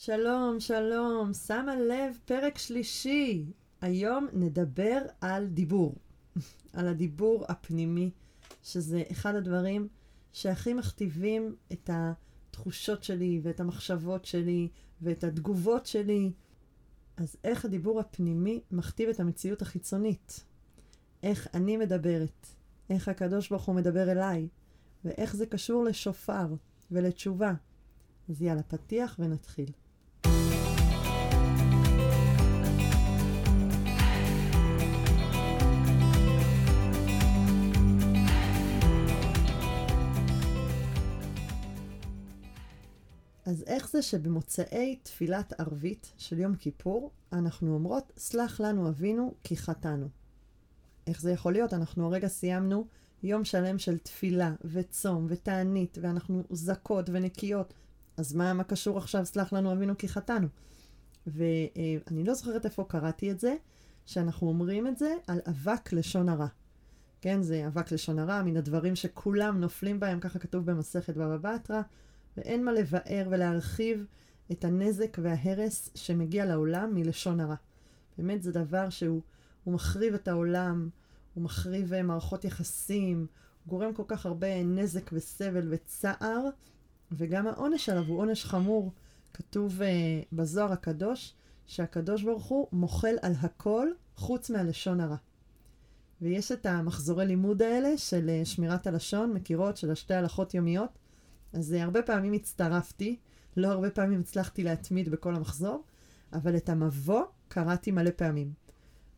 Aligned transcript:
שלום, 0.00 0.60
שלום, 0.60 1.34
שמה 1.34 1.76
לב, 1.76 2.18
פרק 2.24 2.58
שלישי. 2.58 3.52
היום 3.80 4.28
נדבר 4.32 5.02
על 5.20 5.46
דיבור, 5.46 5.94
על 6.72 6.88
הדיבור 6.88 7.44
הפנימי, 7.48 8.10
שזה 8.62 9.02
אחד 9.12 9.34
הדברים 9.34 9.88
שהכי 10.32 10.74
מכתיבים 10.74 11.56
את 11.72 11.90
התחושות 11.92 13.04
שלי 13.04 13.40
ואת 13.42 13.60
המחשבות 13.60 14.24
שלי 14.24 14.68
ואת 15.02 15.24
התגובות 15.24 15.86
שלי. 15.86 16.32
אז 17.16 17.36
איך 17.44 17.64
הדיבור 17.64 18.00
הפנימי 18.00 18.60
מכתיב 18.70 19.08
את 19.08 19.20
המציאות 19.20 19.62
החיצונית? 19.62 20.44
איך 21.22 21.48
אני 21.54 21.76
מדברת? 21.76 22.46
איך 22.90 23.08
הקדוש 23.08 23.48
ברוך 23.48 23.64
הוא 23.64 23.74
מדבר 23.74 24.12
אליי? 24.12 24.48
ואיך 25.04 25.36
זה 25.36 25.46
קשור 25.46 25.84
לשופר 25.84 26.46
ולתשובה? 26.90 27.54
אז 28.28 28.42
יאללה, 28.42 28.62
פתיח 28.62 29.16
ונתחיל. 29.18 29.70
אז 43.48 43.64
איך 43.66 43.90
זה 43.90 44.02
שבמוצאי 44.02 44.96
תפילת 45.02 45.60
ערבית 45.60 46.12
של 46.18 46.38
יום 46.38 46.54
כיפור, 46.54 47.10
אנחנו 47.32 47.74
אומרות, 47.74 48.12
סלח 48.16 48.60
לנו 48.60 48.88
אבינו 48.88 49.34
כי 49.44 49.56
חטאנו. 49.56 50.08
איך 51.06 51.20
זה 51.20 51.32
יכול 51.32 51.52
להיות? 51.52 51.72
אנחנו 51.72 52.06
הרגע 52.06 52.28
סיימנו 52.28 52.86
יום 53.22 53.44
שלם 53.44 53.78
של 53.78 53.98
תפילה 53.98 54.54
וצום 54.64 55.26
ותענית, 55.28 55.98
ואנחנו 56.00 56.42
זכות 56.50 57.10
ונקיות. 57.12 57.74
אז 58.16 58.34
מה, 58.34 58.52
מה 58.52 58.64
קשור 58.64 58.98
עכשיו 58.98 59.26
סלח 59.26 59.52
לנו 59.52 59.72
אבינו 59.72 59.98
כי 59.98 60.08
חטאנו? 60.08 60.48
ואני 61.26 62.24
לא 62.24 62.34
זוכרת 62.34 62.64
איפה 62.64 62.84
קראתי 62.88 63.30
את 63.30 63.40
זה, 63.40 63.56
שאנחנו 64.06 64.48
אומרים 64.48 64.86
את 64.86 64.98
זה 64.98 65.14
על 65.26 65.40
אבק 65.48 65.92
לשון 65.92 66.28
הרע. 66.28 66.48
כן, 67.20 67.42
זה 67.42 67.66
אבק 67.66 67.92
לשון 67.92 68.18
הרע, 68.18 68.42
מן 68.42 68.56
הדברים 68.56 68.96
שכולם 68.96 69.60
נופלים 69.60 70.00
בהם, 70.00 70.20
ככה 70.20 70.38
כתוב 70.38 70.70
במסכת 70.70 71.16
בבא 71.16 71.54
בתרא. 71.54 71.82
ואין 72.38 72.64
מה 72.64 72.72
לבאר 72.72 73.26
ולהרחיב 73.30 74.04
את 74.52 74.64
הנזק 74.64 75.16
וההרס 75.22 75.90
שמגיע 75.94 76.46
לעולם 76.46 76.94
מלשון 76.94 77.40
הרע. 77.40 77.54
באמת 78.18 78.42
זה 78.42 78.52
דבר 78.52 78.90
שהוא 78.90 79.20
מחריב 79.66 80.14
את 80.14 80.28
העולם, 80.28 80.88
הוא 81.34 81.44
מחריב 81.44 81.92
אה, 81.92 82.02
מערכות 82.02 82.44
יחסים, 82.44 83.18
הוא 83.18 83.70
גורם 83.70 83.94
כל 83.94 84.02
כך 84.06 84.26
הרבה 84.26 84.62
נזק 84.62 85.10
וסבל 85.12 85.68
וצער, 85.70 86.48
וגם 87.12 87.46
העונש 87.46 87.88
עליו 87.88 88.04
הוא 88.04 88.18
עונש 88.18 88.44
חמור. 88.44 88.92
כתוב 89.34 89.80
uh, 89.80 89.84
בזוהר 90.32 90.72
הקדוש, 90.72 91.34
שהקדוש 91.66 92.22
ברוך 92.22 92.44
הוא 92.44 92.68
מוחל 92.72 93.14
על 93.22 93.32
הכל 93.40 93.88
חוץ 94.16 94.50
מהלשון 94.50 95.00
הרע. 95.00 95.16
ויש 96.22 96.52
את 96.52 96.66
המחזורי 96.66 97.26
לימוד 97.26 97.62
האלה 97.62 97.98
של 97.98 98.30
uh, 98.42 98.44
שמירת 98.46 98.86
הלשון, 98.86 99.32
מכירות, 99.32 99.76
של 99.76 99.90
השתי 99.90 100.14
הלכות 100.14 100.54
יומיות, 100.54 100.98
אז 101.52 101.74
uh, 101.78 101.82
הרבה 101.82 102.02
פעמים 102.02 102.32
הצטרפתי, 102.32 103.16
לא 103.56 103.68
הרבה 103.68 103.90
פעמים 103.90 104.20
הצלחתי 104.20 104.64
להתמיד 104.64 105.08
בכל 105.08 105.34
המחזור, 105.34 105.84
אבל 106.32 106.56
את 106.56 106.68
המבוא 106.68 107.22
קראתי 107.48 107.90
מלא 107.90 108.10
פעמים. 108.16 108.52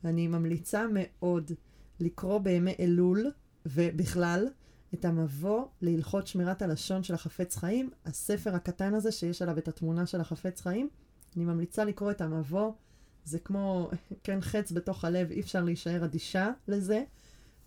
אני 0.04 0.28
ממליצה 0.28 0.86
מאוד 0.92 1.52
לקרוא 2.00 2.38
בימי 2.38 2.74
אלול, 2.80 3.30
ובכלל, 3.66 4.48
את 4.94 5.04
המבוא 5.04 5.64
להלכות 5.82 6.26
שמירת 6.26 6.62
הלשון 6.62 7.02
של 7.02 7.14
החפץ 7.14 7.56
חיים, 7.56 7.90
הספר 8.06 8.54
הקטן 8.54 8.94
הזה 8.94 9.12
שיש 9.12 9.42
עליו 9.42 9.58
את 9.58 9.68
התמונה 9.68 10.06
של 10.06 10.20
החפץ 10.20 10.60
חיים. 10.60 10.88
אני 11.36 11.44
ממליצה 11.44 11.84
לקרוא 11.84 12.10
את 12.10 12.20
המבוא, 12.20 12.72
זה 13.24 13.38
כמו, 13.38 13.90
כן, 14.24 14.40
חץ 14.40 14.72
בתוך 14.72 15.04
הלב, 15.04 15.30
אי 15.30 15.40
אפשר 15.40 15.64
להישאר 15.64 16.04
אדישה 16.04 16.50
לזה. 16.68 17.04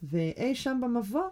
ואי 0.04 0.56
שם 0.56 0.80
במבוא 0.84 1.30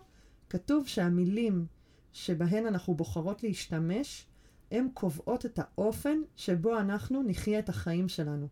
כתוב 0.50 0.88
שהמילים 0.88 1.66
שבהן 2.14 2.66
אנחנו 2.68 2.96
בוחרות 2.96 3.44
להשתמש, 3.44 4.26
הן 4.72 4.88
קובעות 4.94 5.46
את 5.46 5.60
האופן 5.60 6.22
שבו 6.36 6.80
אנחנו 6.80 7.24
נחיה 7.24 7.60
את 7.60 7.70
החיים 7.70 8.10
שלנו. 8.10 8.48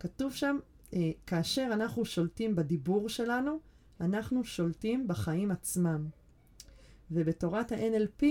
כתוב 0.00 0.32
שם, 0.32 0.56
אה, 0.94 1.10
כאשר 1.26 1.68
אנחנו 1.72 2.04
שולטים 2.04 2.56
בדיבור 2.56 3.08
שלנו, 3.08 3.58
אנחנו 4.00 4.44
שולטים 4.44 5.08
בחיים 5.08 5.50
עצמם. 5.50 6.06
ובתורת 7.10 7.72
ה-NLP 7.72 8.24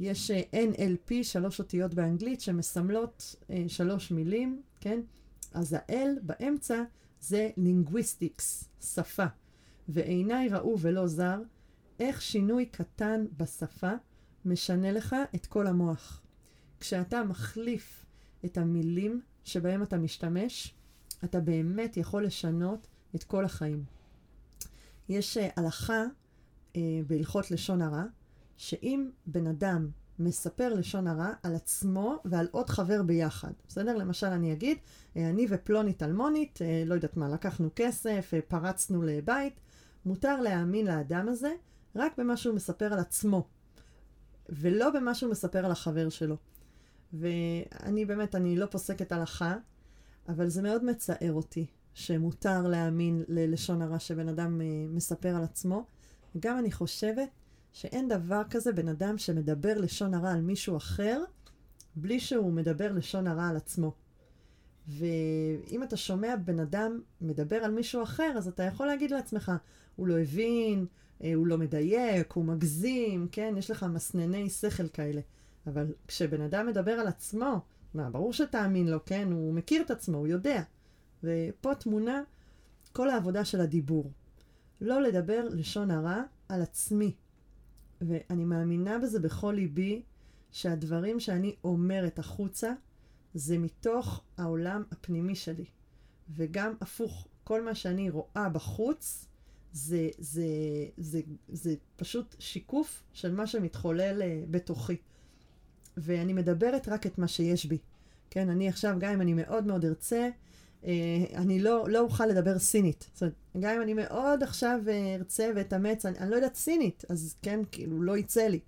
יש 0.00 0.30
uh, 0.30 0.34
NLP, 0.54 1.12
שלוש 1.22 1.58
אותיות 1.58 1.94
באנגלית, 1.94 2.40
שמסמלות 2.40 3.36
uh, 3.40 3.52
שלוש 3.68 4.10
מילים, 4.10 4.62
כן? 4.80 5.00
אז 5.54 5.72
ה-L 5.72 6.20
באמצע 6.22 6.82
זה 7.20 7.50
linguistics, 7.58 8.64
שפה. 8.82 9.26
ועיניי 9.88 10.48
ראו 10.48 10.76
ולא 10.80 11.06
זר, 11.06 11.42
איך 12.00 12.22
שינוי 12.22 12.66
קטן 12.66 13.24
בשפה 13.36 13.92
משנה 14.44 14.92
לך 14.92 15.16
את 15.34 15.46
כל 15.46 15.66
המוח. 15.66 16.22
כשאתה 16.80 17.24
מחליף 17.24 18.06
את 18.44 18.58
המילים 18.58 19.20
שבהם 19.44 19.82
אתה 19.82 19.98
משתמש, 19.98 20.74
אתה 21.24 21.40
באמת 21.40 21.96
יכול 21.96 22.24
לשנות 22.24 22.86
את 23.14 23.24
כל 23.24 23.44
החיים. 23.44 23.84
יש 25.08 25.36
uh, 25.36 25.40
הלכה 25.56 26.04
uh, 26.72 26.76
בהלכות 27.06 27.50
לשון 27.50 27.82
הרע, 27.82 28.04
שאם 28.56 29.10
בן 29.26 29.46
אדם 29.46 29.90
מספר 30.18 30.74
לשון 30.74 31.06
הרע 31.06 31.32
על 31.42 31.54
עצמו 31.54 32.16
ועל 32.24 32.48
עוד 32.50 32.70
חבר 32.70 33.02
ביחד. 33.02 33.52
בסדר? 33.68 33.96
למשל, 33.96 34.26
אני 34.26 34.52
אגיד, 34.52 34.78
אה, 35.16 35.30
אני 35.30 35.46
ופלונית 35.50 36.02
אלמונית, 36.02 36.62
אה, 36.62 36.82
לא 36.86 36.94
יודעת 36.94 37.16
מה, 37.16 37.28
לקחנו 37.28 37.68
כסף, 37.76 38.30
אה, 38.34 38.40
פרצנו 38.48 39.02
לבית, 39.02 39.60
מותר 40.06 40.40
להאמין 40.40 40.86
לאדם 40.86 41.28
הזה 41.28 41.52
רק 41.96 42.18
במה 42.18 42.36
שהוא 42.36 42.54
מספר 42.54 42.92
על 42.92 42.98
עצמו, 42.98 43.48
ולא 44.48 44.90
במה 44.90 45.14
שהוא 45.14 45.30
מספר 45.30 45.64
על 45.64 45.70
החבר 45.70 46.08
שלו. 46.08 46.36
ואני 47.12 48.04
באמת, 48.04 48.34
אני 48.34 48.56
לא 48.56 48.66
פוסקת 48.66 49.12
הלכה, 49.12 49.56
אבל 50.28 50.48
זה 50.48 50.62
מאוד 50.62 50.84
מצער 50.84 51.32
אותי 51.32 51.66
שמותר 51.94 52.68
להאמין 52.68 53.24
ללשון 53.28 53.82
הרע 53.82 53.98
שבן 53.98 54.28
אדם 54.28 54.60
מספר 54.88 55.36
על 55.36 55.42
עצמו. 55.42 55.86
גם 56.40 56.58
אני 56.58 56.72
חושבת 56.72 57.28
שאין 57.72 58.08
דבר 58.08 58.42
כזה 58.50 58.72
בן 58.72 58.88
אדם 58.88 59.18
שמדבר 59.18 59.78
לשון 59.78 60.14
הרע 60.14 60.32
על 60.32 60.40
מישהו 60.40 60.76
אחר, 60.76 61.22
בלי 61.96 62.20
שהוא 62.20 62.52
מדבר 62.52 62.92
לשון 62.92 63.26
הרע 63.26 63.48
על 63.48 63.56
עצמו. 63.56 63.92
ואם 64.88 65.82
אתה 65.82 65.96
שומע 65.96 66.36
בן 66.44 66.60
אדם 66.60 67.00
מדבר 67.20 67.56
על 67.56 67.70
מישהו 67.70 68.02
אחר, 68.02 68.32
אז 68.36 68.48
אתה 68.48 68.62
יכול 68.62 68.86
להגיד 68.86 69.10
לעצמך, 69.10 69.52
הוא 69.96 70.06
לא 70.06 70.18
הבין, 70.18 70.78
אה, 70.80 71.05
הוא 71.34 71.46
לא 71.46 71.58
מדייק, 71.58 72.32
הוא 72.32 72.44
מגזים, 72.44 73.28
כן? 73.32 73.54
יש 73.58 73.70
לך 73.70 73.82
מסנני 73.82 74.50
שכל 74.50 74.88
כאלה. 74.88 75.20
אבל 75.66 75.94
כשבן 76.08 76.40
אדם 76.40 76.66
מדבר 76.66 76.92
על 76.92 77.06
עצמו, 77.06 77.60
מה, 77.94 78.10
ברור 78.10 78.32
שתאמין 78.32 78.88
לו, 78.88 79.04
כן? 79.04 79.32
הוא 79.32 79.54
מכיר 79.54 79.82
את 79.82 79.90
עצמו, 79.90 80.18
הוא 80.18 80.26
יודע. 80.26 80.62
ופה 81.24 81.74
תמונה 81.74 82.22
כל 82.92 83.10
העבודה 83.10 83.44
של 83.44 83.60
הדיבור. 83.60 84.10
לא 84.80 85.02
לדבר 85.02 85.48
לשון 85.50 85.90
הרע 85.90 86.22
על 86.48 86.62
עצמי. 86.62 87.14
ואני 88.00 88.44
מאמינה 88.44 88.98
בזה 88.98 89.20
בכל 89.20 89.52
ליבי, 89.56 90.02
שהדברים 90.50 91.20
שאני 91.20 91.56
אומרת 91.64 92.18
החוצה, 92.18 92.72
זה 93.34 93.58
מתוך 93.58 94.22
העולם 94.36 94.82
הפנימי 94.92 95.34
שלי. 95.34 95.64
וגם 96.30 96.74
הפוך, 96.80 97.28
כל 97.44 97.64
מה 97.64 97.74
שאני 97.74 98.10
רואה 98.10 98.48
בחוץ, 98.48 99.28
זה, 99.76 100.08
זה, 100.18 100.46
זה, 100.96 101.20
זה 101.48 101.74
פשוט 101.96 102.36
שיקוף 102.38 103.02
של 103.12 103.34
מה 103.34 103.46
שמתחולל 103.46 104.22
uh, 104.22 104.50
בתוכי. 104.50 104.96
ואני 105.96 106.32
מדברת 106.32 106.88
רק 106.88 107.06
את 107.06 107.18
מה 107.18 107.28
שיש 107.28 107.66
בי. 107.66 107.78
כן, 108.30 108.48
אני 108.48 108.68
עכשיו, 108.68 108.96
גם 108.98 109.12
אם 109.12 109.20
אני 109.20 109.34
מאוד 109.34 109.66
מאוד 109.66 109.84
ארצה, 109.84 110.28
uh, 110.82 110.86
אני 111.34 111.60
לא, 111.60 111.88
לא 111.88 112.00
אוכל 112.00 112.26
לדבר 112.26 112.58
סינית. 112.58 113.10
זאת 113.12 113.22
אומרת, 113.22 113.34
גם 113.60 113.74
אם 113.76 113.82
אני 113.82 113.94
מאוד 113.94 114.42
עכשיו 114.42 114.80
אה, 114.88 115.14
ארצה 115.14 115.50
ואתאמץ, 115.56 116.06
אני, 116.06 116.18
אני 116.18 116.30
לא 116.30 116.36
יודעת 116.36 116.54
סינית, 116.54 117.04
אז 117.08 117.34
כן, 117.42 117.60
כאילו, 117.72 118.02
לא 118.02 118.16
יצא 118.16 118.46
לי. 118.46 118.60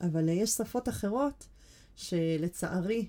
אבל 0.00 0.28
יש 0.28 0.50
שפות 0.50 0.88
אחרות 0.88 1.46
שלצערי 1.96 3.06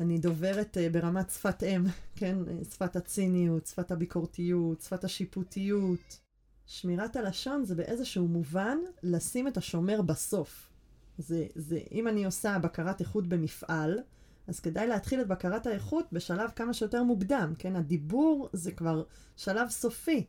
אני 0.00 0.18
דוברת 0.18 0.76
ברמת 0.92 1.30
שפת 1.30 1.62
אם, 1.62 1.84
כן? 2.16 2.38
שפת 2.70 2.96
הציניות, 2.96 3.66
שפת 3.66 3.90
הביקורתיות, 3.90 4.80
שפת 4.80 5.04
השיפוטיות. 5.04 6.27
שמירת 6.68 7.16
הלשון 7.16 7.64
זה 7.64 7.74
באיזשהו 7.74 8.28
מובן 8.28 8.78
לשים 9.02 9.48
את 9.48 9.56
השומר 9.56 10.02
בסוף. 10.02 10.70
זה, 11.18 11.46
זה, 11.54 11.80
אם 11.92 12.08
אני 12.08 12.24
עושה 12.24 12.58
בקרת 12.58 13.00
איכות 13.00 13.26
במפעל, 13.26 13.98
אז 14.46 14.60
כדאי 14.60 14.86
להתחיל 14.86 15.20
את 15.20 15.28
בקרת 15.28 15.66
האיכות 15.66 16.06
בשלב 16.12 16.50
כמה 16.56 16.74
שיותר 16.74 17.02
מוקדם, 17.02 17.52
כן? 17.58 17.76
הדיבור 17.76 18.48
זה 18.52 18.72
כבר 18.72 19.02
שלב 19.36 19.68
סופי. 19.68 20.24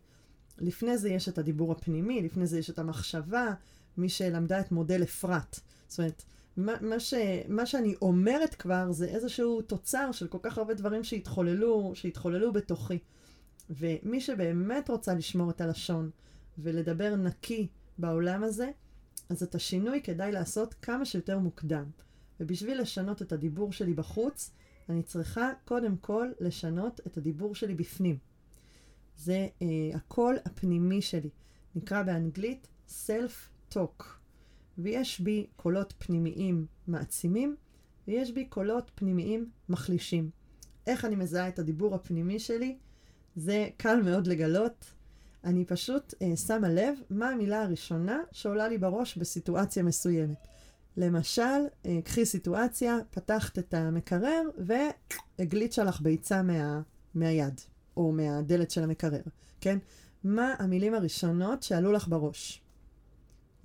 לפני 0.58 0.98
זה 0.98 1.10
יש 1.10 1.30
את 1.30 1.38
הדיבור 1.38 1.72
הפנימי, 1.72 2.22
לפני 2.22 2.48
זה 2.48 2.60
יש 2.60 2.70
את 2.70 2.80
המחשבה, 2.80 3.54
מי 3.98 4.10
שלמדה 4.10 4.60
את 4.60 4.72
מודל 4.72 5.04
אפרת. 5.04 5.60
זאת 5.88 6.00
אומרת, 6.00 6.24
מה, 6.58 6.74
מה, 6.82 7.00
ש, 7.00 7.14
מה 7.48 7.66
שאני 7.66 7.96
אומרת 8.02 8.56
כבר 8.56 8.92
זה 8.92 9.06
איזשהו 9.06 9.62
תוצר 9.62 10.12
של 10.12 10.28
כל 10.28 10.38
כך 10.42 10.58
הרבה 10.58 10.74
דברים 10.74 11.04
שהתחוללו, 11.04 11.92
שהתחוללו 11.96 12.54
בתוכי. 12.54 13.00
ומי 13.70 14.22
שבאמת 14.22 14.90
רוצה 14.90 15.14
לשמור 15.14 15.50
את 15.50 15.62
הלשון 15.62 16.10
ולדבר 16.62 17.16
נקי 17.16 17.68
בעולם 17.98 18.44
הזה, 18.44 18.72
אז 19.30 19.44
את 19.44 19.56
השינוי 19.56 20.02
כדאי 20.02 20.32
לעשות 20.32 20.74
כמה 20.74 21.06
שיותר 21.06 21.40
מוקדם. 21.40 21.86
ובשביל 22.40 22.82
לשנות 22.82 23.22
את 23.22 23.32
הדיבור 23.32 23.72
שלי 23.72 23.94
בחוץ, 23.94 24.52
אני 24.90 25.04
צריכה 25.04 25.52
קודם 25.66 25.98
כל 25.98 26.32
לשנות 26.40 27.02
את 27.08 27.18
הדיבור 27.18 27.56
שלי 27.56 27.76
בפנים. 27.76 28.18
זה 29.18 29.48
אה, 29.62 29.68
הקול 29.94 30.38
הפנימי 30.46 31.02
שלי. 31.02 31.30
נקרא 31.76 32.04
באנגלית 32.04 32.68
self-talk. 32.90 34.04
ויש 34.78 35.22
בי 35.22 35.48
קולות 35.56 35.94
פנימיים 35.98 36.66
מעצימים, 36.88 37.56
ויש 38.08 38.32
בי 38.32 38.46
קולות 38.46 38.92
פנימיים 38.96 39.50
מחלישים. 39.70 40.30
איך 40.88 41.06
אני 41.06 41.16
מזהה 41.16 41.48
את 41.48 41.60
הדיבור 41.60 41.96
הפנימי 41.96 42.40
שלי? 42.40 42.78
זה 43.36 43.68
קל 43.78 44.02
מאוד 44.02 44.28
לגלות. 44.28 44.94
אני 45.44 45.66
פשוט 45.66 46.14
אה, 46.22 46.38
שמה 46.38 46.70
לב 46.70 46.96
מה 47.10 47.30
המילה 47.30 47.64
הראשונה 47.64 48.20
שעולה 48.32 48.68
לי 48.68 48.78
בראש 48.78 49.18
בסיטואציה 49.18 49.84
מסוימת. 49.84 50.48
למשל, 50.98 51.42
אה, 51.86 52.00
קחי 52.04 52.26
סיטואציה, 52.26 52.98
פתחת 53.12 53.60
את 53.60 53.74
המקרר 53.74 54.42
והגליצ'ה 54.58 55.84
לך 55.84 56.02
ביצה 56.02 56.42
מה, 56.42 56.82
מהיד, 57.16 57.62
או 57.98 58.12
מהדלת 58.12 58.72
של 58.72 58.84
המקרר, 58.84 59.22
כן? 59.62 59.78
מה 60.24 60.54
המילים 60.60 60.94
הראשונות 60.94 61.64
שעלו 61.64 61.92
לך 61.92 62.08
בראש? 62.08 62.62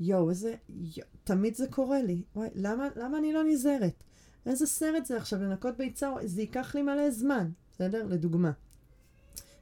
יואו, 0.01 0.31
איזה... 0.31 0.55
יו, 0.69 1.05
תמיד 1.25 1.55
זה 1.55 1.67
קורה 1.71 2.03
לי. 2.03 2.23
וואי, 2.37 2.49
למה, 2.55 2.89
למה 2.97 3.19
אני 3.19 3.33
לא 3.33 3.45
נזהרת? 3.45 4.03
איזה 4.47 4.67
סרט 4.67 5.07
זה 5.07 5.17
עכשיו 5.17 5.43
לנקות 5.43 5.77
ביצה? 5.77 6.11
זה 6.25 6.41
ייקח 6.41 6.75
לי 6.75 6.83
מלא 6.83 7.11
זמן, 7.11 7.51
בסדר? 7.73 8.07
לדוגמה. 8.07 8.51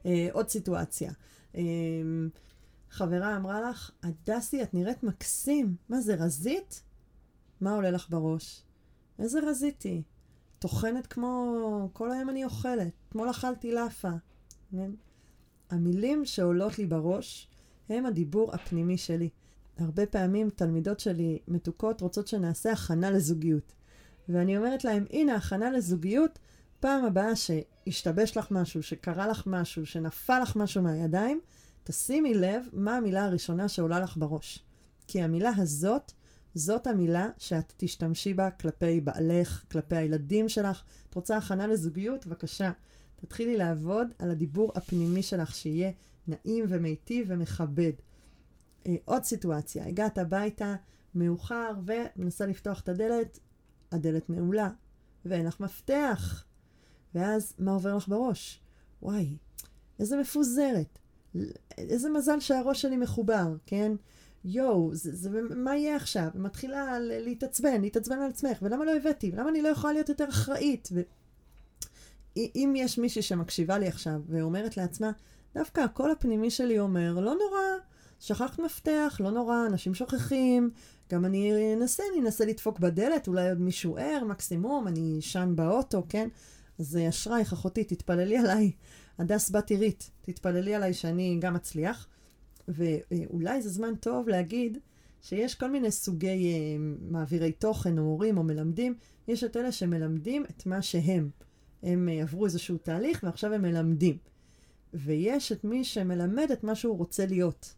אה, 0.05 0.27
עוד 0.31 0.49
סיטואציה. 0.49 1.11
אה, 1.55 1.61
חברה 2.89 3.37
אמרה 3.37 3.69
לך, 3.69 3.91
הדסי, 4.03 4.63
את 4.63 4.73
נראית 4.73 5.03
מקסים. 5.03 5.75
מה 5.89 6.01
זה, 6.01 6.15
רזית? 6.15 6.83
מה 7.61 7.75
עולה 7.75 7.91
לך 7.91 8.09
בראש? 8.09 8.63
איזה 9.19 9.39
רזיתי? 9.39 10.03
טוחנת 10.59 11.07
כמו... 11.07 11.89
כל 11.93 12.11
היום 12.11 12.29
אני 12.29 12.45
אוכלת. 12.45 12.93
אתמול 13.09 13.29
אכלתי 13.29 13.71
לאפה. 13.71 14.11
כן? 14.71 14.91
המילים 15.69 16.25
שעולות 16.25 16.79
לי 16.79 16.85
בראש 16.85 17.49
הם 17.89 18.05
הדיבור 18.05 18.53
הפנימי 18.53 18.97
שלי. 18.97 19.29
הרבה 19.77 20.05
פעמים 20.05 20.49
תלמידות 20.49 20.99
שלי 20.99 21.39
מתוקות 21.47 22.01
רוצות 22.01 22.27
שנעשה 22.27 22.71
הכנה 22.71 23.11
לזוגיות. 23.11 23.73
ואני 24.29 24.57
אומרת 24.57 24.83
להם, 24.83 25.05
הנה, 25.09 25.35
הכנה 25.35 25.71
לזוגיות, 25.71 26.39
פעם 26.83 27.05
הבאה 27.05 27.35
שהשתבש 27.35 28.37
לך 28.37 28.51
משהו, 28.51 28.83
שקרה 28.83 29.27
לך 29.27 29.43
משהו, 29.47 29.85
שנפל 29.85 30.39
לך 30.39 30.55
משהו 30.55 30.81
מהידיים, 30.81 31.41
תשימי 31.83 32.33
לב 32.33 32.63
מה 32.73 32.97
המילה 32.97 33.25
הראשונה 33.25 33.67
שעולה 33.67 33.99
לך 33.99 34.17
בראש. 34.17 34.59
כי 35.07 35.21
המילה 35.21 35.51
הזאת, 35.57 36.11
זאת 36.55 36.87
המילה 36.87 37.29
שאת 37.37 37.73
תשתמשי 37.77 38.33
בה 38.33 38.51
כלפי 38.51 39.01
בעלך, 39.01 39.63
כלפי 39.71 39.95
הילדים 39.95 40.49
שלך. 40.49 40.83
את 41.09 41.15
רוצה 41.15 41.37
הכנה 41.37 41.67
לזוגיות? 41.67 42.27
בבקשה. 42.27 42.71
תתחילי 43.15 43.57
לעבוד 43.57 44.07
על 44.19 44.31
הדיבור 44.31 44.71
הפנימי 44.75 45.23
שלך, 45.23 45.55
שיהיה 45.55 45.91
נעים 46.27 46.65
ומיטיב 46.69 47.25
ומכבד. 47.29 47.93
אה, 48.87 48.95
עוד 49.05 49.23
סיטואציה, 49.23 49.87
הגעת 49.87 50.17
הביתה 50.17 50.75
מאוחר 51.15 51.71
ומנסה 51.85 52.45
לפתוח 52.45 52.79
את 52.79 52.89
הדלת, 52.89 53.39
הדלת 53.91 54.29
נעולה, 54.29 54.69
ואין 55.25 55.45
לך 55.45 55.59
מפתח. 55.59 56.45
ואז 57.15 57.53
מה 57.59 57.71
עובר 57.71 57.95
לך 57.95 58.07
בראש? 58.07 58.59
וואי, 59.01 59.37
איזה 59.99 60.17
מפוזרת. 60.17 60.99
איזה 61.77 62.09
מזל 62.09 62.39
שהראש 62.39 62.81
שלי 62.81 62.97
מחובר, 62.97 63.55
כן? 63.65 63.91
יואו, 64.45 64.95
זה, 64.95 65.15
זה, 65.15 65.29
מה 65.55 65.75
יהיה 65.75 65.95
עכשיו? 65.95 66.27
מתחילה 66.35 66.99
להתעצבן, 66.99 67.81
להתעצבן 67.81 68.19
על 68.19 68.29
עצמך, 68.29 68.57
ולמה 68.61 68.85
לא 68.85 68.95
הבאתי? 68.95 69.31
ולמה 69.33 69.49
אני 69.49 69.61
לא 69.61 69.67
יכולה 69.67 69.93
להיות 69.93 70.09
יותר 70.09 70.29
אחראית? 70.29 70.89
ו... 70.91 71.01
אם 72.37 72.73
יש 72.77 72.97
מישהי 72.97 73.21
שמקשיבה 73.21 73.77
לי 73.77 73.87
עכשיו 73.87 74.21
ואומרת 74.27 74.77
לעצמה, 74.77 75.11
דווקא 75.55 75.81
הקול 75.81 76.11
הפנימי 76.11 76.49
שלי 76.49 76.79
אומר, 76.79 77.13
לא 77.13 77.33
נורא, 77.33 77.61
שכחת 78.19 78.59
מפתח, 78.59 79.17
לא 79.19 79.31
נורא, 79.31 79.65
אנשים 79.65 79.93
שוכחים, 79.93 80.69
גם 81.11 81.25
אני 81.25 81.73
אנסה, 81.73 82.03
אני 82.11 82.21
אנסה 82.21 82.45
לדפוק 82.45 82.79
בדלת, 82.79 83.27
אולי 83.27 83.49
עוד 83.49 83.61
מישהו 83.61 83.97
ער, 83.97 84.23
מקסימום, 84.23 84.87
אני 84.87 85.19
אשן 85.19 85.53
באוטו, 85.55 86.03
כן? 86.09 86.29
אז 86.79 86.97
אשרייך, 87.09 87.53
אחותי, 87.53 87.83
תתפללי 87.83 88.37
עליי, 88.37 88.71
הדס 89.19 89.49
בת 89.49 89.69
עירית, 89.69 90.09
תתפללי 90.21 90.75
עליי 90.75 90.93
שאני 90.93 91.37
גם 91.41 91.55
אצליח. 91.55 92.07
ואולי 92.67 93.61
זה 93.61 93.69
זמן 93.69 93.95
טוב 93.95 94.29
להגיד 94.29 94.77
שיש 95.21 95.55
כל 95.55 95.71
מיני 95.71 95.91
סוגי 95.91 96.53
uh, 96.77 96.81
מעבירי 97.11 97.51
תוכן, 97.51 97.97
או 97.97 98.03
הורים, 98.03 98.37
או 98.37 98.43
מלמדים. 98.43 98.95
יש 99.27 99.43
את 99.43 99.57
אלה 99.57 99.71
שמלמדים 99.71 100.45
את 100.49 100.65
מה 100.65 100.81
שהם. 100.81 101.29
הם 101.83 102.09
uh, 102.09 102.21
עברו 102.21 102.45
איזשהו 102.45 102.77
תהליך 102.77 103.23
ועכשיו 103.23 103.53
הם 103.53 103.61
מלמדים. 103.61 104.17
ויש 104.93 105.51
את 105.51 105.63
מי 105.63 105.83
שמלמד 105.83 106.51
את 106.53 106.63
מה 106.63 106.75
שהוא 106.75 106.97
רוצה 106.97 107.25
להיות. 107.25 107.73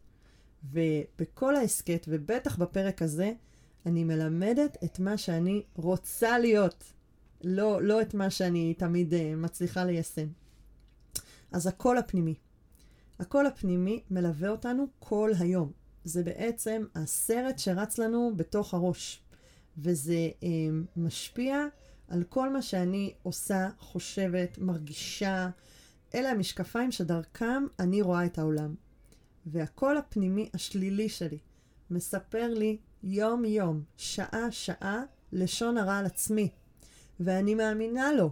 ובכל 0.72 1.56
ההסכת, 1.56 2.06
ובטח 2.08 2.56
בפרק 2.56 3.02
הזה, 3.02 3.32
אני 3.86 4.04
מלמדת 4.04 4.76
את 4.84 4.98
מה 4.98 5.18
שאני 5.18 5.62
רוצה 5.74 6.38
להיות, 6.38 6.92
לא, 7.44 7.82
לא 7.82 8.02
את 8.02 8.14
מה 8.14 8.30
שאני 8.30 8.74
תמיד 8.74 9.12
uh, 9.12 9.16
מצליחה 9.36 9.84
ליישם. 9.84 10.26
אז 11.52 11.66
הקול 11.66 11.98
הפנימי. 11.98 12.34
הקול 13.18 13.46
הפנימי 13.46 14.02
מלווה 14.10 14.48
אותנו 14.48 14.86
כל 14.98 15.30
היום. 15.38 15.72
זה 16.04 16.22
בעצם 16.22 16.84
הסרט 16.94 17.58
שרץ 17.58 17.98
לנו 17.98 18.32
בתוך 18.36 18.74
הראש, 18.74 19.22
וזה 19.78 20.30
uh, 20.40 20.44
משפיע 20.96 21.64
על 22.08 22.24
כל 22.24 22.52
מה 22.52 22.62
שאני 22.62 23.14
עושה, 23.22 23.68
חושבת, 23.78 24.58
מרגישה. 24.58 25.48
אלה 26.14 26.30
המשקפיים 26.30 26.92
שדרכם 26.92 27.64
אני 27.78 28.02
רואה 28.02 28.24
את 28.24 28.38
העולם. 28.38 28.74
והקול 29.46 29.96
הפנימי 29.96 30.48
השלילי 30.54 31.08
שלי 31.08 31.38
מספר 31.90 32.54
לי 32.54 32.78
יום-יום, 33.02 33.82
שעה-שעה, 33.96 35.02
לשון 35.32 35.78
הרע 35.78 35.98
על 35.98 36.06
עצמי. 36.06 36.48
ואני 37.20 37.54
מאמינה 37.54 38.12
לו. 38.12 38.30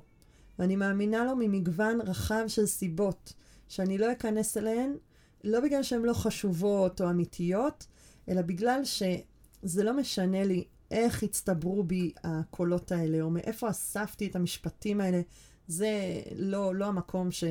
ואני 0.59 0.77
מאמינה 0.77 1.25
לו 1.25 1.37
ממגוון 1.37 2.01
רחב 2.01 2.45
של 2.47 2.67
סיבות, 2.67 3.33
שאני 3.69 3.99
לא 3.99 4.13
אכנס 4.13 4.57
אליהן, 4.57 4.97
לא 5.45 5.61
בגלל 5.61 5.83
שהן 5.83 6.03
לא 6.03 6.13
חשובות 6.13 7.01
או 7.01 7.11
אמיתיות, 7.11 7.87
אלא 8.29 8.43
בגלל 8.43 8.81
שזה 8.85 9.85
לא 9.85 9.97
משנה 9.97 10.45
לי 10.45 10.65
איך 10.91 11.23
הצטברו 11.23 11.83
בי 11.85 12.13
הקולות 12.25 12.93
האלה, 12.93 13.21
או 13.21 13.31
מאיפה 13.31 13.71
אספתי 13.71 14.27
את 14.27 14.37
המשפטים 14.37 15.01
האלה. 15.01 15.21
זה 15.69 16.21
לא, 16.37 16.75
לא 16.75 16.87
המקום 16.87 17.31
ש, 17.31 17.45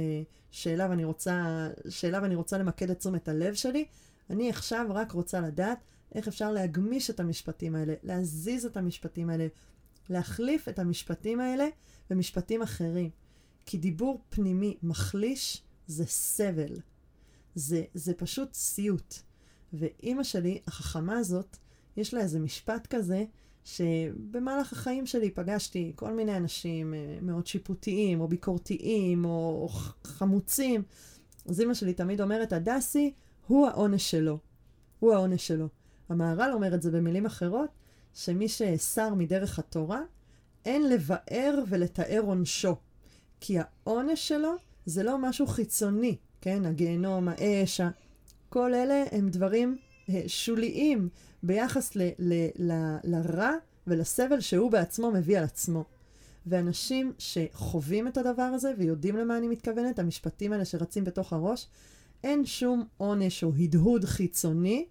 שאליו, 0.51 0.91
אני 0.91 1.03
רוצה, 1.03 1.67
שאליו 1.89 2.25
אני 2.25 2.35
רוצה 2.35 2.57
למקד 2.57 2.89
את 2.89 2.99
תשומת 2.99 3.27
הלב 3.27 3.53
שלי. 3.53 3.85
אני 4.29 4.49
עכשיו 4.49 4.85
רק 4.89 5.11
רוצה 5.11 5.39
לדעת 5.39 5.77
איך 6.15 6.27
אפשר 6.27 6.51
להגמיש 6.51 7.09
את 7.09 7.19
המשפטים 7.19 7.75
האלה, 7.75 7.93
להזיז 8.03 8.65
את 8.65 8.77
המשפטים 8.77 9.29
האלה, 9.29 9.47
להחליף 10.09 10.69
את 10.69 10.79
המשפטים 10.79 11.39
האלה 11.39 11.67
במשפטים 12.09 12.61
אחרים. 12.61 13.09
כי 13.65 13.77
דיבור 13.77 14.21
פנימי 14.29 14.77
מחליש 14.83 15.61
זה 15.87 16.05
סבל. 16.05 16.79
זה, 17.55 17.83
זה 17.93 18.13
פשוט 18.13 18.53
סיוט. 18.53 19.15
ואימא 19.73 20.23
שלי, 20.23 20.61
החכמה 20.67 21.17
הזאת, 21.17 21.57
יש 21.97 22.13
לה 22.13 22.21
איזה 22.21 22.39
משפט 22.39 22.87
כזה, 22.87 23.25
שבמהלך 23.65 24.73
החיים 24.73 25.05
שלי 25.05 25.31
פגשתי 25.31 25.91
כל 25.95 26.13
מיני 26.13 26.37
אנשים 26.37 26.93
אה, 26.93 27.17
מאוד 27.21 27.47
שיפוטיים, 27.47 28.21
או 28.21 28.27
ביקורתיים, 28.27 29.25
או 29.25 29.69
חמוצים. 30.03 30.83
אז 31.45 31.61
אימא 31.61 31.73
שלי 31.73 31.93
תמיד 31.93 32.21
אומרת, 32.21 32.53
הדסי 32.53 33.13
הוא 33.47 33.67
העונש 33.67 34.11
שלו. 34.11 34.37
הוא 34.99 35.13
העונש 35.13 35.47
שלו. 35.47 35.67
המהר"ל 36.09 36.51
אומר 36.53 36.75
את 36.75 36.81
זה 36.81 36.91
במילים 36.91 37.25
אחרות, 37.25 37.69
שמי 38.13 38.47
שסר 38.49 39.13
מדרך 39.13 39.59
התורה, 39.59 40.01
אין 40.65 40.89
לבאר 40.89 41.63
ולתאר 41.69 42.21
עונשו. 42.25 42.75
כי 43.39 43.57
העונש 43.59 44.27
שלו 44.27 44.51
זה 44.85 45.03
לא 45.03 45.17
משהו 45.17 45.47
חיצוני, 45.47 46.17
כן? 46.41 46.65
הגיהנום, 46.65 47.27
האש, 47.27 47.81
כל 48.49 48.73
אלה 48.73 49.03
הם 49.11 49.29
דברים 49.29 49.77
אה, 50.09 50.21
שוליים 50.27 51.09
ביחס 51.43 51.95
ל, 51.95 52.01
ל, 52.19 52.47
ל, 52.55 52.95
לרע 53.03 53.51
ולסבל 53.87 54.39
שהוא 54.39 54.71
בעצמו 54.71 55.11
מביא 55.11 55.37
על 55.37 55.43
עצמו. 55.43 55.83
ואנשים 56.45 57.13
שחווים 57.17 58.07
את 58.07 58.17
הדבר 58.17 58.41
הזה 58.41 58.71
ויודעים 58.77 59.17
למה 59.17 59.37
אני 59.37 59.47
מתכוונת, 59.47 59.99
המשפטים 59.99 60.53
האלה 60.53 60.65
שרצים 60.65 61.03
בתוך 61.03 61.33
הראש, 61.33 61.67
אין 62.23 62.45
שום 62.45 62.83
עונש 62.97 63.43
או 63.43 63.51
הדהוד 63.59 64.05
חיצוני 64.05 64.85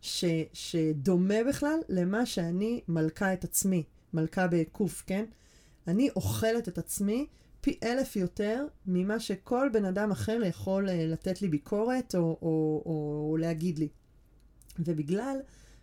ש, 0.00 0.24
שדומה 0.52 1.44
בכלל 1.48 1.78
למה 1.88 2.26
שאני 2.26 2.80
מלכה 2.88 3.32
את 3.32 3.44
עצמי, 3.44 3.84
מלכה 4.12 4.46
בקוף, 4.46 5.02
כן? 5.06 5.24
אני 5.86 6.10
אוכלת 6.16 6.68
את 6.68 6.78
עצמי 6.78 7.26
פי 7.60 7.78
אלף 7.82 8.16
יותר 8.16 8.66
ממה 8.86 9.20
שכל 9.20 9.68
בן 9.72 9.84
אדם 9.84 10.10
אחר 10.10 10.40
יכול 10.46 10.88
uh, 10.88 10.92
לתת 10.92 11.42
לי 11.42 11.48
ביקורת 11.48 12.14
או, 12.14 12.20
או, 12.20 12.82
או, 12.86 13.26
או 13.30 13.36
להגיד 13.36 13.78
לי. 13.78 13.88
ובגלל 14.78 15.36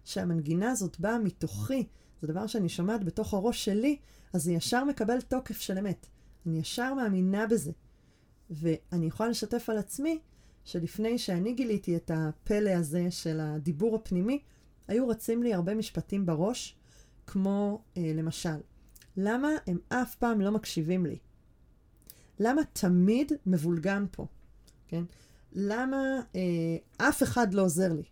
שהמנגינה 0.05 0.71
הזאת 0.71 0.99
באה 0.99 1.19
מתוכי, 1.19 1.87
זה 2.21 2.27
דבר 2.27 2.47
שאני 2.47 2.69
שומעת 2.69 3.03
בתוך 3.03 3.33
הראש 3.33 3.65
שלי, 3.65 3.97
אז 4.33 4.43
זה 4.43 4.51
ישר 4.51 4.83
מקבל 4.83 5.21
תוקף 5.21 5.59
של 5.59 5.77
אמת. 5.77 6.07
אני 6.45 6.59
ישר 6.59 6.93
מאמינה 6.93 7.47
בזה. 7.47 7.71
ואני 8.49 9.05
יכולה 9.05 9.29
לשתף 9.29 9.69
על 9.69 9.77
עצמי 9.77 10.19
שלפני 10.67 11.17
שאני 11.17 11.53
גיליתי 11.53 11.95
את 11.95 12.11
הפלא 12.13 12.69
הזה 12.69 13.11
של 13.11 13.39
הדיבור 13.39 13.95
הפנימי, 13.95 14.39
היו 14.87 15.07
רצים 15.07 15.43
לי 15.43 15.53
הרבה 15.53 15.75
משפטים 15.75 16.25
בראש, 16.25 16.75
כמו 17.27 17.81
אה, 17.97 18.11
למשל, 18.15 18.57
למה 19.17 19.49
הם 19.67 19.77
אף 19.89 20.15
פעם 20.15 20.41
לא 20.41 20.51
מקשיבים 20.51 21.05
לי? 21.05 21.17
למה 22.39 22.61
תמיד 22.73 23.31
מבולגן 23.45 24.05
פה? 24.11 24.25
כן? 24.87 25.03
למה 25.53 25.97
אה, 26.35 26.77
אף 26.97 27.23
אחד 27.23 27.53
לא 27.53 27.61
עוזר 27.61 27.93
לי? 27.93 28.03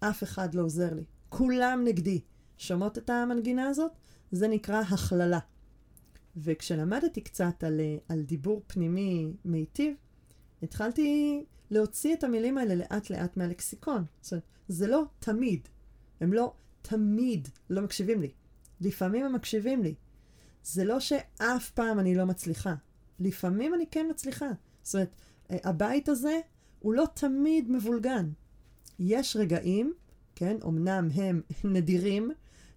אף 0.00 0.22
אחד 0.22 0.54
לא 0.54 0.62
עוזר 0.62 0.94
לי. 0.94 1.04
כולם 1.28 1.82
נגדי. 1.84 2.20
שומעות 2.56 2.98
את 2.98 3.10
המנגינה 3.10 3.68
הזאת? 3.68 3.90
זה 4.32 4.48
נקרא 4.48 4.80
הכללה. 4.80 5.38
וכשלמדתי 6.36 7.20
קצת 7.20 7.64
על, 7.64 7.80
אה, 7.80 7.96
על 8.08 8.22
דיבור 8.22 8.62
פנימי 8.66 9.32
מיטיב, 9.44 9.94
התחלתי 10.62 11.44
להוציא 11.70 12.14
את 12.14 12.24
המילים 12.24 12.58
האלה 12.58 12.74
לאט 12.74 13.10
לאט 13.10 13.36
מהלקסיקון. 13.36 14.04
זאת 14.20 14.32
אומרת, 14.32 14.44
זה 14.68 14.86
לא 14.86 15.04
תמיד. 15.18 15.68
הם 16.20 16.32
לא 16.32 16.52
תמיד 16.82 17.48
לא 17.70 17.82
מקשיבים 17.82 18.20
לי. 18.20 18.30
לפעמים 18.80 19.24
הם 19.24 19.32
מקשיבים 19.32 19.82
לי. 19.82 19.94
זה 20.64 20.84
לא 20.84 21.00
שאף 21.00 21.70
פעם 21.70 21.98
אני 21.98 22.14
לא 22.14 22.26
מצליחה. 22.26 22.74
לפעמים 23.20 23.74
אני 23.74 23.86
כן 23.90 24.06
מצליחה. 24.10 24.48
זאת 24.82 24.94
אומרת, 24.94 25.10
אה, 25.50 25.56
הבית 25.64 26.08
הזה 26.08 26.40
הוא 26.78 26.94
לא 26.94 27.04
תמיד 27.14 27.70
מבולגן. 27.70 28.30
יש 28.98 29.36
רגעים, 29.36 29.94
כן, 30.34 30.56
אמנם 30.66 31.08
הם 31.14 31.42
נדירים, 31.74 32.30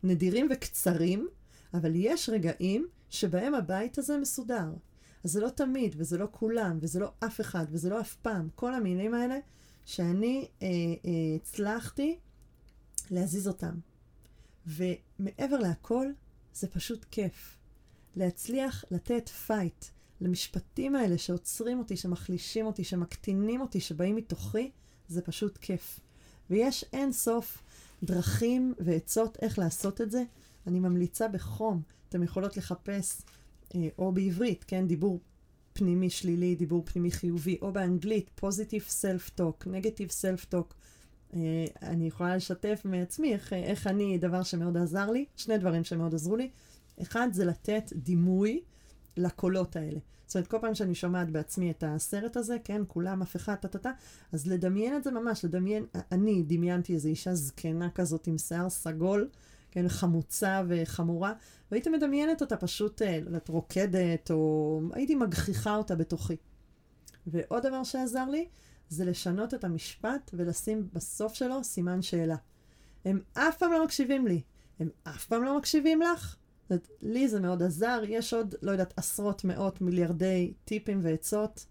נדירים 0.03 0.47
וקצרים, 0.51 1.27
אבל 1.73 1.91
יש 1.95 2.29
רגעים 2.29 2.87
שבהם 3.09 3.55
הבית 3.55 3.97
הזה 3.97 4.17
מסודר. 4.17 4.73
אז 5.23 5.31
זה 5.31 5.39
לא 5.39 5.49
תמיד, 5.49 5.95
וזה 5.97 6.17
לא 6.17 6.27
כולם, 6.31 6.77
וזה 6.81 6.99
לא 6.99 7.11
אף 7.19 7.41
אחד, 7.41 7.65
וזה 7.69 7.89
לא 7.89 8.01
אף 8.01 8.15
פעם. 8.15 8.49
כל 8.55 8.73
המילים 8.73 9.13
האלה 9.13 9.39
שאני 9.85 10.47
אה, 10.61 10.67
אה, 10.67 11.11
הצלחתי 11.35 12.19
להזיז 13.11 13.47
אותם. 13.47 13.75
ומעבר 14.67 15.57
להכל, 15.57 16.07
זה 16.53 16.67
פשוט 16.67 17.05
כיף. 17.11 17.57
להצליח 18.15 18.85
לתת 18.91 19.29
fight 19.29 19.85
למשפטים 20.21 20.95
האלה 20.95 21.17
שעוצרים 21.17 21.79
אותי, 21.79 21.97
שמחלישים 21.97 22.65
אותי, 22.65 22.83
שמקטינים 22.83 23.61
אותי, 23.61 23.79
שבאים 23.79 24.15
מתוכי, 24.15 24.71
זה 25.07 25.21
פשוט 25.21 25.57
כיף. 25.57 25.99
ויש 26.49 26.85
אין 26.93 27.11
סוף 27.11 27.63
דרכים 28.03 28.73
ועצות 28.79 29.37
איך 29.41 29.59
לעשות 29.59 30.01
את 30.01 30.11
זה. 30.11 30.23
אני 30.67 30.79
ממליצה 30.79 31.27
בחום, 31.27 31.81
אתם 32.09 32.23
יכולות 32.23 32.57
לחפש, 32.57 33.21
או 33.97 34.11
בעברית, 34.11 34.63
כן, 34.67 34.87
דיבור 34.87 35.19
פנימי 35.73 36.09
שלילי, 36.09 36.55
דיבור 36.55 36.85
פנימי 36.85 37.11
חיובי, 37.11 37.57
או 37.61 37.71
באנגלית, 37.71 38.29
positive 38.41 38.89
self-talk, 39.01 39.65
negative 39.65 40.11
self-talk. 40.21 40.73
אה, 41.33 41.65
אני 41.81 42.07
יכולה 42.07 42.35
לשתף 42.35 42.81
מעצמי 42.85 43.33
איך, 43.33 43.53
איך 43.53 43.87
אני, 43.87 44.17
דבר 44.17 44.43
שמאוד 44.43 44.77
עזר 44.77 45.11
לי, 45.11 45.25
שני 45.35 45.57
דברים 45.57 45.83
שמאוד 45.83 46.15
עזרו 46.15 46.35
לי. 46.35 46.49
אחד 47.01 47.27
זה 47.31 47.45
לתת 47.45 47.93
דימוי 47.95 48.61
לקולות 49.17 49.75
האלה. 49.75 49.99
זאת 50.25 50.35
אומרת, 50.35 50.47
כל 50.47 50.57
פעם 50.61 50.75
שאני 50.75 50.95
שומעת 50.95 51.29
בעצמי 51.29 51.71
את 51.71 51.83
הסרט 51.87 52.37
הזה, 52.37 52.57
כן, 52.63 52.81
כולם, 52.87 53.21
אף 53.21 53.35
אחד, 53.35 53.55
טה-טה-טה, 53.55 53.91
אז 54.31 54.47
לדמיין 54.47 54.95
את 54.95 55.03
זה 55.03 55.11
ממש, 55.11 55.45
לדמיין, 55.45 55.85
אני 56.11 56.43
דמיינתי 56.47 56.93
איזו 56.93 57.09
אישה 57.09 57.35
זקנה 57.35 57.89
כזאת 57.89 58.27
עם 58.27 58.37
שיער 58.37 58.69
סגול, 58.69 59.29
כן, 59.71 59.89
חמוצה 59.89 60.61
וחמורה, 60.67 61.33
והייתי 61.71 61.89
מדמיינת 61.89 62.41
אותה 62.41 62.57
פשוט, 62.57 63.01
אה, 63.01 63.15
יודעת, 63.25 63.49
רוקדת, 63.49 64.31
או 64.31 64.81
הייתי 64.93 65.15
מגחיכה 65.15 65.75
אותה 65.75 65.95
בתוכי. 65.95 66.35
ועוד 67.27 67.67
דבר 67.67 67.83
שעזר 67.83 68.29
לי, 68.29 68.47
זה 68.89 69.05
לשנות 69.05 69.53
את 69.53 69.63
המשפט 69.63 70.31
ולשים 70.33 70.87
בסוף 70.93 71.33
שלו 71.33 71.63
סימן 71.63 72.01
שאלה. 72.01 72.35
הם 73.05 73.21
אף 73.33 73.57
פעם 73.57 73.71
לא 73.71 73.85
מקשיבים 73.85 74.27
לי. 74.27 74.41
הם 74.79 74.89
אף 75.03 75.25
פעם 75.25 75.43
לא 75.43 75.57
מקשיבים 75.57 76.01
לך? 76.01 76.35
זאת, 76.69 76.87
לי 77.01 77.27
זה 77.27 77.39
מאוד 77.39 77.63
עזר, 77.63 78.01
יש 78.07 78.33
עוד, 78.33 78.55
לא 78.61 78.71
יודעת, 78.71 78.93
עשרות, 78.97 79.43
מאות, 79.43 79.81
מיליארדי 79.81 80.53
טיפים 80.65 80.99
ועצות. 81.03 81.65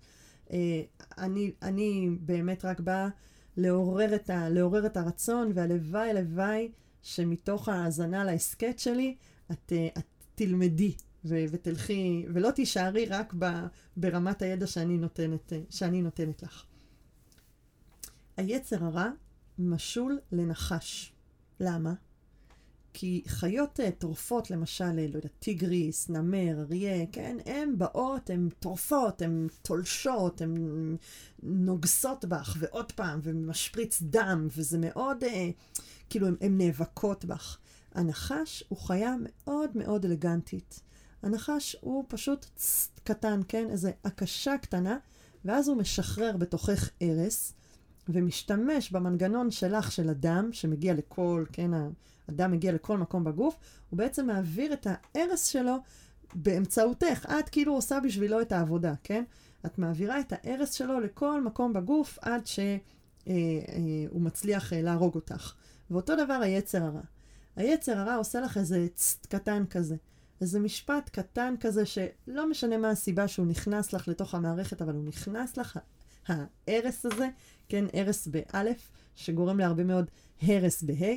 אה, 0.53 0.83
אני, 1.19 1.53
אני 1.63 2.11
באמת 2.21 2.65
רק 2.65 2.81
באה 2.81 3.09
לעורר 3.57 4.15
את, 4.15 4.31
ה, 4.31 4.49
לעורר 4.49 4.87
את 4.87 4.97
הרצון, 4.97 5.51
והלוואי, 5.55 6.11
הלוואי, 6.11 6.71
שמתוך 7.03 7.69
ההאזנה 7.69 8.25
להסכת 8.25 8.79
שלי, 8.79 9.17
את, 9.53 9.73
אה, 9.73 9.89
את 9.99 10.07
תלמדי 10.35 10.97
ו, 11.25 11.45
ותלכי, 11.51 12.27
ולא 12.35 12.51
תישארי 12.51 13.07
רק 13.07 13.35
ב, 13.39 13.47
ברמת 13.97 14.43
הידע 14.43 14.67
שאני 14.67 14.99
נותנת, 14.99 15.53
אה, 15.53 15.61
שאני 15.71 16.03
נותנת 16.03 16.43
לך. 16.43 16.65
היצר 18.37 18.85
הרע 18.85 19.11
משול 19.59 20.19
לנחש. 20.33 21.13
למה? 21.61 21.95
כי 23.01 23.23
חיות 23.27 23.81
uh, 23.81 23.91
טורפות, 23.99 24.51
למשל, 24.51 24.85
אה, 24.85 25.07
לא 25.09 25.17
יודע, 25.17 25.29
טיגריס, 25.39 26.09
נמר, 26.09 26.61
אריה, 26.61 27.07
כן, 27.13 27.37
הן 27.47 27.79
באות, 27.79 28.31
הן 28.31 28.49
טורפות, 28.61 29.23
הן 29.23 29.47
תולשות, 29.63 30.41
הן 30.41 30.57
נוגסות 31.43 32.25
בך, 32.25 32.57
ועוד 32.59 32.93
פעם, 32.93 33.21
ומשפריץ 33.23 34.03
דם, 34.03 34.49
וזה 34.57 34.79
מאוד, 34.81 35.25
uh, 35.25 35.27
כאילו, 36.11 36.27
הן 36.41 36.59
נאבקות 36.59 37.25
בך. 37.25 37.59
הנחש 37.95 38.65
הוא 38.69 38.79
חיה 38.79 39.15
מאוד 39.21 39.71
מאוד 39.75 40.05
אלגנטית. 40.05 40.81
הנחש 41.23 41.77
הוא 41.81 42.05
פשוט 42.09 42.47
קטן, 43.05 43.41
כן? 43.49 43.67
איזה 43.71 43.91
הקשה 44.05 44.59
קטנה, 44.63 44.99
ואז 45.45 45.69
הוא 45.69 45.77
משחרר 45.77 46.37
בתוכך 46.37 46.91
ארס, 47.03 47.53
ומשתמש 48.09 48.91
במנגנון 48.93 49.51
שלך, 49.51 49.93
של 49.93 50.09
הדם, 50.09 50.49
שמגיע 50.53 50.95
לכל, 50.95 51.45
כן, 51.53 51.71
הדם 52.29 52.53
מגיע 52.53 52.73
לכל 52.73 52.99
מקום 52.99 53.25
בגוף, 53.25 53.57
הוא 53.91 53.99
בעצם 53.99 54.27
מעביר 54.27 54.73
את 54.73 54.87
ההרס 54.91 55.47
שלו 55.47 55.77
באמצעותך. 56.35 57.27
את 57.39 57.49
כאילו 57.49 57.75
עושה 57.75 58.01
בשבילו 58.01 58.41
את 58.41 58.53
העבודה, 58.53 58.95
כן? 59.03 59.25
את 59.67 59.79
מעבירה 59.79 60.21
את 60.21 60.33
ההרס 60.33 60.73
שלו 60.73 61.01
לכל 61.01 61.43
מקום 61.43 61.73
בגוף 61.73 62.19
עד 62.23 62.47
שהוא 62.47 62.65
אה, 63.29 63.33
אה, 63.33 64.21
מצליח 64.21 64.73
אה, 64.73 64.83
להרוג 64.83 65.15
אותך. 65.15 65.55
ואותו 65.91 66.17
דבר 66.17 66.41
היצר 66.43 66.85
הרע. 66.85 67.01
היצר 67.57 67.99
הרע 67.99 68.15
עושה 68.15 68.41
לך 68.41 68.57
איזה 68.57 68.87
צט 68.95 69.27
קטן 69.27 69.65
כזה. 69.71 69.97
איזה 70.41 70.61
משפט 70.61 71.09
קטן 71.09 71.55
כזה 71.61 71.87
שלא 71.87 72.51
משנה 72.51 72.77
מה 72.79 72.91
הסיבה 72.91 73.29
שהוא 73.29 73.47
נכנס 73.47 73.93
לך 73.93 74.09
לתוך 74.09 74.35
המערכת, 74.35 74.83
אבל 74.83 74.95
הוא 74.95 75.05
נכנס 75.05 75.57
לך, 75.57 75.79
ההרס 76.29 77.07
הזה, 77.07 77.29
כן, 77.69 77.85
הרס 77.95 78.27
באלף, 78.27 78.91
שגורם 79.15 79.59
להרבה 79.59 79.85
מאוד 79.85 80.11
הרס 80.43 80.83
בה', 80.83 81.15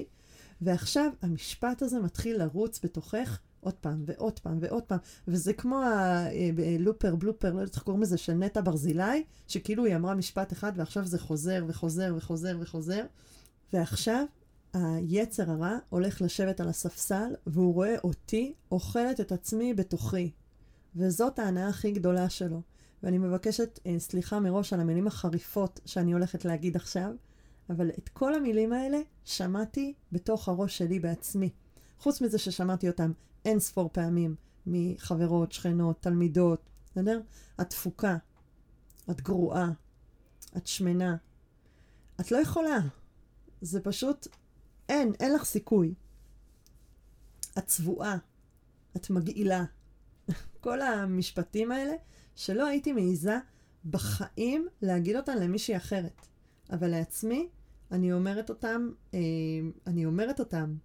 ועכשיו 0.61 1.11
המשפט 1.21 1.81
הזה 1.81 1.99
מתחיל 1.99 2.37
לרוץ 2.37 2.79
בתוכך 2.83 3.39
עוד 3.59 3.73
פעם 3.73 4.03
ועוד 4.05 4.39
פעם 4.39 4.57
ועוד 4.61 4.83
פעם, 4.83 4.99
וזה 5.27 5.53
כמו 5.53 5.81
הלופר 5.81 7.09
אה, 7.09 7.15
בלופר, 7.15 7.53
לא 7.53 7.59
יודעת 7.59 7.75
איך 7.75 7.83
קוראים 7.83 8.01
לזה, 8.01 8.17
של 8.17 8.33
נטע 8.33 8.61
ברזילי, 8.61 9.23
שכאילו 9.47 9.85
היא 9.85 9.95
אמרה 9.95 10.15
משפט 10.15 10.53
אחד 10.53 10.71
ועכשיו 10.75 11.05
זה 11.05 11.19
חוזר 11.19 11.63
וחוזר 11.67 12.13
וחוזר 12.17 12.57
וחוזר, 12.59 13.03
ועכשיו 13.73 14.25
היצר 14.73 15.51
הרע 15.51 15.77
הולך 15.89 16.21
לשבת 16.21 16.59
על 16.59 16.69
הספסל, 16.69 17.33
והוא 17.47 17.73
רואה 17.73 17.95
אותי 18.03 18.53
אוכלת 18.71 19.19
את 19.19 19.31
עצמי 19.31 19.73
בתוכי. 19.73 20.31
וזאת 20.95 21.39
ההנאה 21.39 21.67
הכי 21.67 21.91
גדולה 21.91 22.29
שלו. 22.29 22.61
ואני 23.03 23.17
מבקשת 23.17 23.79
אה, 23.85 23.99
סליחה 23.99 24.39
מראש 24.39 24.73
על 24.73 24.79
המילים 24.79 25.07
החריפות 25.07 25.79
שאני 25.85 26.11
הולכת 26.11 26.45
להגיד 26.45 26.75
עכשיו, 26.75 27.11
אבל 27.69 27.89
את 27.89 28.09
כל 28.09 28.33
המילים 28.33 28.73
האלה 28.73 28.97
שמעתי 29.25 29.93
בתוך 30.11 30.49
הראש 30.49 30.77
שלי 30.77 30.99
בעצמי. 30.99 31.49
חוץ 31.99 32.21
מזה 32.21 32.37
ששמעתי 32.37 32.87
אותם 32.87 33.11
אין 33.45 33.59
ספור 33.59 33.89
פעמים 33.93 34.35
מחברות, 34.65 35.51
שכנות, 35.51 36.01
תלמידות, 36.01 36.61
בסדר? 36.91 37.21
את 37.61 37.69
תפוקה, 37.69 38.17
את 39.11 39.21
גרועה, 39.21 39.71
את 40.57 40.67
שמנה. 40.67 41.15
את 42.19 42.31
לא 42.31 42.37
יכולה. 42.37 42.77
זה 43.61 43.81
פשוט, 43.81 44.27
אין, 44.89 45.13
אין 45.19 45.33
לך 45.33 45.43
סיכוי. 45.45 45.93
את 47.57 47.65
צבועה, 47.65 48.17
את 48.95 49.09
מגעילה. 49.09 49.63
כל 50.61 50.81
המשפטים 50.81 51.71
האלה 51.71 51.93
שלא 52.35 52.67
הייתי 52.67 52.93
מעיזה 52.93 53.37
בחיים 53.85 54.67
להגיד 54.81 55.15
אותם 55.15 55.33
למישהי 55.41 55.77
אחרת. 55.77 56.27
אבל 56.71 56.87
לעצמי, 56.87 57.47
אני 57.91 58.13
אומרת 58.13 58.49
אותם, 58.49 58.89
אה, 59.13 59.19
אני 59.87 60.05
אומרת 60.05 60.39
אותם. 60.39 60.75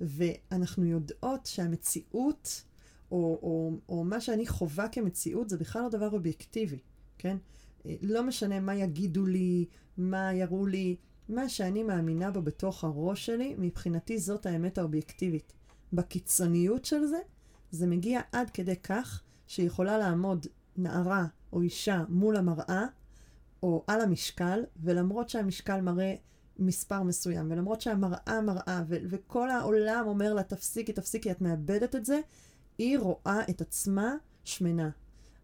ואנחנו 0.00 0.84
יודעות 0.84 1.46
שהמציאות, 1.46 2.64
או, 3.12 3.38
או, 3.42 3.72
או 3.88 4.04
מה 4.04 4.20
שאני 4.20 4.46
חווה 4.46 4.88
כמציאות, 4.88 5.48
זה 5.48 5.58
בכלל 5.58 5.82
לא 5.82 5.88
דבר 5.88 6.10
אובייקטיבי, 6.10 6.78
כן? 7.18 7.36
לא 8.02 8.22
משנה 8.22 8.60
מה 8.60 8.74
יגידו 8.74 9.26
לי, 9.26 9.66
מה 9.96 10.34
יראו 10.34 10.66
לי, 10.66 10.96
מה 11.28 11.48
שאני 11.48 11.82
מאמינה 11.82 12.30
בו 12.30 12.42
בתוך 12.42 12.84
הראש 12.84 13.26
שלי, 13.26 13.54
מבחינתי 13.58 14.18
זאת 14.18 14.46
האמת 14.46 14.78
האובייקטיבית. 14.78 15.52
בקיצוניות 15.92 16.84
של 16.84 17.06
זה, 17.06 17.18
זה 17.70 17.86
מגיע 17.86 18.20
עד 18.32 18.50
כדי 18.50 18.76
כך 18.76 19.22
שיכולה 19.46 19.98
לעמוד 19.98 20.46
נערה 20.76 21.26
או 21.52 21.62
אישה 21.62 22.04
מול 22.08 22.36
המראה, 22.36 22.86
או 23.62 23.84
על 23.86 24.00
המשקל, 24.00 24.64
ולמרות 24.82 25.28
שהמשקל 25.28 25.80
מראה 25.80 26.14
מספר 26.58 27.02
מסוים, 27.02 27.50
ולמרות 27.50 27.80
שהמראה 27.80 28.40
מראה, 28.40 28.82
ו- 28.88 28.96
וכל 29.08 29.50
העולם 29.50 30.04
אומר 30.06 30.34
לה, 30.34 30.42
תפסיקי, 30.42 30.92
תפסיקי, 30.92 31.30
את 31.30 31.40
מאבדת 31.40 31.96
את 31.96 32.04
זה, 32.04 32.20
היא 32.78 32.98
רואה 32.98 33.40
את 33.50 33.60
עצמה 33.60 34.14
שמנה. 34.44 34.90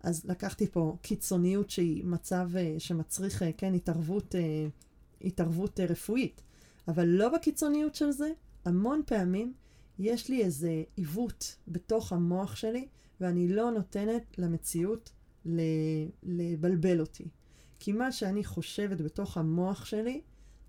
אז 0.03 0.25
לקחתי 0.25 0.67
פה 0.67 0.97
קיצוניות 1.03 1.71
שהיא 1.71 2.05
מצב 2.05 2.51
uh, 2.55 2.81
שמצריך, 2.81 3.43
uh, 3.43 3.45
כן, 3.57 3.75
התערבות, 3.75 4.35
uh, 4.35 4.39
התערבות 5.27 5.81
uh, 5.81 5.83
רפואית. 5.83 6.43
אבל 6.89 7.07
לא 7.07 7.29
בקיצוניות 7.29 7.95
של 7.95 8.11
זה, 8.11 8.31
המון 8.65 9.03
פעמים 9.07 9.53
יש 9.99 10.29
לי 10.29 10.45
איזה 10.45 10.83
עיוות 10.97 11.57
בתוך 11.69 12.13
המוח 12.13 12.57
שלי, 12.57 12.89
ואני 13.21 13.49
לא 13.49 13.71
נותנת 13.71 14.39
למציאות 14.39 15.13
לבלבל 16.23 17.01
אותי. 17.01 17.29
כי 17.79 17.93
מה 17.93 18.13
שאני 18.13 18.45
חושבת 18.45 19.01
בתוך 19.01 19.37
המוח 19.37 19.85
שלי, 19.85 20.21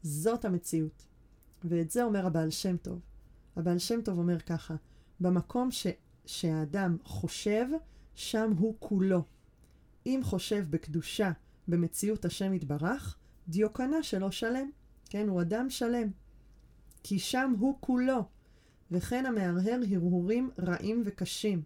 זאת 0.03 0.45
המציאות. 0.45 1.05
ואת 1.63 1.91
זה 1.91 2.03
אומר 2.03 2.25
הבעל 2.25 2.49
שם 2.49 2.77
טוב. 2.77 2.99
הבעל 3.55 3.79
שם 3.79 4.01
טוב 4.01 4.19
אומר 4.19 4.39
ככה, 4.39 4.75
במקום 5.19 5.71
ש, 5.71 5.87
שהאדם 6.25 6.97
חושב, 7.03 7.65
שם 8.15 8.51
הוא 8.57 8.75
כולו. 8.79 9.23
אם 10.05 10.19
חושב 10.23 10.65
בקדושה, 10.69 11.31
במציאות 11.67 12.25
השם 12.25 12.53
יתברך, 12.53 13.17
דיוקנה 13.47 14.03
שלו 14.03 14.31
שלם. 14.31 14.69
כן, 15.09 15.29
הוא 15.29 15.41
אדם 15.41 15.69
שלם. 15.69 16.09
כי 17.03 17.19
שם 17.19 17.53
הוא 17.59 17.77
כולו. 17.79 18.23
וכן 18.91 19.25
המהרהר 19.25 19.79
הרהורים 19.91 20.49
רעים 20.59 21.03
וקשים, 21.05 21.61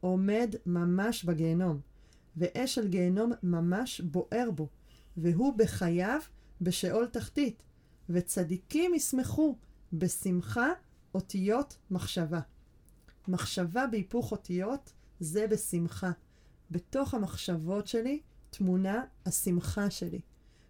עומד 0.00 0.54
ממש 0.66 1.24
בגיהנום, 1.24 1.80
ואש 2.36 2.74
של 2.74 2.88
גיהנום 2.88 3.32
ממש 3.42 4.00
בוער 4.00 4.50
בו, 4.54 4.68
והוא 5.16 5.54
בחייו 5.56 6.20
בשאול 6.60 7.06
תחתית, 7.06 7.62
וצדיקים 8.08 8.94
ישמחו 8.94 9.56
בשמחה 9.92 10.68
אותיות 11.14 11.76
מחשבה. 11.90 12.40
מחשבה 13.28 13.86
בהיפוך 13.86 14.32
אותיות 14.32 14.92
זה 15.20 15.46
בשמחה. 15.46 16.10
בתוך 16.70 17.14
המחשבות 17.14 17.86
שלי 17.86 18.20
תמונה 18.50 19.04
השמחה 19.26 19.90
שלי. 19.90 20.20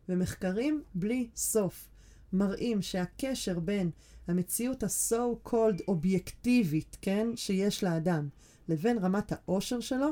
ומחקרים 0.09 0.83
בלי 0.95 1.31
סוף 1.37 1.89
מראים 2.33 2.83
שהקשר 2.83 3.59
בין 3.59 3.91
המציאות 4.29 4.83
ה-so 4.83 5.49
called 5.49 5.83
אובייקטיבית, 5.89 6.97
כן, 7.03 7.29
שיש 7.37 7.85
לאדם, 7.85 8.29
לבין 8.69 8.99
רמת 8.99 9.33
העושר 9.33 9.81
שלו, 9.81 10.09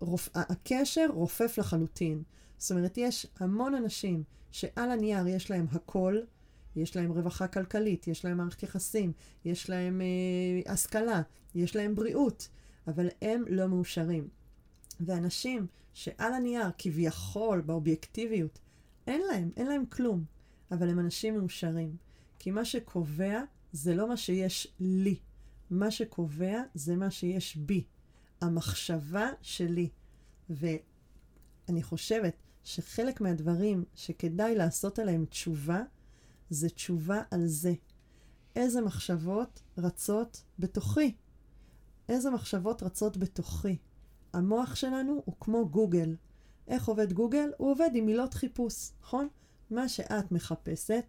רופ... 0.00 0.28
הקשר 0.34 1.06
רופף 1.12 1.58
לחלוטין. 1.58 2.22
זאת 2.60 2.70
אומרת, 2.70 2.98
יש 2.98 3.26
המון 3.38 3.74
אנשים 3.74 4.22
שעל 4.50 4.90
הנייר 4.90 5.26
יש 5.26 5.50
להם 5.50 5.66
הכל, 5.72 6.18
יש 6.76 6.96
להם 6.96 7.12
רווחה 7.12 7.48
כלכלית, 7.48 8.08
יש 8.08 8.24
להם 8.24 8.36
מערכת 8.36 8.62
יחסים, 8.62 9.12
יש 9.44 9.70
להם 9.70 10.00
אה, 10.00 10.72
השכלה, 10.72 11.22
יש 11.54 11.76
להם 11.76 11.94
בריאות, 11.94 12.48
אבל 12.86 13.08
הם 13.22 13.44
לא 13.48 13.66
מאושרים. 13.66 14.28
ואנשים 15.00 15.66
שעל 15.94 16.32
הנייר, 16.32 16.66
כביכול, 16.78 17.60
באובייקטיביות, 17.60 18.58
אין 19.06 19.20
להם, 19.30 19.50
אין 19.56 19.66
להם 19.66 19.86
כלום, 19.86 20.24
אבל 20.70 20.88
הם 20.90 20.98
אנשים 20.98 21.38
מאושרים. 21.38 21.96
כי 22.38 22.50
מה 22.50 22.64
שקובע 22.64 23.42
זה 23.72 23.94
לא 23.94 24.08
מה 24.08 24.16
שיש 24.16 24.74
לי, 24.80 25.16
מה 25.70 25.90
שקובע 25.90 26.62
זה 26.74 26.96
מה 26.96 27.10
שיש 27.10 27.56
בי, 27.56 27.84
המחשבה 28.40 29.28
שלי. 29.42 29.88
ואני 30.50 31.82
חושבת 31.82 32.34
שחלק 32.64 33.20
מהדברים 33.20 33.84
שכדאי 33.94 34.54
לעשות 34.54 34.98
עליהם 34.98 35.24
תשובה, 35.24 35.82
זה 36.50 36.68
תשובה 36.68 37.22
על 37.30 37.46
זה. 37.46 37.72
איזה 38.56 38.80
מחשבות 38.80 39.62
רצות 39.78 40.42
בתוכי? 40.58 41.14
איזה 42.08 42.30
מחשבות 42.30 42.82
רצות 42.82 43.16
בתוכי? 43.16 43.76
המוח 44.32 44.74
שלנו 44.74 45.22
הוא 45.24 45.34
כמו 45.40 45.68
גוגל. 45.68 46.16
איך 46.68 46.88
עובד 46.88 47.12
גוגל? 47.12 47.50
הוא 47.58 47.70
עובד 47.70 47.90
עם 47.94 48.06
מילות 48.06 48.34
חיפוש, 48.34 48.90
נכון? 49.02 49.28
מה 49.70 49.88
שאת 49.88 50.32
מחפשת, 50.32 51.04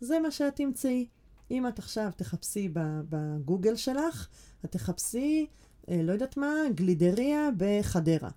זה 0.00 0.20
מה 0.20 0.30
שאת 0.30 0.56
תמצאי. 0.56 1.06
אם 1.50 1.68
את 1.68 1.78
עכשיו 1.78 2.10
תחפשי 2.16 2.68
בגוגל 3.08 3.76
שלך, 3.76 4.28
את 4.64 4.72
תחפשי, 4.72 5.46
אה, 5.88 6.02
לא 6.02 6.12
יודעת 6.12 6.36
מה, 6.36 6.54
גלידריה 6.74 7.48
בחדרה. 7.56 8.30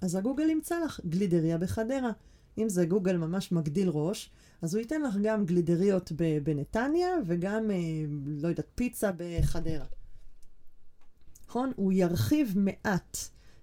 אז 0.00 0.14
הגוגל 0.14 0.50
ימצא 0.50 0.78
לך 0.84 1.00
גלידריה 1.06 1.58
בחדרה. 1.58 2.10
אם 2.58 2.68
זה 2.68 2.86
גוגל 2.86 3.16
ממש 3.16 3.52
מגדיל 3.52 3.88
ראש, 3.88 4.30
אז 4.62 4.74
הוא 4.74 4.80
ייתן 4.80 5.02
לך 5.02 5.14
גם 5.22 5.46
גלידריות 5.46 6.12
בנתניה 6.42 7.08
וגם, 7.26 7.70
אה, 7.70 7.76
לא 8.26 8.48
יודעת, 8.48 8.66
פיצה 8.74 9.10
בחדרה. 9.16 9.86
נכון? 11.48 11.72
הוא 11.76 11.92
ירחיב 11.92 12.52
מעט. 12.56 13.18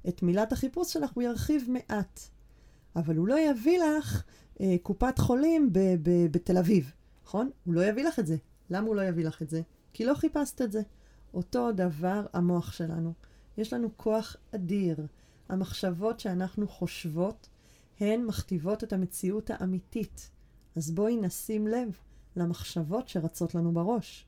את 0.08 0.24
מילת 0.24 0.52
החיפוש 0.52 0.94
שלך 0.94 1.12
הוא 1.14 1.24
ירחיב 1.24 1.64
מעט. 1.70 2.20
אבל 2.96 3.16
הוא 3.16 3.28
לא 3.28 3.40
יביא 3.40 3.80
לך 3.80 4.24
אה, 4.62 4.76
קופת 4.84 5.20
חולים 5.20 5.70
בתל 6.32 6.58
אביב, 6.58 6.92
נכון? 7.26 7.50
הוא 7.64 7.74
לא 7.74 7.86
יביא 7.86 8.04
לך 8.04 8.20
את 8.20 8.28
זה. 8.28 8.36
למה 8.70 8.88
הוא 8.88 8.96
לא 8.96 9.02
יביא 9.02 9.26
לך 9.26 9.42
את 9.42 9.50
זה? 9.50 9.62
כי 9.94 10.06
לא 10.06 10.14
חיפשת 10.14 10.62
את 10.62 10.72
זה. 10.72 10.82
אותו 11.34 11.72
דבר 11.72 12.26
המוח 12.34 12.72
שלנו. 12.72 13.14
יש 13.58 13.74
לנו 13.74 13.90
כוח 13.98 14.36
אדיר. 14.56 15.06
המחשבות 15.50 16.20
שאנחנו 16.20 16.68
חושבות 16.68 17.50
הן 18.00 18.26
מכתיבות 18.26 18.84
את 18.84 18.94
המציאות 18.94 19.50
האמיתית. 19.54 20.30
אז 20.76 20.92
בואי 20.92 21.18
נשים 21.18 21.68
לב 21.68 21.98
למחשבות 22.36 23.10
שרצות 23.10 23.56
לנו 23.56 23.72
בראש. 23.72 24.26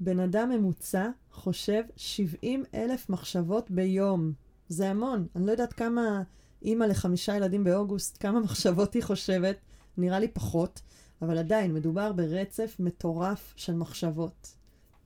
בן 0.00 0.20
אדם 0.20 0.50
ממוצע 0.50 1.08
חושב 1.32 1.82
70 1.96 2.64
אלף 2.74 3.10
מחשבות 3.10 3.70
ביום. 3.70 4.32
זה 4.68 4.90
המון. 4.90 5.26
אני 5.36 5.46
לא 5.46 5.50
יודעת 5.50 5.72
כמה 5.72 6.22
אימא 6.62 6.84
לחמישה 6.84 7.36
ילדים 7.36 7.64
באוגוסט, 7.64 8.16
כמה 8.20 8.40
מחשבות 8.40 8.94
היא 8.94 9.02
חושבת. 9.02 9.56
נראה 9.96 10.18
לי 10.18 10.28
פחות, 10.28 10.80
אבל 11.22 11.38
עדיין 11.38 11.74
מדובר 11.74 12.12
ברצף 12.12 12.76
מטורף 12.78 13.54
של 13.56 13.74
מחשבות. 13.74 14.54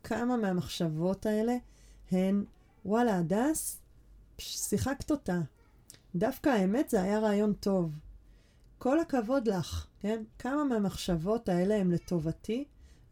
כמה 0.04 0.36
מהמחשבות 0.36 1.26
האלה 1.26 1.56
הן, 2.10 2.44
וואלה, 2.84 3.18
הדס, 3.18 3.81
שיחקת 4.38 5.10
אותה. 5.10 5.40
דווקא 6.14 6.48
האמת 6.48 6.90
זה 6.90 7.02
היה 7.02 7.18
רעיון 7.18 7.52
טוב. 7.52 7.98
כל 8.78 9.00
הכבוד 9.00 9.48
לך, 9.48 9.86
כן? 10.00 10.22
כמה 10.38 10.64
מהמחשבות 10.64 11.48
האלה 11.48 11.76
הן 11.76 11.90
לטובתי, 11.90 12.64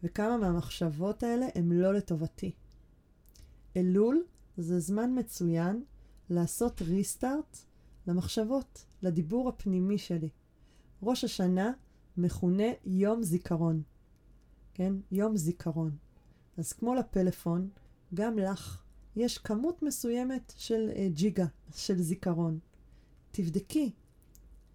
וכמה 0.03 0.37
מהמחשבות 0.37 1.23
האלה 1.23 1.45
הן 1.55 1.71
לא 1.71 1.93
לטובתי. 1.93 2.51
אלול 3.77 4.23
זה 4.57 4.79
זמן 4.79 5.19
מצוין 5.19 5.83
לעשות 6.29 6.81
ריסטארט 6.81 7.57
למחשבות, 8.07 8.85
לדיבור 9.01 9.49
הפנימי 9.49 9.97
שלי. 9.97 10.29
ראש 11.03 11.23
השנה 11.23 11.71
מכונה 12.17 12.67
יום 12.85 13.23
זיכרון, 13.23 13.81
כן? 14.73 14.93
יום 15.11 15.37
זיכרון. 15.37 15.97
אז 16.57 16.73
כמו 16.73 16.95
לפלאפון, 16.95 17.69
גם 18.13 18.39
לך 18.39 18.83
יש 19.15 19.37
כמות 19.37 19.81
מסוימת 19.81 20.53
של 20.57 20.89
uh, 20.93 20.97
ג'יגה, 21.13 21.45
של 21.75 22.01
זיכרון. 22.01 22.59
תבדקי 23.31 23.91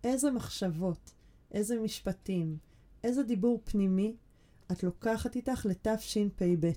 איזה 0.04 0.30
מחשבות, 0.30 1.14
איזה 1.52 1.80
משפטים, 1.80 2.58
איזה 3.04 3.22
דיבור 3.22 3.60
פנימי 3.64 4.16
את 4.72 4.82
לוקחת 4.82 5.36
איתך 5.36 5.66
לתשפ"ב, 5.66 6.70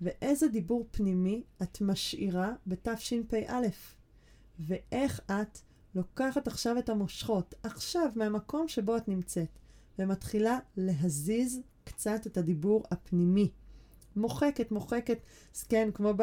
ואיזה 0.00 0.48
דיבור 0.48 0.86
פנימי 0.90 1.42
את 1.62 1.80
משאירה 1.80 2.52
בתשפ"א, 2.66 3.66
ואיך 4.58 5.20
את 5.26 5.58
לוקחת 5.94 6.46
עכשיו 6.46 6.78
את 6.78 6.88
המושכות, 6.88 7.54
עכשיו 7.62 8.12
מהמקום 8.16 8.68
שבו 8.68 8.96
את 8.96 9.08
נמצאת, 9.08 9.58
ומתחילה 9.98 10.58
להזיז 10.76 11.60
קצת 11.84 12.26
את 12.26 12.36
הדיבור 12.36 12.84
הפנימי. 12.90 13.50
מוחקת, 14.16 14.70
מוחקת, 14.72 15.18
כן, 15.68 15.88
כמו 15.94 16.14
ב... 16.16 16.22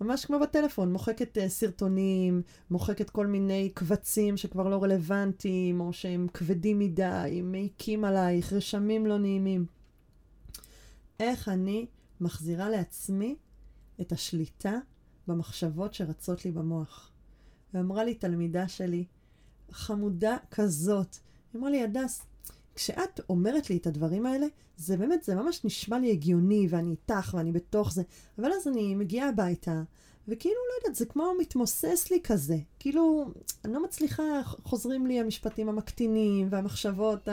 ממש 0.00 0.24
כמו 0.24 0.38
בטלפון, 0.40 0.92
מוחקת 0.92 1.38
uh, 1.38 1.48
סרטונים, 1.48 2.42
מוחקת 2.70 3.10
כל 3.10 3.26
מיני 3.26 3.70
קבצים 3.74 4.36
שכבר 4.36 4.68
לא 4.68 4.82
רלוונטיים, 4.82 5.80
או 5.80 5.92
שהם 5.92 6.26
כבדים 6.34 6.78
מדי, 6.78 7.40
מעיקים 7.44 8.04
עלייך, 8.04 8.52
רשמים 8.52 9.06
לא 9.06 9.18
נעימים. 9.18 9.66
איך 11.20 11.48
אני 11.48 11.86
מחזירה 12.20 12.68
לעצמי 12.68 13.36
את 14.00 14.12
השליטה 14.12 14.78
במחשבות 15.26 15.94
שרצות 15.94 16.44
לי 16.44 16.50
במוח. 16.50 17.10
ואמרה 17.74 18.04
לי 18.04 18.14
תלמידה 18.14 18.68
שלי, 18.68 19.04
חמודה 19.70 20.36
כזאת, 20.50 21.16
היא 21.52 21.58
אמרה 21.58 21.70
לי, 21.70 21.82
הדס, 21.82 22.22
כשאת 22.78 23.20
אומרת 23.28 23.70
לי 23.70 23.76
את 23.76 23.86
הדברים 23.86 24.26
האלה, 24.26 24.46
זה 24.76 24.96
באמת, 24.96 25.22
זה 25.22 25.34
ממש 25.34 25.64
נשמע 25.64 25.98
לי 25.98 26.10
הגיוני, 26.10 26.66
ואני 26.70 26.90
איתך, 26.90 27.34
ואני 27.34 27.52
בתוך 27.52 27.92
זה, 27.92 28.02
אבל 28.38 28.52
אז 28.52 28.68
אני 28.68 28.94
מגיעה 28.94 29.28
הביתה, 29.28 29.82
וכאילו, 30.28 30.54
לא 30.54 30.82
יודעת, 30.82 30.96
זה 30.96 31.06
כמו 31.06 31.32
מתמוסס 31.40 32.10
לי 32.10 32.20
כזה. 32.24 32.56
כאילו, 32.78 33.32
אני 33.64 33.72
לא 33.72 33.82
מצליחה, 33.84 34.22
חוזרים 34.64 35.06
לי 35.06 35.20
המשפטים 35.20 35.68
המקטינים, 35.68 36.48
והמחשבות 36.50 37.28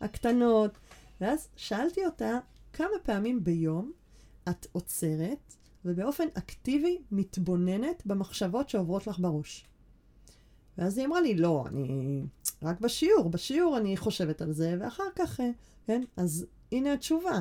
הקטנות. 0.00 0.78
ואז 1.20 1.48
שאלתי 1.56 2.06
אותה, 2.06 2.38
כמה 2.72 2.98
פעמים 3.02 3.44
ביום 3.44 3.92
את 4.48 4.66
עוצרת, 4.72 5.54
ובאופן 5.84 6.26
אקטיבי 6.34 6.98
מתבוננת 7.12 8.02
במחשבות 8.06 8.68
שעוברות 8.68 9.06
לך 9.06 9.18
בראש? 9.18 9.66
ואז 10.78 10.98
היא 10.98 11.06
אמרה 11.06 11.20
לי, 11.20 11.34
לא, 11.34 11.64
אני 11.66 12.22
רק 12.62 12.80
בשיעור, 12.80 13.30
בשיעור 13.30 13.76
אני 13.76 13.96
חושבת 13.96 14.42
על 14.42 14.52
זה, 14.52 14.76
ואחר 14.80 15.04
כך, 15.16 15.40
אה, 15.40 15.50
כן? 15.86 16.02
אז 16.16 16.46
הנה 16.72 16.92
התשובה. 16.92 17.40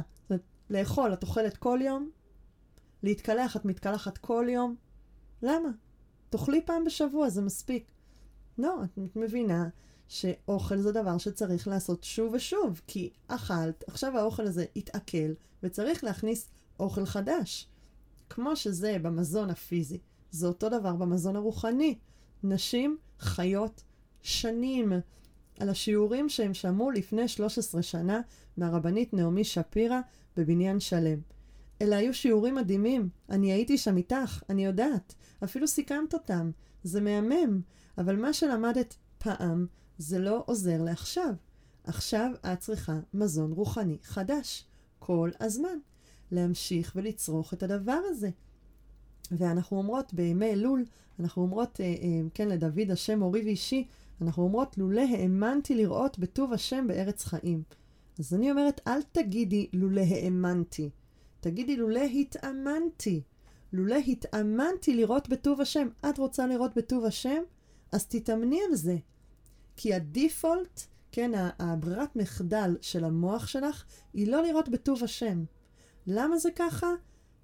לאכול, 0.70 1.14
את 1.14 1.24
אוכלת 1.24 1.58
כל 1.58 1.80
יום? 1.82 2.10
להתקלח, 3.04 3.56
את 3.56 3.66
מתקלחת 3.66 4.18
כל 4.18 4.46
יום? 4.50 4.76
למה? 5.42 5.70
תאכלי 6.30 6.62
פעם 6.66 6.86
בשבוע, 6.86 7.30
זה 7.30 7.42
מספיק. 7.42 7.92
לא, 8.58 8.84
את 8.84 9.16
מבינה 9.16 9.70
שאוכל 10.08 10.78
זה 10.78 10.92
דבר 10.92 11.18
שצריך 11.18 11.68
לעשות 11.68 12.04
שוב 12.04 12.34
ושוב, 12.34 12.82
כי 12.88 13.10
אכלת, 13.28 13.84
עכשיו 13.88 14.18
האוכל 14.18 14.44
הזה 14.44 14.66
התעכל, 14.76 15.34
וצריך 15.64 16.04
להכניס 16.04 16.50
אוכל 16.80 17.06
חדש. 17.06 17.68
כמו 18.30 18.56
שזה 18.56 18.98
במזון 19.02 19.50
הפיזי, 19.50 19.98
זה 20.32 20.48
אותו 20.48 20.70
דבר 20.70 20.96
במזון 20.96 21.36
הרוחני. 21.36 21.98
נשים 22.44 22.98
חיות 23.20 23.84
שנים 24.22 24.94
על 25.60 25.70
השיעורים 25.70 26.30
שהם 26.30 26.54
שמעו 26.54 26.92
לפני 26.92 27.28
13 27.28 27.82
שנה 27.82 28.22
מהרבנית 28.58 29.14
נעמי 29.14 29.44
שפירא 29.44 30.00
בבניין 30.38 30.80
שלם. 30.80 31.20
אלה 31.82 31.98
היו 31.98 32.14
שיעורים 32.14 32.56
מדהימים. 32.56 33.10
אני 33.30 33.52
הייתי 33.52 33.78
שם 33.78 33.98
איתך, 33.98 34.44
אני 34.50 34.66
יודעת. 34.66 35.16
אפילו 35.44 35.68
סיכמת 35.68 36.14
אותם. 36.14 36.52
זה 36.84 37.02
מהמם. 37.02 37.62
אבל 37.98 38.16
מה 38.16 38.34
שלמדת 38.34 38.96
פעם, 39.18 39.68
זה 39.98 40.20
לא 40.20 40.44
עוזר 40.46 40.82
לעכשיו. 40.82 41.34
עכשיו 41.84 42.32
את 42.54 42.60
צריכה 42.60 43.00
מזון 43.14 43.52
רוחני 43.52 43.98
חדש. 44.04 44.66
כל 45.00 45.30
הזמן. 45.40 45.78
להמשיך 46.32 46.92
ולצרוך 46.96 47.54
את 47.54 47.64
הדבר 47.64 48.00
הזה. 48.10 48.30
ואנחנו 49.32 49.78
אומרות 49.78 50.14
בימי 50.14 50.52
אלול, 50.52 50.86
אנחנו 51.20 51.42
אומרות, 51.42 51.82
אה, 51.82 51.86
אה, 51.86 52.22
כן, 52.34 52.48
לדוד 52.48 52.92
השם 52.92 53.22
אורי 53.22 53.42
ואישי, 53.42 53.88
אנחנו 54.22 54.44
אומרות, 54.44 54.78
לולא 54.78 55.02
האמנתי 55.02 55.76
לראות 55.76 56.20
בטוב 56.20 56.54
השם 56.54 56.88
בארץ 56.88 57.26
חיים. 57.26 57.64
אז 58.20 58.34
אני 58.34 58.52
אומרת, 58.52 58.82
אל 58.88 59.02
תגידי 59.02 59.68
לולא 59.74 60.02
האמנתי. 60.02 60.90
תגידי, 61.40 61.76
לולא 61.76 62.00
התאמנתי. 62.00 63.22
לולא 63.74 63.96
התאמנתי 63.96 64.96
לראות 64.96 65.30
בטוב 65.30 65.62
השם. 65.62 65.88
את 66.10 66.18
רוצה 66.18 66.48
לראות 66.48 66.72
בטוב 66.76 67.06
השם? 67.06 67.42
אז 67.92 68.06
תתאמני 68.06 68.60
על 68.70 68.76
זה. 68.76 68.98
כי 69.76 69.94
הדיפולט, 69.94 70.82
כן, 71.12 71.32
הברירת 71.60 72.16
מחדל 72.16 72.78
של 72.82 73.04
המוח 73.04 73.48
שלך, 73.48 73.84
היא 74.14 74.28
לא 74.28 74.44
לראות 74.44 74.70
בטוב 74.70 75.04
השם. 75.04 75.44
למה 76.08 76.38
זה 76.38 76.50
ככה? 76.56 76.88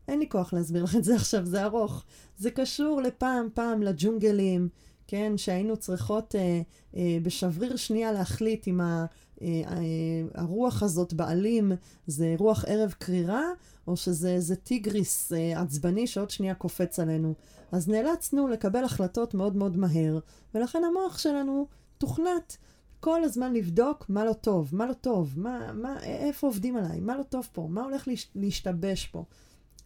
אין 0.07 0.19
לי 0.19 0.29
כוח 0.29 0.53
להסביר 0.53 0.83
לך 0.83 0.95
את 0.95 1.03
זה 1.03 1.15
עכשיו, 1.15 1.45
זה 1.45 1.63
ארוך. 1.63 2.03
זה 2.37 2.51
קשור 2.51 3.01
לפעם 3.01 3.47
פעם 3.53 3.83
לג'ונגלים, 3.83 4.69
כן, 5.07 5.37
שהיינו 5.37 5.77
צריכות 5.77 6.35
אה, 6.35 6.61
אה, 6.95 7.17
בשבריר 7.23 7.75
שנייה 7.75 8.11
להחליט 8.11 8.67
אם 8.67 8.81
ה, 8.81 9.05
אה, 9.41 9.47
אה, 9.47 10.41
הרוח 10.41 10.83
הזאת 10.83 11.13
בעלים 11.13 11.71
זה 12.07 12.35
רוח 12.37 12.65
ערב 12.67 12.91
קרירה, 12.91 13.43
או 13.87 13.97
שזה 13.97 14.55
טיגריס 14.55 15.33
אה, 15.33 15.61
עצבני 15.61 16.07
שעוד 16.07 16.29
שנייה 16.29 16.55
קופץ 16.55 16.99
עלינו. 16.99 17.33
אז 17.71 17.87
נאלצנו 17.87 18.47
לקבל 18.47 18.83
החלטות 18.83 19.33
מאוד 19.33 19.55
מאוד 19.55 19.77
מהר, 19.77 20.19
ולכן 20.55 20.83
המוח 20.83 21.17
שלנו 21.17 21.67
תוכנת 21.97 22.57
כל 22.99 23.23
הזמן 23.23 23.53
לבדוק 23.53 24.05
מה 24.09 24.25
לא 24.25 24.33
טוב, 24.33 24.69
מה 24.71 24.85
לא 24.85 24.93
טוב, 24.93 25.33
מה, 25.39 25.73
מה, 25.73 26.03
איפה 26.03 26.47
עובדים 26.47 26.77
עליי, 26.77 26.99
מה 26.99 27.17
לא 27.17 27.23
טוב 27.23 27.49
פה, 27.53 27.67
מה 27.69 27.83
הולך 27.83 28.07
להש, 28.07 28.27
להשתבש 28.35 29.05
פה. 29.05 29.23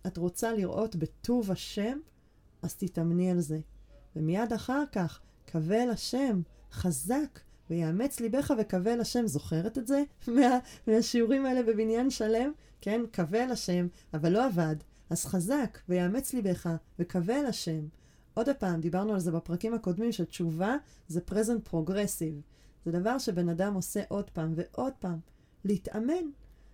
את 0.07 0.17
רוצה 0.17 0.53
לראות 0.53 0.95
בטוב 0.95 1.51
השם, 1.51 1.97
אז 2.61 2.75
תתאמני 2.75 3.31
על 3.31 3.39
זה. 3.39 3.59
ומיד 4.19 4.53
אחר 4.53 4.83
כך, 4.91 5.19
אל 5.83 5.89
השם, 5.89 6.41
חזק, 6.71 7.39
ויאמץ 7.69 8.19
ליבך 8.19 8.51
אל 8.87 9.01
השם. 9.01 9.27
זוכרת 9.27 9.77
את 9.77 9.87
זה? 9.87 10.03
מה, 10.35 10.59
מהשיעורים 10.87 11.45
האלה 11.45 11.63
בבניין 11.63 12.09
שלם? 12.09 12.51
כן, 12.81 13.01
אל 13.35 13.51
השם, 13.51 13.87
אבל 14.13 14.31
לא 14.31 14.45
עבד. 14.45 14.75
אז 15.09 15.25
חזק, 15.25 15.79
ויאמץ 15.89 16.33
ליבך, 16.33 16.69
אל 17.31 17.45
השם. 17.45 17.87
עוד 18.33 18.49
פעם, 18.59 18.81
דיברנו 18.81 19.13
על 19.13 19.19
זה 19.19 19.31
בפרקים 19.31 19.73
הקודמים, 19.73 20.11
שתשובה 20.11 20.77
זה 21.07 21.19
present 21.31 21.73
progressive. 21.73 22.41
זה 22.85 22.91
דבר 22.91 23.17
שבן 23.17 23.49
אדם 23.49 23.73
עושה 23.73 24.01
עוד 24.07 24.29
פעם 24.29 24.53
ועוד 24.55 24.93
פעם. 24.99 25.19
להתאמן. 25.65 26.23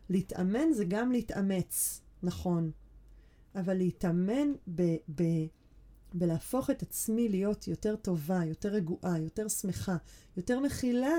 להתאמן 0.10 0.74
זה 0.74 0.86
גם 0.86 1.12
להתאמץ, 1.12 2.02
נכון. 2.24 2.72
אבל 3.56 3.74
להתאמן 3.74 4.52
ב- 4.76 4.96
ב- 5.16 5.46
בלהפוך 6.16 6.70
את 6.70 6.82
עצמי 6.82 7.30
להיות 7.30 7.68
יותר 7.68 7.96
טובה, 7.96 8.46
יותר 8.46 8.70
רגועה, 8.70 9.20
יותר 9.20 9.48
שמחה, 9.48 9.98
יותר 10.38 10.60
מכילה, 10.60 11.18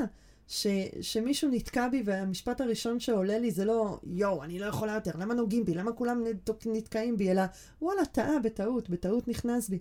ש, 0.48 0.66
שמישהו 1.00 1.50
נתקע 1.50 1.88
בי 1.88 2.02
והמשפט 2.04 2.60
הראשון 2.60 3.00
שעולה 3.00 3.38
לי 3.38 3.50
זה 3.50 3.64
לא, 3.64 3.98
יואו, 4.04 4.44
אני 4.44 4.58
לא 4.58 4.66
יכולה 4.66 4.92
יותר, 4.92 5.10
למה 5.18 5.34
נוגעים 5.34 5.64
בי? 5.64 5.74
למה 5.74 5.92
כולם 5.92 6.24
נתקעים 6.66 7.16
בי? 7.16 7.30
אלא, 7.30 7.42
וואלה, 7.82 8.04
טעה 8.04 8.38
בטעות, 8.38 8.90
בטעות 8.90 9.28
נכנס 9.28 9.68
בי. 9.68 9.78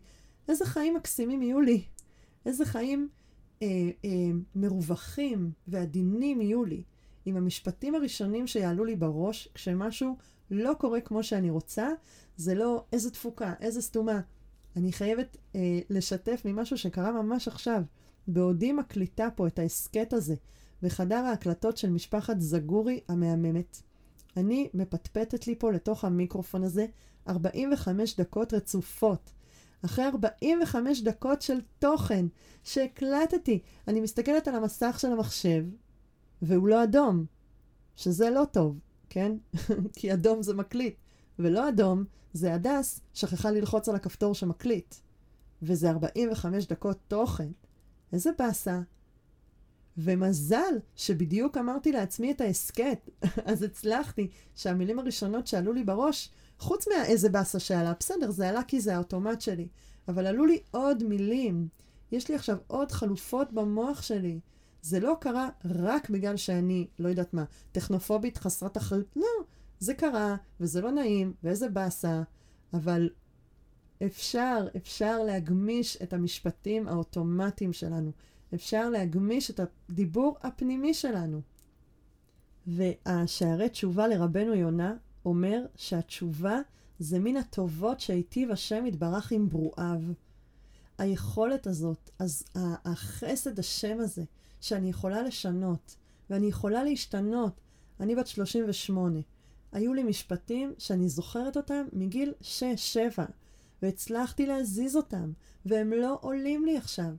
איזה 0.47 0.65
חיים 0.65 0.93
מקסימים 0.93 1.41
יהיו 1.41 1.62
לי. 1.62 1.84
איזה 2.45 2.65
חיים 2.65 3.10
אה, 3.62 3.67
אה, 4.06 4.10
מרווחים 4.56 5.51
ועדינים 5.67 6.41
יהיו 6.41 6.65
לי. 6.65 6.84
עם 7.25 7.38
המשפטים 7.38 7.95
הראשונים 7.95 8.47
שיעלו 8.47 8.86
לי 8.86 8.95
בראש, 8.95 9.49
כשמשהו 9.54 10.17
לא 10.51 10.73
קורה 10.80 11.01
כמו 11.01 11.23
שאני 11.23 11.49
רוצה, 11.49 11.89
זה 12.38 12.56
לא 12.56 12.86
איזה 12.93 13.12
תפוקה, 13.12 13.54
איזה 13.60 13.82
סתומה. 13.82 14.21
אני 14.75 14.91
חייבת 14.91 15.38
אה, 15.55 15.79
לשתף 15.89 16.41
ממשהו 16.45 16.77
שקרה 16.77 17.11
ממש 17.11 17.47
עכשיו. 17.47 17.81
בעודי 18.27 18.71
מקליטה 18.71 19.27
פה 19.35 19.47
את 19.47 19.59
ההסכת 19.59 20.13
הזה 20.13 20.35
בחדר 20.81 21.15
ההקלטות 21.15 21.77
של 21.77 21.89
משפחת 21.89 22.39
זגורי 22.39 22.99
המהממת. 23.07 23.81
אני 24.38 24.69
מפטפטת 24.73 25.47
לי 25.47 25.55
פה 25.55 25.71
לתוך 25.71 26.05
המיקרופון 26.05 26.63
הזה 26.63 26.85
45 27.27 28.15
דקות 28.15 28.53
רצופות. 28.53 29.31
אחרי 29.85 30.05
45 30.05 31.01
דקות 31.01 31.41
של 31.41 31.57
תוכן 31.79 32.25
שהקלטתי, 32.63 33.59
אני 33.88 34.01
מסתכלת 34.01 34.47
על 34.47 34.55
המסך 34.55 34.95
של 34.99 35.11
המחשב, 35.11 35.65
והוא 36.41 36.67
לא 36.67 36.83
אדום, 36.83 37.25
שזה 37.95 38.29
לא 38.29 38.43
טוב, 38.51 38.79
כן? 39.09 39.31
כי 39.97 40.13
אדום 40.13 40.43
זה 40.43 40.53
מקליט, 40.53 40.95
ולא 41.39 41.69
אדום 41.69 42.03
זה 42.33 42.53
הדס 42.53 43.01
שכחה 43.13 43.51
ללחוץ 43.51 43.89
על 43.89 43.95
הכפתור 43.95 44.35
שמקליט. 44.35 44.95
וזה 45.61 45.89
45 45.89 46.65
דקות 46.65 46.97
תוכן. 47.07 47.51
איזה 48.13 48.29
באסה. 48.37 48.81
ומזל 49.97 50.79
שבדיוק 50.95 51.57
אמרתי 51.57 51.91
לעצמי 51.91 52.31
את 52.31 52.41
ההסכת, 52.41 53.09
אז 53.45 53.63
הצלחתי 53.63 54.29
שהמילים 54.55 54.99
הראשונות 54.99 55.47
שעלו 55.47 55.73
לי 55.73 55.83
בראש, 55.83 56.29
חוץ 56.59 56.87
מהאיזה 56.87 57.29
באסה 57.29 57.59
שעלה, 57.59 57.93
בסדר, 57.99 58.31
זה 58.31 58.49
עלה 58.49 58.63
כי 58.63 58.81
זה 58.81 58.95
האוטומט 58.95 59.41
שלי, 59.41 59.67
אבל 60.07 60.27
עלו 60.27 60.45
לי 60.45 60.59
עוד 60.71 61.03
מילים. 61.03 61.67
יש 62.11 62.29
לי 62.29 62.35
עכשיו 62.35 62.57
עוד 62.67 62.91
חלופות 62.91 63.53
במוח 63.53 64.01
שלי. 64.01 64.39
זה 64.81 64.99
לא 64.99 65.17
קרה 65.21 65.49
רק 65.65 66.09
בגלל 66.09 66.37
שאני, 66.37 66.87
לא 66.99 67.09
יודעת 67.09 67.33
מה, 67.33 67.43
טכנופובית 67.71 68.37
חסרת 68.37 68.77
אחריות. 68.77 69.05
לא, 69.15 69.27
זה 69.79 69.93
קרה, 69.93 70.35
וזה 70.59 70.81
לא 70.81 70.91
נעים, 70.91 71.33
ואיזה 71.43 71.69
באסה, 71.69 72.21
אבל 72.73 73.09
אפשר, 74.05 74.67
אפשר 74.77 75.23
להגמיש 75.23 75.97
את 76.03 76.13
המשפטים 76.13 76.88
האוטומטיים 76.88 77.73
שלנו. 77.73 78.11
אפשר 78.53 78.89
להגמיש 78.89 79.51
את 79.51 79.59
הדיבור 79.59 80.38
הפנימי 80.41 80.93
שלנו. 80.93 81.41
והשערי 82.67 83.69
תשובה 83.69 84.07
לרבנו 84.07 84.55
יונה 84.55 84.95
אומר 85.25 85.65
שהתשובה 85.75 86.59
זה 86.99 87.19
מן 87.19 87.38
הטובות 87.38 87.99
שהיטיב 87.99 88.51
השם 88.51 88.85
יתברך 88.85 89.31
עם 89.31 89.49
ברואיו. 89.49 90.01
היכולת 90.97 91.67
הזאת, 91.67 92.09
אז 92.19 92.43
החסד 92.55 93.59
השם 93.59 93.99
הזה, 93.99 94.23
שאני 94.61 94.89
יכולה 94.89 95.23
לשנות, 95.23 95.95
ואני 96.29 96.47
יכולה 96.47 96.83
להשתנות. 96.83 97.61
אני 97.99 98.15
בת 98.15 98.27
38. 98.27 99.19
היו 99.75 99.93
לי 99.93 100.03
משפטים 100.03 100.73
שאני 100.77 101.09
זוכרת 101.09 101.57
אותם 101.57 101.85
מגיל 101.93 102.33
6-7. 102.41 103.21
והצלחתי 103.81 104.45
להזיז 104.45 104.95
אותם, 104.95 105.31
והם 105.65 105.93
לא 105.93 106.17
עולים 106.21 106.65
לי 106.65 106.77
עכשיו. 106.77 107.11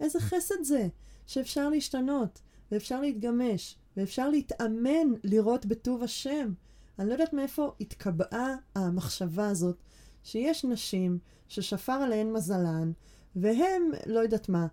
איזה 0.00 0.20
חסד 0.20 0.62
זה, 0.62 0.88
שאפשר 1.26 1.68
להשתנות, 1.68 2.40
ואפשר 2.72 3.00
להתגמש, 3.00 3.76
ואפשר 3.96 4.28
להתאמן 4.28 5.12
לראות 5.24 5.66
בטוב 5.66 6.02
השם. 6.02 6.52
אני 6.98 7.08
לא 7.08 7.12
יודעת 7.12 7.32
מאיפה 7.32 7.72
התקבעה 7.80 8.56
המחשבה 8.74 9.48
הזאת, 9.48 9.76
שיש 10.22 10.64
נשים 10.64 11.18
ששפר 11.48 11.92
עליהן 11.92 12.32
מזלן, 12.32 12.92
והן, 13.36 13.82
לא 14.06 14.20
יודעת 14.20 14.48
מה, 14.48 14.66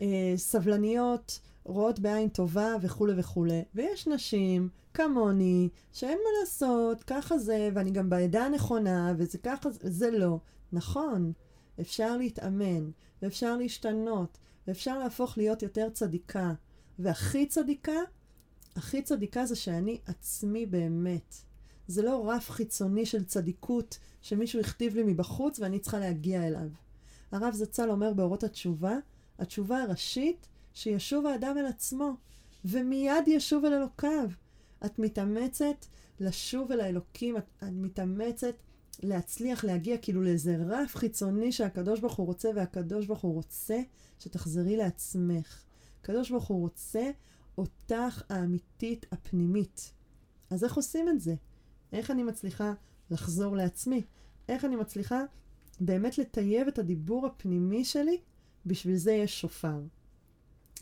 אה, 0.00 0.32
סבלניות, 0.36 1.40
רואות 1.64 1.98
בעין 1.98 2.28
טובה 2.28 2.74
וכולי 2.82 3.12
וכולי. 3.16 3.62
ויש 3.74 4.06
נשים 4.06 4.68
כמוני, 4.96 5.68
שאין 5.92 6.18
מה 6.18 6.40
לעשות, 6.40 7.02
ככה 7.02 7.38
זה, 7.38 7.68
ואני 7.74 7.90
גם 7.90 8.10
בעדה 8.10 8.44
הנכונה, 8.44 9.14
וזה 9.18 9.38
ככה, 9.38 9.68
זה 9.80 10.10
לא. 10.10 10.38
נכון, 10.72 11.32
אפשר 11.80 12.16
להתאמן, 12.16 12.90
ואפשר 13.22 13.56
להשתנות, 13.56 14.38
ואפשר 14.66 14.98
להפוך 14.98 15.38
להיות 15.38 15.62
יותר 15.62 15.90
צדיקה. 15.90 16.52
והכי 16.98 17.46
צדיקה, 17.46 18.00
הכי 18.76 19.02
צדיקה 19.02 19.46
זה 19.46 19.56
שאני 19.56 20.00
עצמי 20.06 20.66
באמת. 20.66 21.34
זה 21.88 22.02
לא 22.02 22.30
רף 22.30 22.50
חיצוני 22.50 23.06
של 23.06 23.24
צדיקות 23.24 23.98
שמישהו 24.22 24.60
הכתיב 24.60 24.94
לי 24.94 25.02
מבחוץ 25.02 25.58
ואני 25.58 25.78
צריכה 25.78 25.98
להגיע 25.98 26.46
אליו. 26.46 26.68
הרב 27.32 27.54
זצ"ל 27.54 27.90
אומר 27.90 28.12
באורות 28.12 28.44
התשובה, 28.44 28.96
התשובה 29.38 29.82
הראשית, 29.82 30.46
שישוב 30.74 31.26
האדם 31.26 31.58
אל 31.58 31.66
עצמו, 31.66 32.12
ומיד 32.64 33.28
ישוב 33.28 33.64
אל 33.64 33.72
אלוקיו. 33.72 34.30
את 34.84 34.98
מתאמצת 34.98 35.86
לשוב 36.20 36.72
אל 36.72 36.80
האלוקים, 36.80 37.36
את, 37.36 37.44
את 37.58 37.68
מתאמצת 37.72 38.54
להצליח 39.02 39.64
להגיע 39.64 39.98
כאילו 39.98 40.22
לאיזה 40.22 40.56
רף 40.66 40.96
חיצוני 40.96 41.52
שהקדוש 41.52 42.00
ברוך 42.00 42.14
הוא 42.14 42.26
רוצה, 42.26 42.50
והקדוש 42.54 43.06
ברוך 43.06 43.20
הוא 43.20 43.34
רוצה 43.34 43.80
שתחזרי 44.18 44.76
לעצמך. 44.76 45.62
הקדוש 46.00 46.30
ברוך 46.30 46.44
הוא 46.44 46.60
רוצה 46.60 47.10
אותך 47.58 48.22
האמיתית 48.28 49.06
הפנימית. 49.12 49.92
אז 50.50 50.64
איך 50.64 50.74
עושים 50.74 51.08
את 51.08 51.20
זה? 51.20 51.34
איך 51.92 52.10
אני 52.10 52.22
מצליחה 52.22 52.72
לחזור 53.10 53.56
לעצמי? 53.56 54.02
איך 54.48 54.64
אני 54.64 54.76
מצליחה 54.76 55.22
באמת 55.80 56.18
לטייב 56.18 56.68
את 56.68 56.78
הדיבור 56.78 57.26
הפנימי 57.26 57.84
שלי? 57.84 58.20
בשביל 58.66 58.96
זה 58.96 59.12
יש 59.12 59.40
שופר. 59.40 59.80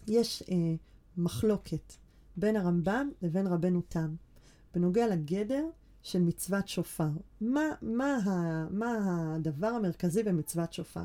יש 0.09 0.42
אה, 0.50 0.74
מחלוקת 1.16 1.92
בין 2.37 2.57
הרמב"ם 2.57 3.11
לבין 3.23 3.47
רבנו 3.47 3.83
תם 3.88 4.14
בנוגע 4.75 5.07
לגדר 5.07 5.66
של 6.03 6.23
מצוות 6.23 6.68
שופר. 6.68 7.11
מה, 7.40 7.64
מה, 7.83 8.18
מה 8.70 8.97
הדבר 9.35 9.66
המרכזי 9.66 10.23
במצוות 10.23 10.73
שופר? 10.73 11.05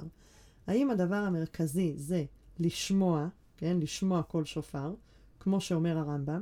האם 0.68 0.90
הדבר 0.92 1.16
המרכזי 1.16 1.94
זה 1.98 2.26
לשמוע, 2.60 3.28
כן, 3.58 3.78
לשמוע 3.80 4.24
כל 4.24 4.46
שופר, 4.46 4.94
כמו 5.40 5.62
שאומר 5.62 5.98
הרמב"ם, 5.98 6.42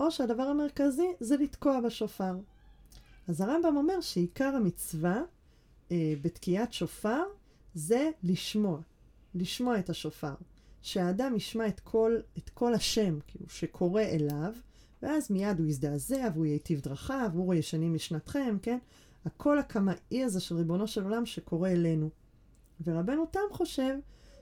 או 0.00 0.10
שהדבר 0.10 0.42
המרכזי 0.42 1.08
זה 1.20 1.36
לתקוע 1.36 1.80
בשופר. 1.80 2.36
אז 3.28 3.40
הרמב"ם 3.40 3.76
אומר 3.76 4.00
שעיקר 4.00 4.56
המצווה 4.56 5.22
אה, 5.90 6.14
בתקיעת 6.22 6.72
שופר 6.72 7.22
זה 7.74 8.10
לשמוע, 8.22 8.80
לשמוע 9.34 9.78
את 9.78 9.90
השופר. 9.90 10.34
שהאדם 10.82 11.36
ישמע 11.36 11.66
את 11.68 11.80
כל, 11.80 12.16
את 12.38 12.50
כל 12.50 12.74
השם, 12.74 13.18
כאילו, 13.26 13.48
שקורא 13.48 14.02
אליו, 14.02 14.52
ואז 15.02 15.30
מיד 15.30 15.58
הוא 15.58 15.66
יזדעזע 15.66 16.28
והוא 16.34 16.46
ייטיב 16.46 16.80
דרכיו, 16.80 17.30
הוא 17.34 17.54
ישנים 17.54 17.94
משנתכם, 17.94 18.56
כן? 18.62 18.78
הקול 19.24 19.58
הקמאי 19.58 20.24
הזה 20.24 20.40
של 20.40 20.54
ריבונו 20.54 20.86
של 20.86 21.04
עולם 21.04 21.26
שקורא 21.26 21.68
אלינו. 21.68 22.10
ורבנו 22.86 23.26
תם 23.26 23.40
חושב 23.52 23.94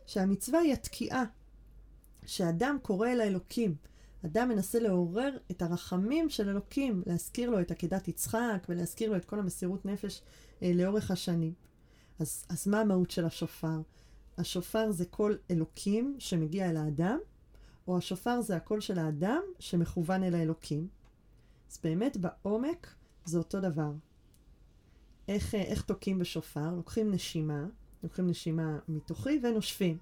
שהמצווה 0.07 0.61
היא 0.61 0.72
התקיעה, 0.72 1.24
שאדם 2.27 2.79
קורא 2.83 3.09
אל 3.09 3.20
האלוקים. 3.20 3.74
אדם 4.27 4.48
מנסה 4.48 4.81
לעורר 4.81 5.37
את 5.51 5.62
הרחמים 5.62 6.31
של 6.31 6.48
אלוקים, 6.48 7.03
להזכיר 7.07 7.51
לו 7.51 7.61
את 7.61 7.70
עקדת 7.70 8.09
יצחק 8.09 8.66
ולהזכיר 8.68 9.11
לו 9.11 9.16
את 9.16 9.24
כל 9.24 9.38
המסירות 9.38 9.87
נפש 9.87 10.22
אה, 10.62 10.72
לאורך 10.74 11.11
השנים. 11.11 11.53
אז, 12.18 12.44
אז 12.48 12.68
מה 12.68 12.81
המהות 12.81 13.11
של 13.11 13.24
השופר? 13.24 13.81
השופר 14.38 14.90
זה 14.90 15.05
קול 15.05 15.38
אלוקים 15.51 16.16
שמגיע 16.18 16.70
אל 16.70 16.77
האדם, 16.77 17.18
או 17.88 17.98
השופר 17.98 18.40
זה 18.40 18.57
הקול 18.57 18.81
של 18.81 18.98
האדם 18.98 19.42
שמכוון 19.59 20.22
אל 20.22 20.35
האלוקים. 20.35 20.88
אז 21.70 21.79
באמת 21.85 22.16
בעומק 22.16 22.94
זה 23.24 23.38
אותו 23.38 23.61
דבר. 23.61 23.92
איך, 25.29 25.55
אה, 25.55 25.62
איך 25.62 25.83
תוקעים 25.83 26.18
בשופר? 26.18 26.74
לוקחים 26.74 27.11
נשימה, 27.11 27.66
לוקחים 28.03 28.27
נשימה 28.27 28.79
מתוכי 28.88 29.40
ונושפים. 29.42 29.98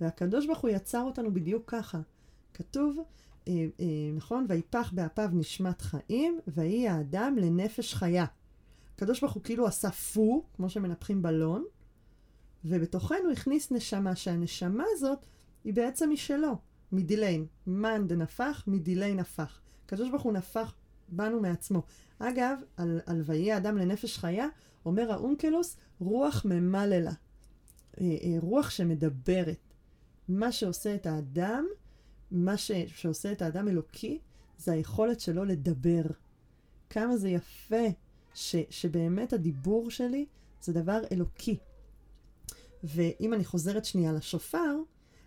והקדוש 0.00 0.46
ברוך 0.46 0.58
הוא 0.58 0.70
יצר 0.70 1.02
אותנו 1.02 1.34
בדיוק 1.34 1.62
ככה. 1.66 2.00
כתוב, 2.54 2.98
אה, 3.48 3.52
אה, 3.80 3.86
נכון, 4.14 4.46
ויפח 4.48 4.92
באפיו 4.94 5.28
נשמת 5.32 5.82
חיים, 5.82 6.40
ויהי 6.46 6.88
האדם 6.88 7.36
לנפש 7.38 7.94
חיה. 7.94 8.24
הקדוש 8.94 9.20
ברוך 9.20 9.32
הוא 9.32 9.42
כאילו 9.42 9.66
עשה 9.66 9.90
פו, 9.90 10.44
כמו 10.56 10.70
שמנפחים 10.70 11.22
בלון, 11.22 11.64
ובתוכנו 12.68 13.30
הכניס 13.32 13.70
נשמה, 13.70 14.16
שהנשמה 14.16 14.84
הזאת 14.92 15.26
היא 15.64 15.74
בעצם 15.74 16.10
משלו, 16.12 16.56
מדילין. 16.92 17.46
מאן 17.66 18.06
דנפח, 18.08 18.64
מדילין 18.66 19.16
נפח. 19.16 19.60
הקדוש 19.84 20.10
ברוך 20.10 20.22
הוא 20.22 20.32
נפח 20.32 20.74
בנו 21.08 21.40
מעצמו. 21.40 21.82
אגב, 22.18 22.58
על, 22.76 23.00
על 23.06 23.22
ויהי 23.24 23.56
אדם 23.56 23.78
לנפש 23.78 24.18
חיה, 24.18 24.46
אומר 24.86 25.12
האונקלוס, 25.12 25.76
רוח 26.00 26.44
ממללה. 26.44 27.12
אה, 28.00 28.06
אה, 28.22 28.36
רוח 28.40 28.70
שמדברת. 28.70 29.58
מה 30.28 30.52
שעושה 30.52 30.94
את 30.94 31.06
האדם, 31.06 31.66
מה 32.30 32.56
ש, 32.56 32.72
שעושה 32.86 33.32
את 33.32 33.42
האדם 33.42 33.68
אלוקי, 33.68 34.18
זה 34.58 34.72
היכולת 34.72 35.20
שלו 35.20 35.44
לדבר. 35.44 36.02
כמה 36.90 37.16
זה 37.16 37.28
יפה 37.28 37.86
ש, 38.34 38.56
שבאמת 38.70 39.32
הדיבור 39.32 39.90
שלי 39.90 40.26
זה 40.60 40.72
דבר 40.72 41.00
אלוקי. 41.12 41.58
ואם 42.84 43.34
אני 43.34 43.44
חוזרת 43.44 43.84
שנייה 43.84 44.12
לשופר, 44.12 44.76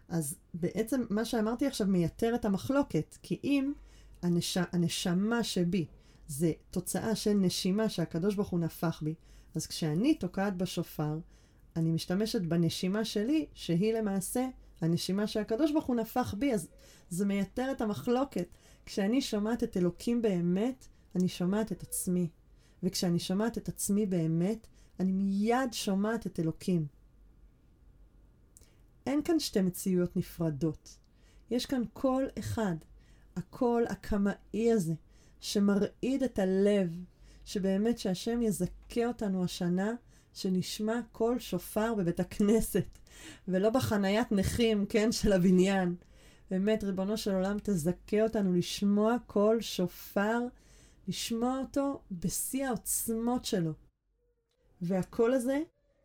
אז 0.10 0.36
בעצם 0.54 1.04
מה 1.10 1.26
שאמרתי 1.26 1.68
עכשיו 1.68 1.88
מייתר 1.88 2.36
את 2.36 2.46
המחלוקת, 2.46 3.18
כי 3.24 3.40
אם 3.44 3.74
הנש... 4.22 4.58
הנשמה 4.72 5.44
שבי 5.44 5.86
זה 6.28 6.52
תוצאה 6.72 7.16
של 7.16 7.34
נשימה 7.34 7.90
שהקדוש 7.90 8.36
ברוך 8.36 8.50
הוא 8.50 8.60
נפח 8.60 9.02
בי, 9.02 9.16
אז 9.56 9.68
כשאני 9.68 10.14
תוקעת 10.14 10.58
בשופר, 10.58 11.20
אני 11.76 11.92
משתמשת 11.92 12.42
בנשימה 12.42 13.06
שלי, 13.06 13.46
שהיא 13.54 13.94
למעשה 13.94 14.48
הנשימה 14.82 15.28
שהקדוש 15.28 15.72
ברוך 15.72 15.86
הוא 15.86 15.96
נפח 15.96 16.34
בי, 16.34 16.54
אז 16.54 16.68
זה 17.10 17.26
מייתר 17.26 17.72
את 17.72 17.82
המחלוקת. 17.82 18.48
כשאני 18.86 19.22
שומעת 19.22 19.64
את 19.64 19.78
אלוקים 19.78 20.22
באמת, 20.22 20.88
אני 21.16 21.28
שומעת 21.28 21.72
את 21.72 21.84
עצמי. 21.84 22.30
וכשאני 22.84 23.20
שומעת 23.20 23.58
את 23.58 23.70
עצמי 23.70 24.06
באמת, 24.06 24.68
אני 25.00 25.12
מיד 25.12 25.74
שומעת 25.74 26.28
את 26.28 26.40
אלוקים. 26.40 26.86
אין 29.10 29.24
כאן 29.24 29.40
שתי 29.40 29.62
מציאויות 29.62 30.18
נפרדות. 30.18 30.98
יש 31.52 31.66
כאן 31.66 31.82
קול 31.94 32.28
אחד, 32.40 32.76
הקול 33.36 33.86
הקמאי 33.90 34.72
הזה, 34.72 34.94
שמרעיד 35.40 36.24
את 36.24 36.40
הלב, 36.40 37.04
שבאמת 37.46 38.00
שהשם 38.00 38.42
יזכה 38.42 39.06
אותנו 39.08 39.44
השנה, 39.44 39.94
שנשמע 40.34 41.00
קול 41.12 41.40
שופר 41.40 41.94
בבית 41.96 42.20
הכנסת, 42.20 42.86
ולא 43.48 43.70
בחניית 43.70 44.32
נכים, 44.32 44.86
כן, 44.86 45.12
של 45.12 45.34
הבניין. 45.34 45.96
באמת, 46.52 46.84
ריבונו 46.84 47.18
של 47.18 47.36
עולם, 47.36 47.58
תזכה 47.64 48.22
אותנו 48.22 48.54
לשמוע 48.54 49.16
קול 49.28 49.62
שופר, 49.62 50.40
לשמוע 51.08 51.60
אותו 51.60 52.02
בשיא 52.12 52.68
העוצמות 52.68 53.46
שלו. 53.46 53.74
והקול 54.82 55.34
הזה 55.34 55.62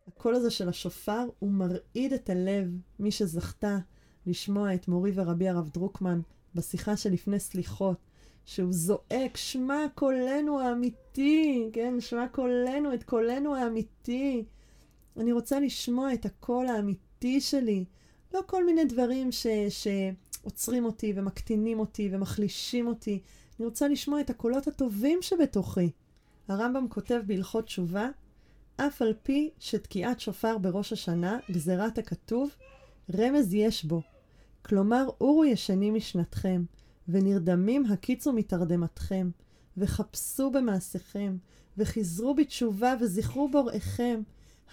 הקול 0.07 0.35
הזה 0.35 0.49
של 0.49 0.69
השופר 0.69 1.25
הוא 1.39 1.51
מרעיד 1.51 2.13
את 2.13 2.29
הלב. 2.29 2.67
מי 2.99 3.11
שזכתה 3.11 3.77
לשמוע 4.25 4.73
את 4.73 4.87
מורי 4.87 5.11
ורבי 5.15 5.49
הרב 5.49 5.69
דרוקמן 5.69 6.21
בשיחה 6.55 6.97
שלפני 6.97 7.39
סליחות, 7.39 7.97
שהוא 8.45 8.73
זועק, 8.73 9.37
שמע 9.37 9.85
קולנו 9.95 10.59
האמיתי, 10.59 11.69
כן? 11.73 11.93
שמע 11.99 12.27
קולנו, 12.27 12.93
את 12.93 13.03
קולנו 13.03 13.55
האמיתי. 13.55 14.45
אני 15.17 15.31
רוצה 15.31 15.59
לשמוע 15.59 16.13
את 16.13 16.25
הקול 16.25 16.67
האמיתי 16.67 17.41
שלי. 17.41 17.85
לא 18.33 18.41
כל 18.45 18.65
מיני 18.65 18.85
דברים 18.85 19.31
ש, 19.31 19.47
שעוצרים 19.69 20.85
אותי 20.85 21.13
ומקטינים 21.15 21.79
אותי 21.79 22.09
ומחלישים 22.11 22.87
אותי. 22.87 23.21
אני 23.59 23.65
רוצה 23.65 23.87
לשמוע 23.87 24.21
את 24.21 24.29
הקולות 24.29 24.67
הטובים 24.67 25.21
שבתוכי. 25.21 25.89
הרמב"ם 26.47 26.87
כותב 26.89 27.21
בהלכות 27.25 27.65
תשובה, 27.65 28.09
אף 28.77 29.01
על 29.01 29.13
פי 29.23 29.49
שתקיעת 29.59 30.19
שופר 30.19 30.57
בראש 30.57 30.93
השנה, 30.93 31.39
גזירת 31.51 31.97
הכתוב, 31.97 32.49
רמז 33.17 33.53
יש 33.53 33.85
בו. 33.85 34.01
כלומר, 34.61 35.07
אורו 35.21 35.45
ישנים 35.45 35.93
משנתכם, 35.93 36.63
ונרדמים 37.07 37.85
הקיצו 37.85 38.33
מתרדמתכם, 38.33 39.29
וחפשו 39.77 40.51
במעשיכם, 40.51 41.37
וחזרו 41.77 42.35
בתשובה 42.35 42.93
וזכרו 42.99 43.49
בוראיכם, 43.49 44.21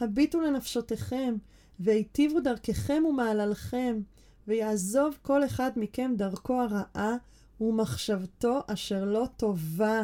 הביטו 0.00 0.40
לנפשותיכם, 0.40 1.34
והיטיבו 1.80 2.40
דרככם 2.40 3.02
ומעללכם, 3.08 4.00
ויעזוב 4.48 5.18
כל 5.22 5.44
אחד 5.44 5.70
מכם 5.76 6.12
דרכו 6.16 6.60
הרעה 6.60 7.16
ומחשבתו 7.60 8.60
אשר 8.66 9.04
לא 9.04 9.26
טובה. 9.36 10.02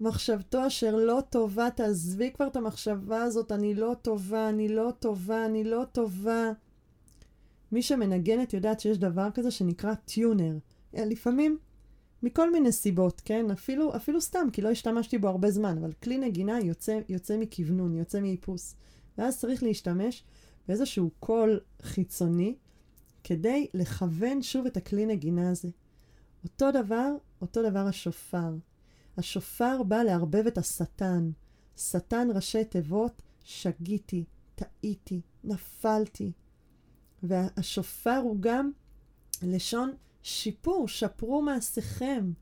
מחשבתו 0.00 0.66
אשר 0.66 0.96
לא 0.96 1.22
טובה, 1.30 1.70
תעזבי 1.70 2.30
כבר 2.32 2.46
את 2.46 2.56
המחשבה 2.56 3.22
הזאת, 3.22 3.52
אני 3.52 3.74
לא 3.74 3.96
טובה, 4.02 4.48
אני 4.48 4.68
לא 4.68 4.92
טובה, 4.98 5.46
אני 5.46 5.64
לא 5.64 5.84
טובה. 5.92 6.52
מי 7.72 7.82
שמנגנת 7.82 8.54
יודעת 8.54 8.80
שיש 8.80 8.98
דבר 8.98 9.28
כזה 9.34 9.50
שנקרא 9.50 9.94
טיונר. 9.94 10.58
לפעמים, 10.94 11.58
מכל 12.22 12.52
מיני 12.52 12.72
סיבות, 12.72 13.22
כן? 13.24 13.50
אפילו, 13.50 13.96
אפילו 13.96 14.20
סתם, 14.20 14.48
כי 14.52 14.62
לא 14.62 14.70
השתמשתי 14.70 15.18
בו 15.18 15.28
הרבה 15.28 15.50
זמן, 15.50 15.78
אבל 15.78 15.92
כלי 15.92 16.18
נגינה 16.18 16.60
יוצא, 16.60 17.00
יוצא 17.08 17.36
מכוונון, 17.36 17.94
יוצא 17.94 18.20
מאיפוס. 18.20 18.74
ואז 19.18 19.38
צריך 19.38 19.62
להשתמש 19.62 20.24
באיזשהו 20.68 21.10
קול 21.20 21.60
חיצוני 21.82 22.54
כדי 23.24 23.66
לכוון 23.74 24.42
שוב 24.42 24.66
את 24.66 24.76
הכלי 24.76 25.06
נגינה 25.06 25.50
הזה. 25.50 25.68
אותו 26.44 26.70
דבר, 26.72 27.12
אותו 27.40 27.62
דבר 27.62 27.86
השופר. 27.86 28.54
השופר 29.18 29.82
בא 29.82 30.02
לערבב 30.02 30.46
את 30.46 30.58
השטן. 30.58 31.30
שטן 31.76 32.28
ראשי 32.34 32.64
תיבות, 32.64 33.22
שגיתי, 33.44 34.24
טעיתי, 34.54 35.20
נפלתי. 35.44 36.32
והשופר 37.22 38.16
הוא 38.16 38.36
גם 38.40 38.70
לשון 39.42 39.92
שיפור, 40.22 40.88
שפרו 40.88 41.42
מעשיכם, 41.42 42.32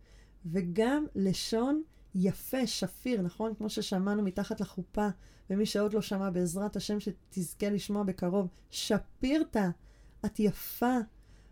וגם 0.47 1.07
לשון 1.15 1.83
יפה, 2.15 2.67
שפיר, 2.67 3.23
נכון? 3.23 3.55
כמו 3.55 3.71
ששמענו 3.71 4.23
מתחת 4.23 4.61
לחופה, 4.61 5.09
ומי 5.51 5.67
שעוד 5.67 5.95
לא 5.95 6.03
שמע, 6.03 6.31
בעזרת 6.31 6.77
השם 6.77 7.01
שתזכה 7.01 7.71
לשמוע 7.71 8.03
בקרוב, 8.03 8.49
שפירתה, 8.71 9.71
את 10.27 10.41
יפה. 10.41 10.97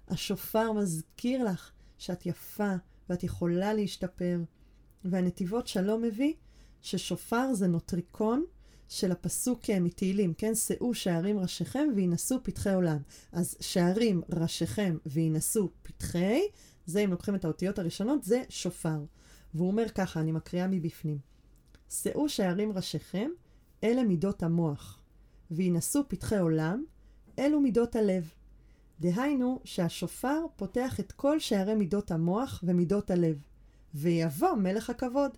השופר 0.09 0.73
מזכיר 0.73 1.45
לך 1.45 1.71
שאת 1.99 2.27
יפה 2.27 2.75
ואת 3.09 3.25
יכולה 3.25 3.75
להשתפר. 3.75 4.41
והנתיבות 5.05 5.67
שלום 5.67 6.03
מביא 6.03 6.35
ששופר 6.83 7.55
זה 7.55 7.67
נוטריקון 7.67 8.45
של 8.88 9.12
הפסוק 9.12 9.71
אה, 9.71 9.81
מתהילים, 9.81 10.35
כן? 10.35 10.55
שאו 10.55 10.95
שערים 10.95 11.38
ראשיכם 11.38 11.88
וינשאו 11.95 12.37
פתחי 12.43 12.73
עולם. 12.73 12.99
אז 13.33 13.57
שערים 13.61 14.23
ראשיכם 14.31 14.97
וינשאו 15.07 15.69
פתחי, 15.83 16.40
זה 16.87 17.01
אם 17.01 17.11
לוקחים 17.11 17.35
את 17.35 17.45
האותיות 17.45 17.79
הראשונות, 17.79 18.25
זה 18.25 18.43
שופר. 18.49 19.05
והוא 19.55 19.69
אומר 19.69 19.88
ככה, 19.88 20.21
אני 20.21 20.33
מקריאה 20.33 20.67
מבפנים. 20.67 21.19
שאו 21.90 22.29
שערים 22.29 22.73
ראשיכם, 22.73 23.31
אלה 23.85 24.03
מידות 24.03 24.43
המוח, 24.43 25.01
וינשאו 25.51 26.01
פתחי 26.09 26.38
עולם, 26.38 26.85
אלו 27.38 27.61
מידות 27.61 27.97
הלב. 27.97 28.31
דהיינו 29.01 29.61
שהשופר 29.64 30.45
פותח 30.57 31.01
את 31.01 31.12
כל 31.12 31.40
שערי 31.40 31.75
מידות 31.75 32.11
המוח 32.11 32.64
ומידות 32.67 33.11
הלב, 33.11 33.38
ויבוא 33.95 34.55
מלך 34.55 34.91
הכבוד. 34.91 35.31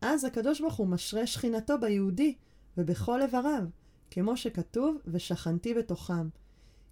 אז 0.00 0.24
הקדוש 0.24 0.60
ברוך 0.60 0.74
הוא 0.74 0.86
משרה 0.86 1.26
שכינתו 1.26 1.78
ביהודי 1.80 2.34
ובכל 2.76 3.22
איבריו, 3.22 3.64
כמו 4.10 4.36
שכתוב, 4.36 4.96
ושכנתי 5.06 5.74
בתוכם. 5.74 6.28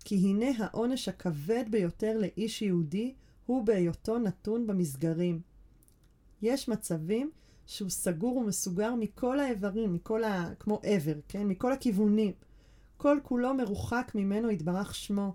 כי 0.05 0.15
הנה 0.17 0.47
העונש 0.59 1.09
הכבד 1.09 1.65
ביותר 1.71 2.19
לאיש 2.19 2.63
יהודי 2.63 3.15
הוא 3.47 3.65
בהיותו 3.67 4.19
נתון 4.19 4.67
במסגרים. 4.67 5.41
יש 6.43 6.69
מצבים 6.69 7.31
שהוא 7.67 7.91
סגור 7.91 8.37
ומסוגר 8.37 8.95
מכל 8.95 9.41
האיברים, 9.41 9.95
מכל 9.95 10.25
ה... 10.25 10.55
כמו 10.59 10.81
עבר, 10.83 11.15
כן? 11.29 11.47
מכל 11.47 11.73
הכיוונים. 11.73 12.33
כל 12.97 13.19
כולו 13.23 13.55
מרוחק 13.55 14.13
ממנו 14.15 14.51
יתברך 14.51 14.95
שמו. 14.95 15.35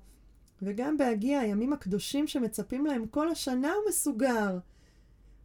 וגם 0.62 0.98
בהגיע 0.98 1.40
הימים 1.40 1.74
הקדושים 1.74 2.28
שמצפים 2.28 2.86
להם 2.86 3.08
כל 3.08 3.30
השנה 3.30 3.72
הוא 3.74 3.90
מסוגר. 3.90 4.58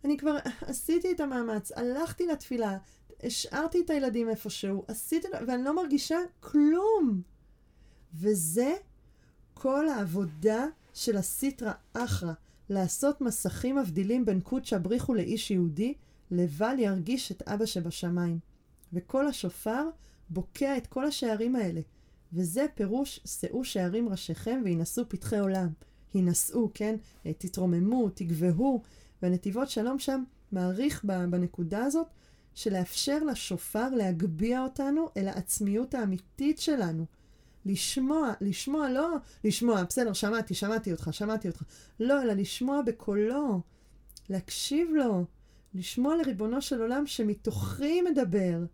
אני 0.05 0.17
כבר 0.17 0.37
עשיתי 0.61 1.13
את 1.13 1.21
המאמץ, 1.21 1.73
הלכתי 1.73 2.27
לתפילה, 2.27 2.79
השארתי 3.23 3.81
את 3.81 3.91
הילדים 3.91 4.29
איפשהו, 4.29 4.85
עשיתי, 4.89 5.29
ואני 5.47 5.65
לא 5.65 5.77
מרגישה 5.77 6.19
כלום. 6.41 7.23
וזה 8.15 8.75
כל 9.55 9.89
העבודה 9.89 10.67
של 10.95 11.17
הסיטרא 11.17 11.73
אחרא, 11.93 12.33
לעשות 12.71 13.21
מסכים 13.21 13.77
מבדילים 13.77 14.25
בין 14.25 14.41
קודשא 14.41 14.79
בריחו 14.79 15.15
לאיש 15.15 15.51
יהודי, 15.51 15.95
לבל 16.31 16.75
ירגיש 16.79 17.33
את 17.33 17.43
אבא 17.43 17.67
שבשמיים. 17.67 18.39
וכל 18.93 19.27
השופר 19.27 19.89
בוקע 20.31 20.77
את 20.77 20.87
כל 20.87 21.05
השערים 21.05 21.57
האלה. 21.57 21.81
וזה 22.33 22.67
פירוש 22.75 23.21
שאו 23.25 23.65
שערים 23.65 24.09
ראשיכם 24.09 24.61
וינשאו 24.65 25.09
פתחי 25.09 25.39
עולם. 25.39 25.69
הינשאו, 26.15 26.71
כן? 26.75 26.97
תתרוממו, 27.39 28.09
תגבהו. 28.09 28.83
והנתיבות 29.23 29.71
שלום 29.71 29.99
שם 29.99 30.25
מעריך 30.53 31.05
בנקודה 31.05 31.85
הזאת 31.85 32.07
של 32.55 32.73
לאפשר 32.73 33.25
לשופר 33.25 33.89
להגביה 33.89 34.63
אותנו 34.63 35.09
אל 35.17 35.29
העצמיות 35.29 35.95
האמיתית 35.95 36.59
שלנו. 36.59 37.07
לשמוע, 37.67 38.33
לשמוע, 38.41 38.91
לא 38.91 39.09
לשמוע, 39.45 39.85
בסדר, 39.85 40.13
שמעתי, 40.13 40.55
שמעתי 40.55 40.93
אותך, 40.93 41.09
שמעתי 41.13 41.49
אותך. 41.49 41.63
לא, 42.01 42.23
אלא 42.23 42.33
לשמוע 42.33 42.83
בקולו, 42.83 43.61
להקשיב 44.29 44.91
לו, 44.95 45.25
לשמוע 45.75 46.17
לריבונו 46.17 46.63
של 46.63 46.81
עולם 46.81 47.07
שמתוכי 47.07 48.03
מדבר. 48.03 48.65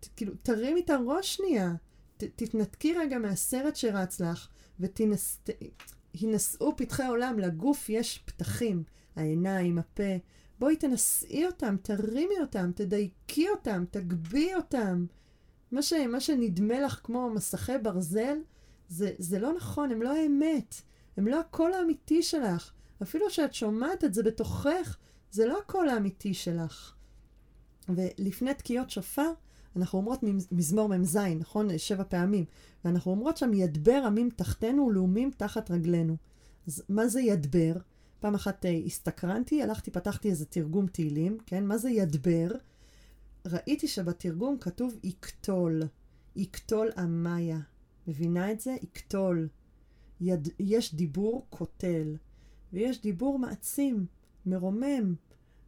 ת, 0.00 0.08
כאילו, 0.16 0.32
תרימי 0.42 0.80
את 0.80 0.90
הראש 0.90 1.36
שנייה, 1.36 1.74
ת, 2.16 2.24
תתנתקי 2.24 2.94
רגע 2.94 3.18
מהסרט 3.18 3.76
שרץ 3.76 4.20
לך, 4.20 4.48
ותינשאו 4.80 6.76
פתחי 6.76 7.06
עולם, 7.06 7.38
לגוף 7.38 7.88
יש 7.88 8.22
פתחים, 8.24 8.82
העיניים, 9.16 9.78
הפה. 9.78 10.16
בואי 10.58 10.76
תנשאי 10.76 11.46
אותם, 11.46 11.76
תרימי 11.82 12.34
אותם, 12.40 12.70
תדייקי 12.74 13.48
אותם, 13.48 13.84
תגביהי 13.90 14.54
אותם. 14.54 15.06
מה, 15.72 15.82
ש, 15.82 15.92
מה 15.92 16.20
שנדמה 16.20 16.80
לך 16.80 17.00
כמו 17.04 17.30
מסכי 17.30 17.78
ברזל, 17.82 18.38
זה, 18.88 19.10
זה 19.18 19.38
לא 19.38 19.52
נכון, 19.52 19.90
הם 19.90 20.02
לא 20.02 20.16
האמת. 20.16 20.74
הם 21.16 21.28
לא 21.28 21.40
הקול 21.40 21.72
האמיתי 21.72 22.22
שלך. 22.22 22.72
אפילו 23.02 23.30
שאת 23.30 23.54
שומעת 23.54 24.04
את 24.04 24.14
זה 24.14 24.22
בתוכך, 24.22 24.96
זה 25.30 25.46
לא 25.46 25.58
הקול 25.58 25.88
האמיתי 25.88 26.34
שלך. 26.34 26.94
ולפני 27.88 28.54
תקיעות 28.54 28.90
שופר, 28.90 29.32
אנחנו 29.76 29.98
אומרות 29.98 30.20
מזמור 30.52 30.88
מ"ז, 30.88 31.16
נכון? 31.16 31.78
שבע 31.78 32.04
פעמים. 32.08 32.44
ואנחנו 32.84 33.10
אומרות 33.10 33.36
שם, 33.36 33.54
ידבר 33.54 34.02
עמים 34.06 34.30
תחתנו 34.36 34.86
ולאומים 34.86 35.30
תחת 35.36 35.70
רגלינו. 35.70 36.16
אז 36.66 36.82
מה 36.88 37.08
זה 37.08 37.20
ידבר? 37.20 37.72
פעם 38.20 38.34
אחת 38.34 38.64
uh, 38.64 38.68
הסתקרנתי, 38.86 39.62
הלכתי, 39.62 39.90
פתחתי 39.90 40.30
איזה 40.30 40.44
תרגום 40.46 40.86
תהילים, 40.86 41.38
כן? 41.46 41.66
מה 41.66 41.78
זה 41.78 41.90
ידבר? 41.90 42.48
ראיתי 43.46 43.88
שבתרגום 43.88 44.58
כתוב 44.58 44.98
יקטול. 45.02 45.82
יקטול 46.36 46.90
עמיה. 46.96 47.58
מבינה 48.06 48.52
את 48.52 48.60
זה? 48.60 48.76
יקטול. 48.82 49.48
יד... 50.20 50.48
יש 50.58 50.94
דיבור 50.94 51.46
קוטל, 51.50 52.16
ויש 52.72 53.02
דיבור 53.02 53.38
מעצים, 53.38 54.06
מרומם. 54.46 55.14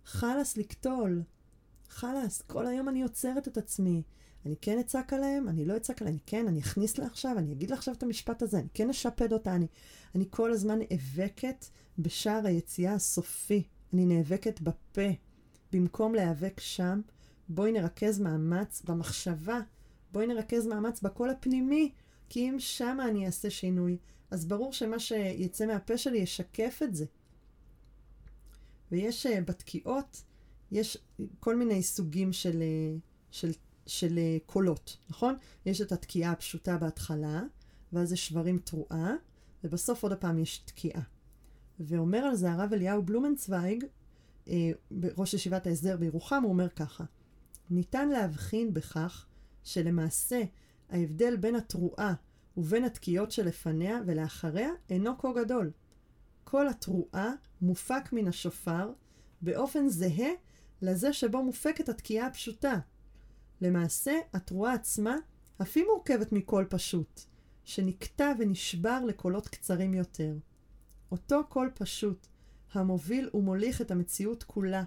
חלאס 0.04 0.56
לקטול. 0.56 1.22
חלאס, 1.88 2.42
כל 2.42 2.66
היום 2.66 2.88
אני 2.88 3.02
עוצרת 3.02 3.48
את 3.48 3.58
עצמי. 3.58 4.02
אני 4.46 4.56
כן 4.60 4.78
אצעק 4.78 5.12
עליהם, 5.12 5.48
אני 5.48 5.64
לא 5.64 5.76
אצעק 5.76 6.02
עליהם, 6.02 6.14
אני 6.14 6.22
כן, 6.26 6.48
אני 6.48 6.60
אכניס 6.60 6.98
לה 6.98 7.06
עכשיו, 7.06 7.38
אני 7.38 7.52
אגיד 7.52 7.70
לה 7.70 7.76
עכשיו 7.76 7.94
את 7.94 8.02
המשפט 8.02 8.42
הזה, 8.42 8.58
אני 8.58 8.68
כן 8.74 8.90
אשפד 8.90 9.32
אותה, 9.32 9.54
אני, 9.54 9.66
אני 10.14 10.24
כל 10.30 10.52
הזמן 10.52 10.78
נאבקת 10.78 11.64
בשער 11.98 12.46
היציאה 12.46 12.94
הסופי. 12.94 13.62
אני 13.92 14.06
נאבקת 14.06 14.60
בפה. 14.60 15.08
במקום 15.72 16.14
להיאבק 16.14 16.60
שם, 16.60 17.00
בואי 17.48 17.72
נרכז 17.72 18.18
מאמץ 18.18 18.82
במחשבה. 18.82 19.60
בואי 20.12 20.26
נרכז 20.26 20.66
מאמץ 20.66 21.00
בקול 21.00 21.30
הפנימי, 21.30 21.92
כי 22.28 22.48
אם 22.48 22.56
שמה 22.58 23.08
אני 23.08 23.26
אעשה 23.26 23.50
שינוי, 23.50 23.98
אז 24.30 24.46
ברור 24.46 24.72
שמה 24.72 24.98
שיצא 24.98 25.66
מהפה 25.66 25.98
שלי 25.98 26.18
ישקף 26.18 26.80
את 26.84 26.94
זה. 26.94 27.04
ויש 28.92 29.26
uh, 29.26 29.30
בתקיעות, 29.44 30.22
יש 30.72 30.98
כל 31.40 31.56
מיני 31.56 31.82
סוגים 31.82 32.32
של, 32.32 32.62
uh, 32.62 33.00
של, 33.30 33.50
של 33.86 34.18
uh, 34.18 34.46
קולות, 34.46 34.96
נכון? 35.10 35.36
יש 35.66 35.80
את 35.80 35.92
התקיעה 35.92 36.32
הפשוטה 36.32 36.76
בהתחלה, 36.76 37.42
ואז 37.92 38.12
יש 38.12 38.26
שברים 38.26 38.58
תרועה, 38.58 39.14
ובסוף 39.64 40.02
עוד 40.02 40.14
פעם 40.14 40.38
יש 40.38 40.58
תקיעה. 40.58 41.02
ואומר 41.80 42.18
על 42.18 42.34
זה 42.34 42.52
הרב 42.52 42.72
אליהו 42.72 43.02
בלומנצוויג, 43.02 43.84
אה, 44.48 44.70
ראש 45.16 45.34
ישיבת 45.34 45.66
ההסדר 45.66 45.96
בירוחם, 45.96 46.42
הוא 46.42 46.52
אומר 46.52 46.68
ככה: 46.68 47.04
ניתן 47.70 48.08
להבחין 48.08 48.74
בכך 48.74 49.26
שלמעשה 49.64 50.42
ההבדל 50.90 51.36
בין 51.36 51.54
התרועה 51.54 52.14
ובין 52.56 52.84
התקיעות 52.84 53.30
שלפניה 53.30 54.00
ולאחריה 54.06 54.70
אינו 54.90 55.18
כה 55.18 55.32
גדול. 55.32 55.70
כל 56.44 56.68
התרועה 56.68 57.32
מופק 57.60 58.12
מן 58.12 58.28
השופר 58.28 58.92
באופן 59.42 59.88
זהה 59.88 60.30
לזה 60.82 61.12
שבו 61.12 61.42
מופקת 61.42 61.88
התקיעה 61.88 62.26
הפשוטה. 62.26 62.78
למעשה, 63.60 64.12
התרועה 64.32 64.74
עצמה 64.74 65.16
אף 65.62 65.76
היא 65.76 65.84
מורכבת 65.84 66.32
מקול 66.32 66.66
פשוט, 66.70 67.20
שנקטע 67.64 68.32
ונשבר 68.38 69.04
לקולות 69.04 69.48
קצרים 69.48 69.94
יותר. 69.94 70.36
אותו 71.10 71.44
קול 71.48 71.70
פשוט, 71.74 72.26
המוביל 72.72 73.30
ומוליך 73.34 73.80
את 73.80 73.90
המציאות 73.90 74.42
כולה, 74.42 74.84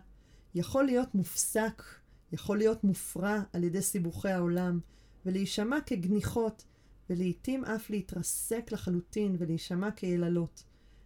יכול 0.55 0.83
להיות 0.83 1.15
מופסק, 1.15 1.83
יכול 2.31 2.57
להיות 2.57 2.83
מופרע 2.83 3.41
על 3.53 3.63
ידי 3.63 3.81
סיבוכי 3.81 4.29
העולם, 4.29 4.79
ולהישמע 5.25 5.77
כגניחות, 5.85 6.65
ולעיתים 7.09 7.65
אף 7.65 7.89
להתרסק 7.89 8.71
לחלוטין 8.71 9.35
ולהישמע 9.39 9.91
כיללות. 9.91 10.63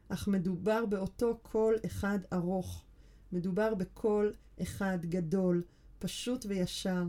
אך 0.10 0.28
מדובר 0.28 0.86
באותו 0.86 1.38
קול 1.42 1.76
אחד 1.86 2.20
ארוך. 2.34 2.84
מדובר 3.32 3.76
בקול 3.76 4.34
אחד 4.62 4.98
גדול, 5.02 5.64
פשוט 6.00 6.46
וישר, 6.48 7.04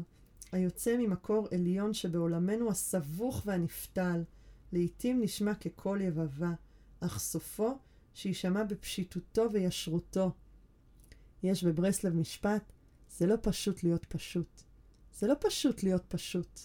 היוצא 0.53 0.97
ממקור 0.99 1.49
עליון 1.55 1.95
שבעולמנו 1.95 2.71
הסבוך 2.71 3.43
והנפתל, 3.47 4.23
לעתים 4.73 5.21
נשמע 5.21 5.55
כקול 5.55 6.01
יבבה, 6.01 6.53
אך 7.01 7.19
סופו 7.19 7.79
שיישמע 8.17 8.65
בפשיטותו 8.65 9.53
וישרותו. 9.53 10.31
יש 11.43 11.65
בברסלב 11.65 12.15
משפט, 12.15 12.73
זה 13.11 13.27
לא 13.27 13.37
פשוט 13.43 13.83
להיות 13.83 14.05
פשוט. 14.05 14.63
זה 15.15 15.27
לא 15.27 15.35
פשוט 15.41 15.83
להיות 15.83 16.05
פשוט. 16.09 16.61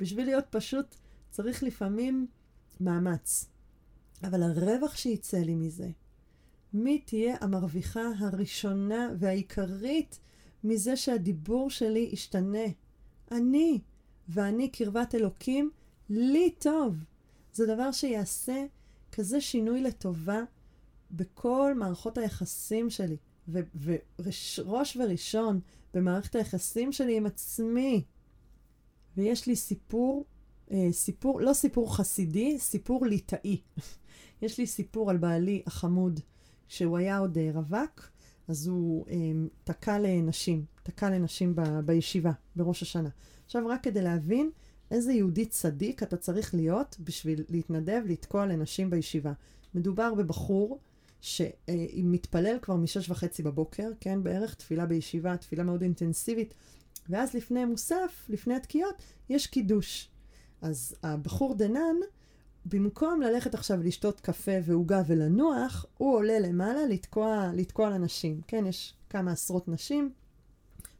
בשביל 0.00 0.24
להיות 0.26 0.44
פשוט 0.50 0.94
צריך 1.30 1.62
לפעמים 1.62 2.26
מאמץ. 2.80 3.50
אבל 4.22 4.42
הרווח 4.42 4.96
שיצא 4.96 5.38
לי 5.38 5.54
מזה, 5.54 5.90
מי 6.72 6.98
תהיה 6.98 7.36
המרוויחה 7.40 8.02
הראשונה 8.18 9.08
והעיקרית 9.18 10.20
מזה 10.64 10.96
שהדיבור 10.96 11.70
שלי 11.70 12.08
ישתנה? 12.12 12.66
אני, 13.32 13.80
ואני 14.28 14.68
קרבת 14.68 15.14
אלוקים, 15.14 15.70
לי 16.10 16.50
טוב. 16.58 16.96
זה 17.52 17.66
דבר 17.66 17.92
שיעשה 17.92 18.66
כזה 19.12 19.40
שינוי 19.40 19.82
לטובה 19.82 20.42
בכל 21.10 21.74
מערכות 21.76 22.18
היחסים 22.18 22.90
שלי, 22.90 23.16
וראש 24.18 24.96
וראשון 24.96 25.60
במערכת 25.94 26.34
היחסים 26.34 26.92
שלי 26.92 27.16
עם 27.16 27.26
עצמי. 27.26 28.04
ויש 29.16 29.46
לי 29.46 29.56
סיפור, 29.56 30.24
אה, 30.70 30.88
סיפור, 30.92 31.40
לא 31.40 31.52
סיפור 31.52 31.96
חסידי, 31.96 32.58
סיפור 32.58 33.06
ליטאי. 33.06 33.60
יש 34.42 34.58
לי 34.58 34.66
סיפור 34.66 35.10
על 35.10 35.16
בעלי 35.16 35.62
החמוד, 35.66 36.20
שהוא 36.68 36.98
היה 36.98 37.18
עוד 37.18 37.38
אה, 37.38 37.50
רווק, 37.54 38.08
אז 38.48 38.66
הוא 38.66 39.06
אה, 39.08 39.14
תקע 39.64 39.98
לנשים, 39.98 40.64
תקע 40.82 41.10
לנשים 41.10 41.54
ב, 41.56 41.80
בישיבה, 41.80 42.32
בראש 42.56 42.82
השנה. 42.82 43.08
עכשיו, 43.44 43.66
רק 43.66 43.82
כדי 43.82 44.02
להבין 44.02 44.50
איזה 44.90 45.12
יהודי 45.12 45.46
צדיק 45.46 46.02
אתה 46.02 46.16
צריך 46.16 46.54
להיות 46.54 46.96
בשביל 47.00 47.44
להתנדב 47.48 48.02
לתקוע 48.06 48.46
לנשים 48.46 48.90
בישיבה. 48.90 49.32
מדובר 49.74 50.14
בבחור 50.14 50.78
שמתפלל 51.20 52.58
כבר 52.62 52.76
משש 52.76 53.10
וחצי 53.10 53.42
בבוקר, 53.42 53.90
כן, 54.00 54.22
בערך, 54.22 54.54
תפילה 54.54 54.86
בישיבה, 54.86 55.36
תפילה 55.36 55.62
מאוד 55.62 55.82
אינטנסיבית, 55.82 56.54
ואז 57.08 57.34
לפני 57.34 57.64
מוסף, 57.64 58.26
לפני 58.28 58.54
התקיעות, 58.54 58.94
יש 59.28 59.46
קידוש. 59.46 60.08
אז 60.62 60.94
הבחור 61.02 61.54
דנן, 61.54 61.96
במקום 62.66 63.20
ללכת 63.20 63.54
עכשיו 63.54 63.82
לשתות 63.82 64.20
קפה 64.20 64.52
ועוגה 64.64 65.02
ולנוח, 65.06 65.86
הוא 65.98 66.14
עולה 66.14 66.38
למעלה 66.38 66.86
לתקוע, 66.86 67.50
לתקוע 67.54 67.90
לנשים. 67.90 68.40
כן, 68.46 68.66
יש 68.66 68.94
כמה 69.10 69.32
עשרות 69.32 69.68
נשים. 69.68 70.12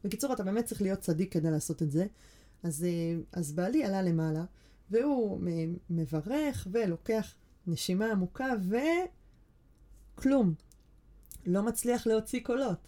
בקיצור, 0.03 0.33
אתה 0.33 0.43
באמת 0.43 0.65
צריך 0.65 0.81
להיות 0.81 0.99
צדיק 0.99 1.33
כדי 1.33 1.51
לעשות 1.51 1.81
את 1.81 1.91
זה. 1.91 2.05
אז, 2.63 2.83
אה, 2.83 3.19
אז 3.31 3.51
בעלי 3.51 3.83
עלה 3.83 4.01
למעלה, 4.01 4.43
והוא 4.91 5.41
מברך 5.89 6.67
ולוקח 6.71 7.35
נשימה 7.67 8.11
עמוקה, 8.11 8.53
וכלום. 10.17 10.53
לא 11.45 11.63
מצליח 11.63 12.07
להוציא 12.07 12.39
קולות. 12.43 12.87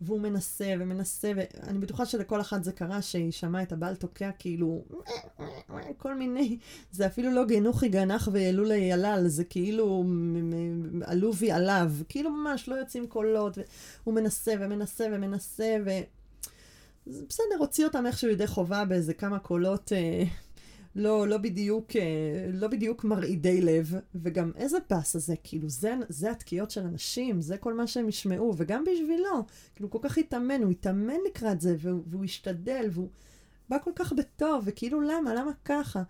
והוא 0.00 0.20
מנסה 0.20 0.74
ומנסה, 0.78 1.32
ואני 1.36 1.78
בטוחה 1.78 2.06
שלכל 2.06 2.40
אחת 2.40 2.64
זה 2.64 2.72
קרה 2.72 3.02
שהיא 3.02 3.32
שמעה 3.32 3.62
את 3.62 3.72
הבעל 3.72 3.96
תוקע 3.96 4.30
כאילו 4.38 4.84
כל 5.96 6.14
מיני, 6.14 6.58
זה 6.92 7.06
אפילו 7.06 7.30
לא 7.30 7.44
גנוחי 7.44 7.88
גנח 7.88 8.28
וילולה 8.32 8.76
ילל, 8.76 9.24
זה 9.26 9.44
כאילו 9.44 10.04
עלובי 11.04 11.52
עליו, 11.52 11.92
כאילו 12.08 12.30
ממש 12.30 12.68
לא 12.68 12.74
יוצאים 12.74 13.06
קולות, 13.06 13.58
והוא 14.02 14.14
מנסה 14.14 14.54
ומנסה 14.60 15.06
ומנסה, 15.12 15.76
ו... 15.86 15.90
בסדר, 17.06 17.56
הוציא 17.58 17.84
אותם 17.84 18.06
איכשהו 18.06 18.30
ידי 18.30 18.46
חובה 18.46 18.84
באיזה 18.84 19.14
כמה 19.14 19.38
קולות 19.38 19.92
אה, 19.92 20.22
לא, 20.98 21.28
לא, 21.28 21.38
בדיוק, 21.38 21.96
אה, 21.96 22.50
לא 22.52 22.68
בדיוק 22.68 23.04
מרעידי 23.04 23.60
לב, 23.60 23.94
וגם 24.14 24.52
איזה 24.56 24.78
פס 24.86 25.16
הזה, 25.16 25.34
כאילו 25.44 25.68
זה, 25.68 25.94
זה 26.08 26.30
התקיעות 26.30 26.70
של 26.70 26.80
אנשים, 26.80 27.40
זה 27.40 27.58
כל 27.58 27.74
מה 27.74 27.86
שהם 27.86 28.08
ישמעו, 28.08 28.54
וגם 28.56 28.84
בשבילו, 28.84 29.46
כאילו 29.74 29.90
כל 29.90 29.98
כך 30.02 30.18
התאמן, 30.18 30.62
הוא 30.62 30.70
התאמן 30.70 31.16
לקראת 31.26 31.60
זה, 31.60 31.76
והוא, 31.78 32.02
והוא 32.06 32.24
השתדל, 32.24 32.88
והוא 32.90 33.08
בא 33.68 33.76
כל 33.84 33.90
כך 33.94 34.12
בטוב, 34.12 34.62
וכאילו 34.66 35.00
למה, 35.00 35.34
למה 35.34 35.50
ככה? 35.64 36.02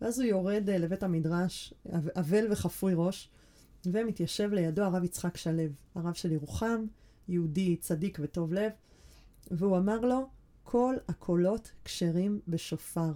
ואז 0.00 0.20
הוא 0.20 0.28
יורד 0.28 0.70
אה, 0.70 0.78
לבית 0.78 1.02
המדרש, 1.02 1.74
אבל 2.16 2.46
וחפוי 2.50 2.92
ראש, 2.96 3.30
ומתיישב 3.86 4.52
לידו 4.52 4.82
הרב 4.82 5.04
יצחק 5.04 5.36
שלו, 5.36 5.62
הרב 5.94 6.12
של 6.12 6.32
ירוחם, 6.32 6.84
יהודי 7.28 7.76
צדיק 7.76 8.18
וטוב 8.22 8.52
לב, 8.52 8.72
והוא 9.50 9.76
אמר 9.76 10.00
לו, 10.00 10.28
כל 10.62 10.94
הקולות 11.08 11.72
כשרים 11.84 12.40
בשופר. 12.48 13.12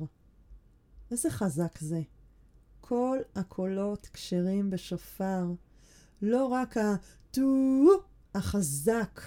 איזה 1.11 1.31
חזק 1.31 1.79
זה. 1.79 2.01
כל 2.81 3.19
הקולות 3.35 4.09
כשרים 4.13 4.71
בשופר. 4.71 5.45
לא 6.23 6.47
רק 6.47 6.77
הטו 6.77 7.89
החזק, 8.35 9.21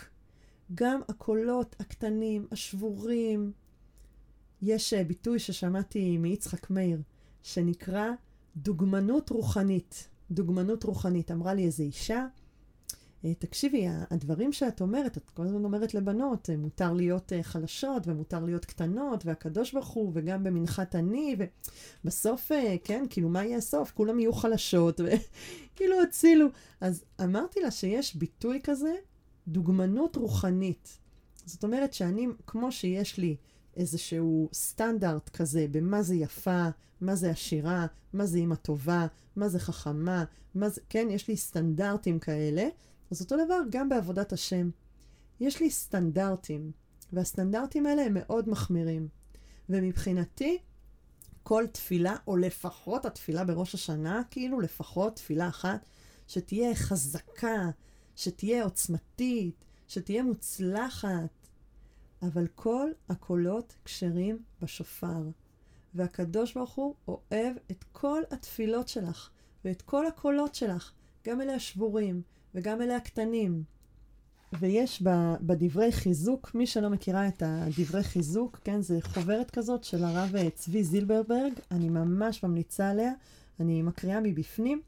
גם 0.75 1.01
הקולות 1.09 1.75
הקטנים, 1.79 2.47
השבורים. 2.51 3.51
יש 4.61 4.93
אה, 4.93 5.03
ביטוי 5.03 5.39
ששמעתי 5.39 6.17
מיצחק 6.17 6.69
מאיר, 6.69 7.01
שנקרא 7.43 8.11
דוגמנות 8.57 9.29
רוחנית. 9.29 10.07
דוגמנות 10.31 10.83
רוחנית. 10.83 11.31
אמרה 11.31 11.53
לי 11.53 11.65
איזו 11.65 11.83
אישה, 11.83 12.25
תקשיבי, 13.39 13.85
הדברים 14.11 14.53
שאת 14.53 14.81
אומרת, 14.81 15.17
את 15.17 15.29
כל 15.29 15.43
הזמן 15.43 15.65
אומרת 15.65 15.93
לבנות, 15.93 16.49
אה, 16.49 16.57
מותר 16.57 16.93
להיות 16.93 17.33
אה, 17.33 17.43
חלשות 17.43 18.07
ומותר 18.07 18.45
להיות 18.45 18.65
קטנות, 18.65 19.25
והקדוש 19.25 19.73
ברוך 19.73 19.87
הוא, 19.87 20.11
וגם 20.13 20.43
במנחת 20.43 20.95
אני, 20.95 21.35
ובסוף, 22.03 22.51
כן, 22.83 23.05
כאילו, 23.09 23.29
מה 23.29 23.45
יהיה 23.45 23.57
הסוף? 23.57 23.91
כולם 23.91 24.19
יהיו 24.19 24.33
חלשות, 24.33 25.01
וכאילו 25.01 26.01
הצילו. 26.03 26.47
אז 26.81 27.03
אמרתי 27.23 27.59
לה 27.59 27.71
שיש 27.71 28.15
ביטוי 28.15 28.59
כזה, 28.63 28.95
דוגמנות 29.47 30.15
רוחנית. 30.15 30.97
זאת 31.45 31.63
אומרת 31.63 31.93
שאני, 31.93 32.27
כמו 32.47 32.71
שיש 32.71 33.17
לי 33.17 33.35
איזשהו 33.77 34.49
סטנדרט 34.53 35.29
כזה 35.29 35.65
במה 35.71 36.01
זה 36.01 36.15
יפה, 36.15 36.67
מה 37.01 37.15
זה 37.15 37.29
עשירה, 37.29 37.85
מה 38.13 38.25
זה 38.25 38.37
אימא 38.37 38.55
טובה, 38.55 39.07
מה 39.35 39.49
זה 39.49 39.59
חכמה, 39.59 40.23
מה 40.55 40.69
זה, 40.69 40.81
כן, 40.89 41.07
יש 41.11 41.27
לי 41.27 41.37
סטנדרטים 41.37 42.19
כאלה. 42.19 42.67
אז 43.11 43.21
אותו 43.21 43.35
דבר 43.45 43.59
גם 43.69 43.89
בעבודת 43.89 44.33
השם. 44.33 44.69
יש 45.39 45.61
לי 45.61 45.69
סטנדרטים, 45.69 46.71
והסטנדרטים 47.13 47.85
האלה 47.85 48.01
הם 48.01 48.13
מאוד 48.13 48.49
מחמירים. 48.49 49.07
ומבחינתי, 49.69 50.57
כל 51.43 51.65
תפילה, 51.71 52.15
או 52.27 52.37
לפחות 52.37 53.05
התפילה 53.05 53.43
בראש 53.43 53.75
השנה, 53.75 54.21
כאילו 54.31 54.59
לפחות 54.59 55.15
תפילה 55.15 55.47
אחת, 55.47 55.85
שתהיה 56.27 56.75
חזקה, 56.75 57.69
שתהיה 58.15 58.63
עוצמתית, 58.63 59.65
שתהיה 59.87 60.23
מוצלחת. 60.23 61.43
אבל 62.21 62.47
כל 62.47 62.89
הקולות 63.09 63.75
כשרים 63.85 64.43
בשופר. 64.61 65.23
והקדוש 65.93 66.53
ברוך 66.53 66.73
הוא 66.73 66.95
אוהב 67.07 67.55
את 67.71 67.85
כל 67.91 68.21
התפילות 68.31 68.87
שלך 68.87 69.29
ואת 69.65 69.81
כל 69.81 70.07
הקולות 70.07 70.55
שלך, 70.55 70.91
גם 71.27 71.41
אלה 71.41 71.53
השבורים, 71.53 72.21
וגם 72.55 72.81
אלה 72.81 72.95
הקטנים. 72.95 73.63
ויש 74.59 75.03
בדברי 75.41 75.91
חיזוק, 75.91 76.55
מי 76.55 76.67
שלא 76.67 76.89
מכירה 76.89 77.27
את 77.27 77.43
הדברי 77.45 78.03
חיזוק, 78.03 78.59
כן, 78.63 78.81
זה 78.81 78.99
חוברת 79.01 79.51
כזאת 79.51 79.83
של 79.83 80.03
הרב 80.03 80.35
אה, 80.35 80.49
צבי 80.49 80.83
זילברברג, 80.83 81.53
אני 81.71 81.89
ממש 81.89 82.43
ממליצה 82.43 82.89
עליה, 82.89 83.11
אני 83.59 83.81
מקריאה 83.81 84.19
מבפנים, 84.19 84.81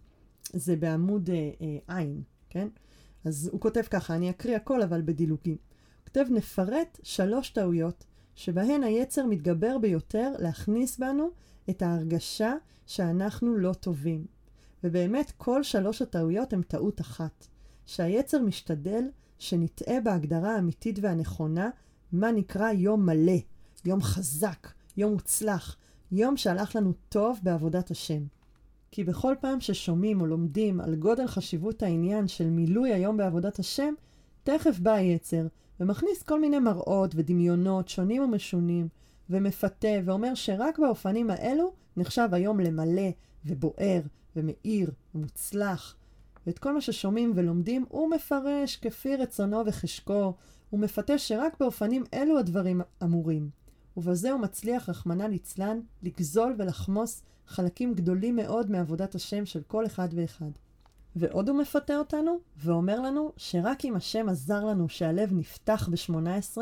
זה 0.54 0.76
בעמוד 0.76 1.30
אה, 1.30 1.52
אה, 1.62 1.98
עין, 1.98 2.22
כן? 2.50 2.68
אז 3.26 3.50
הוא 3.54 3.62
כותב 3.62 3.82
ככה, 3.82 4.16
אני 4.16 4.30
אקריא 4.30 4.56
הכל 4.56 4.82
אבל 4.82 5.02
בדילוגים. 5.02 5.56
הוא 5.56 6.06
כותב, 6.06 6.26
נפרט 6.32 7.00
שלוש 7.04 7.50
טעויות 7.50 8.06
שבהן 8.36 8.84
היצר 8.84 9.26
מתגבר 9.26 9.78
ביותר 9.78 10.32
להכניס 10.40 10.98
בנו 10.98 11.30
את 11.70 11.82
ההרגשה 11.82 12.54
שאנחנו 12.86 13.56
לא 13.56 13.74
טובים. 13.74 14.26
ובאמת 14.84 15.32
כל 15.38 15.64
שלוש 15.64 16.02
הטעויות 16.02 16.54
הן 16.54 16.62
טעות 16.62 17.02
אחת. 17.02 17.48
שהיצר 17.86 18.42
משתדל 18.42 19.04
שנטעה 19.40 20.02
בהגדרה 20.02 20.56
האמיתית 20.56 21.00
והנכונה 21.02 21.70
מה 22.12 22.32
נקרא 22.32 22.72
יום 22.72 23.06
מלא, 23.06 23.38
יום 23.86 24.02
חזק, 24.02 24.68
יום 24.98 25.14
מוצלח, 25.14 25.78
יום 26.12 26.38
שהלך 26.38 26.76
לנו 26.76 26.94
טוב 27.10 27.40
בעבודת 27.44 27.92
השם. 27.92 28.24
כי 28.92 29.04
בכל 29.04 29.36
פעם 29.40 29.62
ששומעים 29.62 30.22
או 30.22 30.26
לומדים 30.26 30.82
על 30.82 30.96
גודל 30.96 31.28
חשיבות 31.28 31.84
העניין 31.84 32.28
של 32.28 32.50
מילוי 32.50 32.94
היום 32.94 33.18
בעבודת 33.18 33.60
השם, 33.60 33.94
תכף 34.44 34.80
בא 34.80 34.92
היצר 34.92 35.48
ומכניס 35.80 36.24
כל 36.24 36.42
מיני 36.42 36.60
מראות 36.60 37.12
ודמיונות 37.16 37.90
שונים 37.90 38.24
ומשונים, 38.24 38.88
ומפתה 39.30 39.88
ואומר 40.06 40.36
שרק 40.36 40.80
באופנים 40.80 41.30
האלו 41.30 41.74
נחשב 41.98 42.30
היום 42.32 42.60
למלא 42.60 43.10
ובוער 43.46 44.02
ומאיר 44.36 44.92
ומוצלח. 45.16 45.96
ואת 46.48 46.60
כל 46.60 46.74
מה 46.74 46.82
ששומעים 46.82 47.32
ולומדים 47.36 47.86
הוא 47.90 48.10
מפרש 48.10 48.78
כפי 48.78 49.16
רצונו 49.16 49.66
וחשקו, 49.66 50.34
הוא 50.70 50.80
מפתה 50.80 51.18
שרק 51.18 51.60
באופנים 51.60 52.04
אלו 52.14 52.40
הדברים 52.40 52.82
אמורים. 53.04 53.50
ובזה 53.98 54.32
הוא 54.32 54.40
מצליח, 54.40 54.90
רחמנא 54.90 55.24
ליצלן, 55.24 55.80
לגזול 56.04 56.56
ולחמוס 56.58 57.24
חלקים 57.48 57.94
גדולים 57.94 58.36
מאוד 58.36 58.72
מעבודת 58.72 59.16
השם 59.16 59.46
של 59.46 59.62
כל 59.68 59.86
אחד 59.86 60.10
ואחד. 60.12 60.52
ועוד 61.16 61.50
הוא 61.50 61.58
מפתה 61.58 61.98
אותנו, 61.98 62.40
ואומר 62.58 63.02
לנו 63.02 63.32
שרק 63.38 63.86
אם 63.86 63.96
השם 63.96 64.30
עזר 64.30 64.66
לנו 64.66 64.90
שהלב 64.90 65.34
נפתח 65.34 65.90
ב-18, 65.92 66.58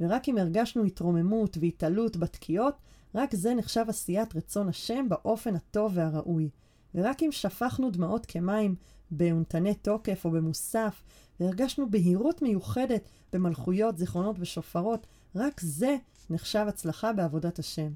ורק 0.00 0.28
אם 0.28 0.38
הרגשנו 0.38 0.84
התרוממות 0.84 1.56
והתעלות 1.60 2.16
בתקיעות, 2.16 2.74
רק 3.14 3.34
זה 3.34 3.54
נחשב 3.54 3.84
עשיית 3.88 4.36
רצון 4.36 4.68
השם 4.68 5.08
באופן 5.08 5.56
הטוב 5.56 5.92
והראוי. 5.94 6.50
ורק 6.94 7.22
אם 7.22 7.32
שפכנו 7.32 7.90
דמעות 7.90 8.26
כמים 8.26 8.74
באונתני 9.10 9.74
תוקף 9.74 10.24
או 10.24 10.30
במוסף, 10.30 11.02
והרגשנו 11.40 11.90
בהירות 11.90 12.42
מיוחדת 12.42 13.08
במלכויות, 13.32 13.98
זיכרונות 13.98 14.36
ושופרות, 14.38 15.06
רק 15.34 15.60
זה 15.60 15.96
נחשב 16.30 16.64
הצלחה 16.68 17.12
בעבודת 17.12 17.58
השם. 17.58 17.90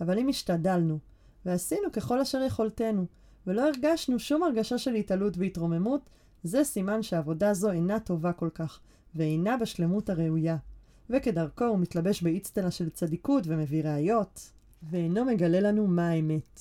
אבל 0.00 0.18
אם 0.18 0.28
השתדלנו, 0.28 0.98
ועשינו 1.44 1.92
ככל 1.92 2.20
אשר 2.20 2.42
יכולתנו, 2.42 3.06
ולא 3.46 3.68
הרגשנו 3.68 4.18
שום 4.18 4.42
הרגשה 4.42 4.78
של 4.78 4.94
התעלות 4.94 5.38
והתרוממות, 5.38 6.10
זה 6.44 6.64
סימן 6.64 7.02
שעבודה 7.02 7.54
זו 7.54 7.70
אינה 7.70 8.00
טובה 8.00 8.32
כל 8.32 8.48
כך, 8.54 8.80
ואינה 9.14 9.56
בשלמות 9.56 10.10
הראויה. 10.10 10.56
וכדרכו 11.10 11.64
הוא 11.64 11.78
מתלבש 11.78 12.22
באצטלה 12.22 12.70
של 12.70 12.90
צדיקות 12.90 13.44
ומביא 13.46 13.84
ראיות, 13.84 14.50
ואינו 14.82 15.24
מגלה 15.24 15.60
לנו 15.60 15.86
מה 15.86 16.08
האמת. 16.08 16.60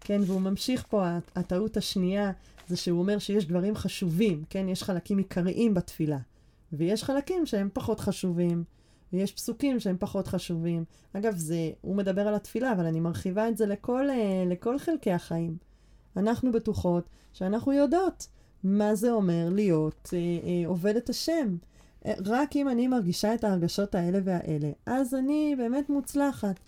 כן, 0.00 0.20
והוא 0.26 0.40
ממשיך 0.40 0.86
פה, 0.88 1.06
הטעות 1.36 1.76
השנייה 1.76 2.32
זה 2.72 2.76
שהוא 2.76 2.98
אומר 2.98 3.18
שיש 3.18 3.46
דברים 3.46 3.74
חשובים, 3.74 4.44
כן, 4.50 4.68
יש 4.68 4.82
חלקים 4.82 5.18
עיקריים 5.18 5.74
בתפילה, 5.74 6.18
ויש 6.72 7.04
חלקים 7.04 7.46
שהם 7.46 7.68
פחות 7.72 8.00
חשובים, 8.00 8.64
ויש 9.12 9.32
פסוקים 9.32 9.80
שהם 9.80 9.96
פחות 9.98 10.26
חשובים. 10.26 10.84
אגב, 11.12 11.36
זה, 11.36 11.70
הוא 11.80 11.96
מדבר 11.96 12.28
על 12.28 12.34
התפילה, 12.34 12.72
אבל 12.72 12.86
אני 12.86 13.00
מרחיבה 13.00 13.48
את 13.48 13.56
זה 13.56 13.66
לכל, 13.66 14.10
אה, 14.10 14.44
לכל 14.46 14.78
חלקי 14.78 15.12
החיים. 15.12 15.56
אנחנו 16.16 16.52
בטוחות 16.52 17.08
שאנחנו 17.32 17.72
יודעות 17.72 18.28
מה 18.64 18.94
זה 18.94 19.12
אומר 19.12 19.48
להיות 19.50 20.10
אה, 20.12 20.18
אה, 20.18 20.68
עובדת 20.68 21.08
השם. 21.08 21.56
אה, 22.06 22.14
רק 22.26 22.56
אם 22.56 22.68
אני 22.68 22.88
מרגישה 22.88 23.34
את 23.34 23.44
ההרגשות 23.44 23.94
האלה 23.94 24.18
והאלה, 24.24 24.70
אז 24.86 25.14
אני 25.14 25.54
באמת 25.58 25.90
מוצלחת. 25.90 26.60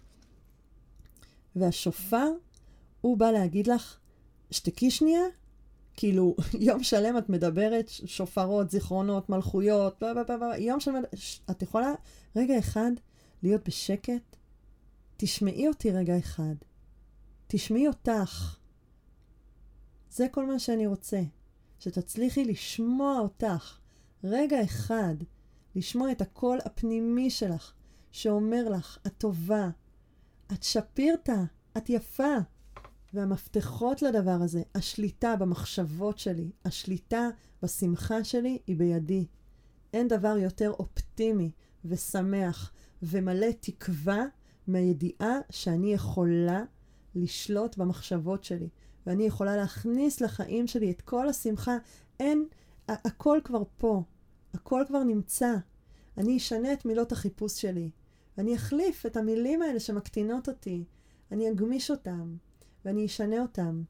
והשופר, 1.57 2.31
הוא 3.01 3.17
בא 3.17 3.31
להגיד 3.31 3.67
לך, 3.67 3.97
שתקי 4.51 4.91
שנייה, 4.91 5.25
כאילו, 5.97 6.37
יום 6.69 6.83
שלם 6.83 7.19
את 7.19 7.29
מדברת, 7.29 7.89
שופרות, 7.89 8.71
זיכרונות, 8.71 9.29
מלכויות, 9.29 9.97
בלה 10.01 10.15
בלה 10.25 10.37
בלה, 10.39 10.59
יום 10.59 10.81
שלם, 10.81 11.03
את 11.51 11.63
יכולה 11.63 11.93
רגע 12.37 12.59
אחד 12.59 12.91
להיות 13.43 13.69
בשקט? 13.69 14.37
תשמעי 15.17 15.69
אותי 15.69 15.91
רגע 15.91 16.19
אחד. 16.19 16.55
תשמעי 17.47 17.89
אותך. 17.89 18.59
זה 20.11 20.27
כל 20.31 20.47
מה 20.47 20.59
שאני 20.59 20.87
רוצה. 20.87 21.23
שתצליחי 21.79 22.45
לשמוע 22.45 23.19
אותך. 23.19 23.79
רגע 24.25 24.65
אחד, 24.65 25.15
לשמוע 25.75 26.13
את 26.13 26.21
הקול 26.21 26.59
הפנימי 26.65 27.31
שלך, 27.31 27.73
שאומר 28.13 28.69
לך, 28.69 28.99
את 29.07 29.13
טובה, 29.19 29.71
את 30.53 30.63
שפירתה, 30.63 31.45
את 31.77 31.91
יפה. 31.91 32.35
והמפתחות 33.15 34.03
לדבר 34.03 34.39
הזה, 34.43 34.63
השליטה 34.75 35.37
במחשבות 35.37 36.19
שלי, 36.19 36.51
השליטה 36.65 37.29
בשמחה 37.63 38.25
שלי, 38.25 38.59
היא 38.67 38.77
בידי. 38.77 39.27
אין 39.93 40.09
דבר 40.09 40.37
יותר 40.39 40.71
אופטימי 40.71 41.51
ושמח 41.85 42.73
ומלא 43.03 43.47
תקווה 43.61 44.25
מהידיעה 44.67 45.39
שאני 45.51 45.93
יכולה 45.95 46.65
לשלוט 47.15 47.77
במחשבות 47.77 48.45
שלי, 48.45 48.69
ואני 49.07 49.25
יכולה 49.25 49.57
להכניס 49.57 50.21
לחיים 50.21 50.67
שלי 50.67 50.91
את 50.91 51.01
כל 51.01 51.29
השמחה. 51.29 51.77
אין, 52.21 52.47
הכל 52.89 53.39
כבר 53.45 53.63
פה, 53.79 54.03
הכל 54.55 54.83
כבר 54.89 55.03
נמצא. 55.03 55.55
אני 56.19 56.37
אשנה 56.37 56.73
את 56.73 56.85
מילות 56.85 57.13
החיפוש 57.13 57.61
שלי, 57.61 57.91
ואני 58.39 58.55
אחליף 58.55 59.07
את 59.07 59.17
המילים 59.17 59.63
האלה 59.63 59.81
שמקטינות 59.81 60.49
אותי, 60.49 60.85
אני 61.33 61.51
אגמיש 61.51 61.91
אותם, 61.91 62.37
ואני 62.85 63.07
אשנה 63.07 63.43
אותם, 63.43 63.83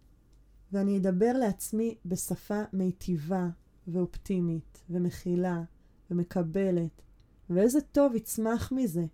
ואני 0.72 0.99
אדבר 0.99 1.32
לעצמי 1.32 1.95
בשפה 2.07 2.62
מיטיבה 2.72 3.49
ואופטימית 3.88 4.82
ומכילה 4.90 5.62
ומקבלת, 6.11 7.03
ואיזה 7.51 7.80
טוב 7.80 8.14
יצמח 8.14 8.72
מזה, 8.72 9.05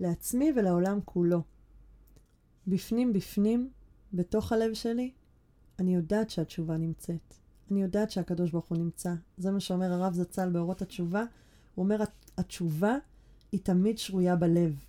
לעצמי 0.00 0.52
ולעולם 0.56 0.98
כולו. 1.04 1.42
בפנים 2.66 3.12
בפנים, 3.12 3.70
בתוך 4.12 4.52
הלב 4.52 4.74
שלי, 4.74 5.12
אני 5.78 5.94
יודעת 5.94 6.30
שהתשובה 6.30 6.76
נמצאת. 6.76 7.34
אני 7.70 7.82
יודעת 7.82 8.10
שהקדוש 8.10 8.50
ברוך 8.50 8.68
הוא 8.68 8.78
נמצא. 8.78 9.14
זה 9.38 9.50
מה 9.50 9.60
שאומר 9.60 9.92
הרב 9.92 10.14
זצ"ל 10.14 10.50
באורות 10.50 10.82
התשובה. 10.82 11.24
הוא 11.74 11.84
אומר, 11.84 12.04
התשובה 12.38 12.96
היא 13.52 13.60
תמיד 13.60 13.98
שרויה 13.98 14.36
בלב. 14.36 14.84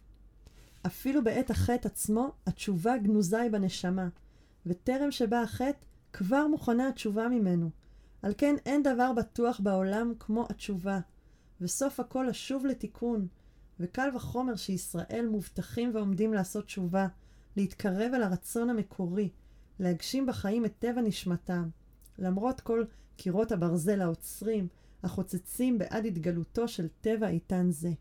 אפילו 0.85 1.23
בעת 1.23 1.49
החטא 1.49 1.87
עצמו, 1.87 2.31
התשובה 2.45 2.97
גנוזה 2.97 3.39
היא 3.39 3.51
בנשמה. 3.51 4.09
וטרם 4.65 5.11
שבא 5.11 5.41
החטא, 5.41 5.85
כבר 6.13 6.47
מוכנה 6.47 6.87
התשובה 6.87 7.27
ממנו. 7.27 7.69
על 8.21 8.33
כן 8.37 8.55
אין 8.65 8.83
דבר 8.83 9.13
בטוח 9.13 9.59
בעולם 9.59 10.13
כמו 10.19 10.45
התשובה. 10.49 10.99
וסוף 11.61 11.99
הכל 11.99 12.25
לשוב 12.29 12.65
לתיקון. 12.65 13.27
וקל 13.79 14.09
וחומר 14.15 14.55
שישראל 14.55 15.27
מובטחים 15.31 15.91
ועומדים 15.93 16.33
לעשות 16.33 16.65
תשובה, 16.65 17.07
להתקרב 17.55 18.13
אל 18.13 18.23
הרצון 18.23 18.69
המקורי, 18.69 19.29
להגשים 19.79 20.25
בחיים 20.25 20.65
את 20.65 20.73
טבע 20.79 21.01
נשמתם. 21.01 21.69
למרות 22.17 22.61
כל 22.61 22.83
קירות 23.15 23.51
הברזל 23.51 24.01
העוצרים, 24.01 24.67
החוצצים 25.03 25.77
בעד 25.77 26.05
התגלותו 26.05 26.67
של 26.67 26.87
טבע 27.01 27.27
איתן 27.27 27.71
זה. 27.71 27.91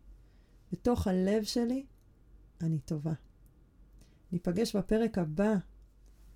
בתוך 0.71 1.07
הלב 1.07 1.43
שלי, 1.43 1.85
אני 2.61 2.79
טובה. 2.79 3.13
ניפגש 4.31 4.75
בפרק 4.75 5.17
הבא, 5.17 5.55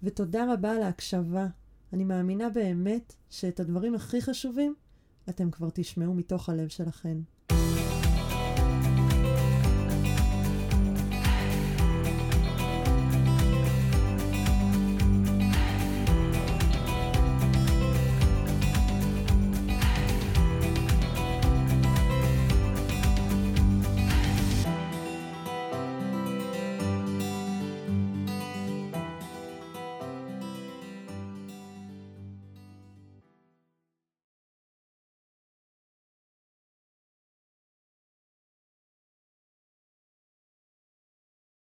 ותודה 0.03 0.53
רבה 0.53 0.71
על 0.71 0.83
ההקשבה. 0.83 1.47
אני 1.93 2.03
מאמינה 2.03 2.49
באמת 2.49 3.15
שאת 3.29 3.59
הדברים 3.59 3.95
הכי 3.95 4.21
חשובים 4.21 4.75
אתם 5.29 5.51
כבר 5.51 5.69
תשמעו 5.73 6.13
מתוך 6.13 6.49
הלב 6.49 6.67
שלכם. 6.67 7.21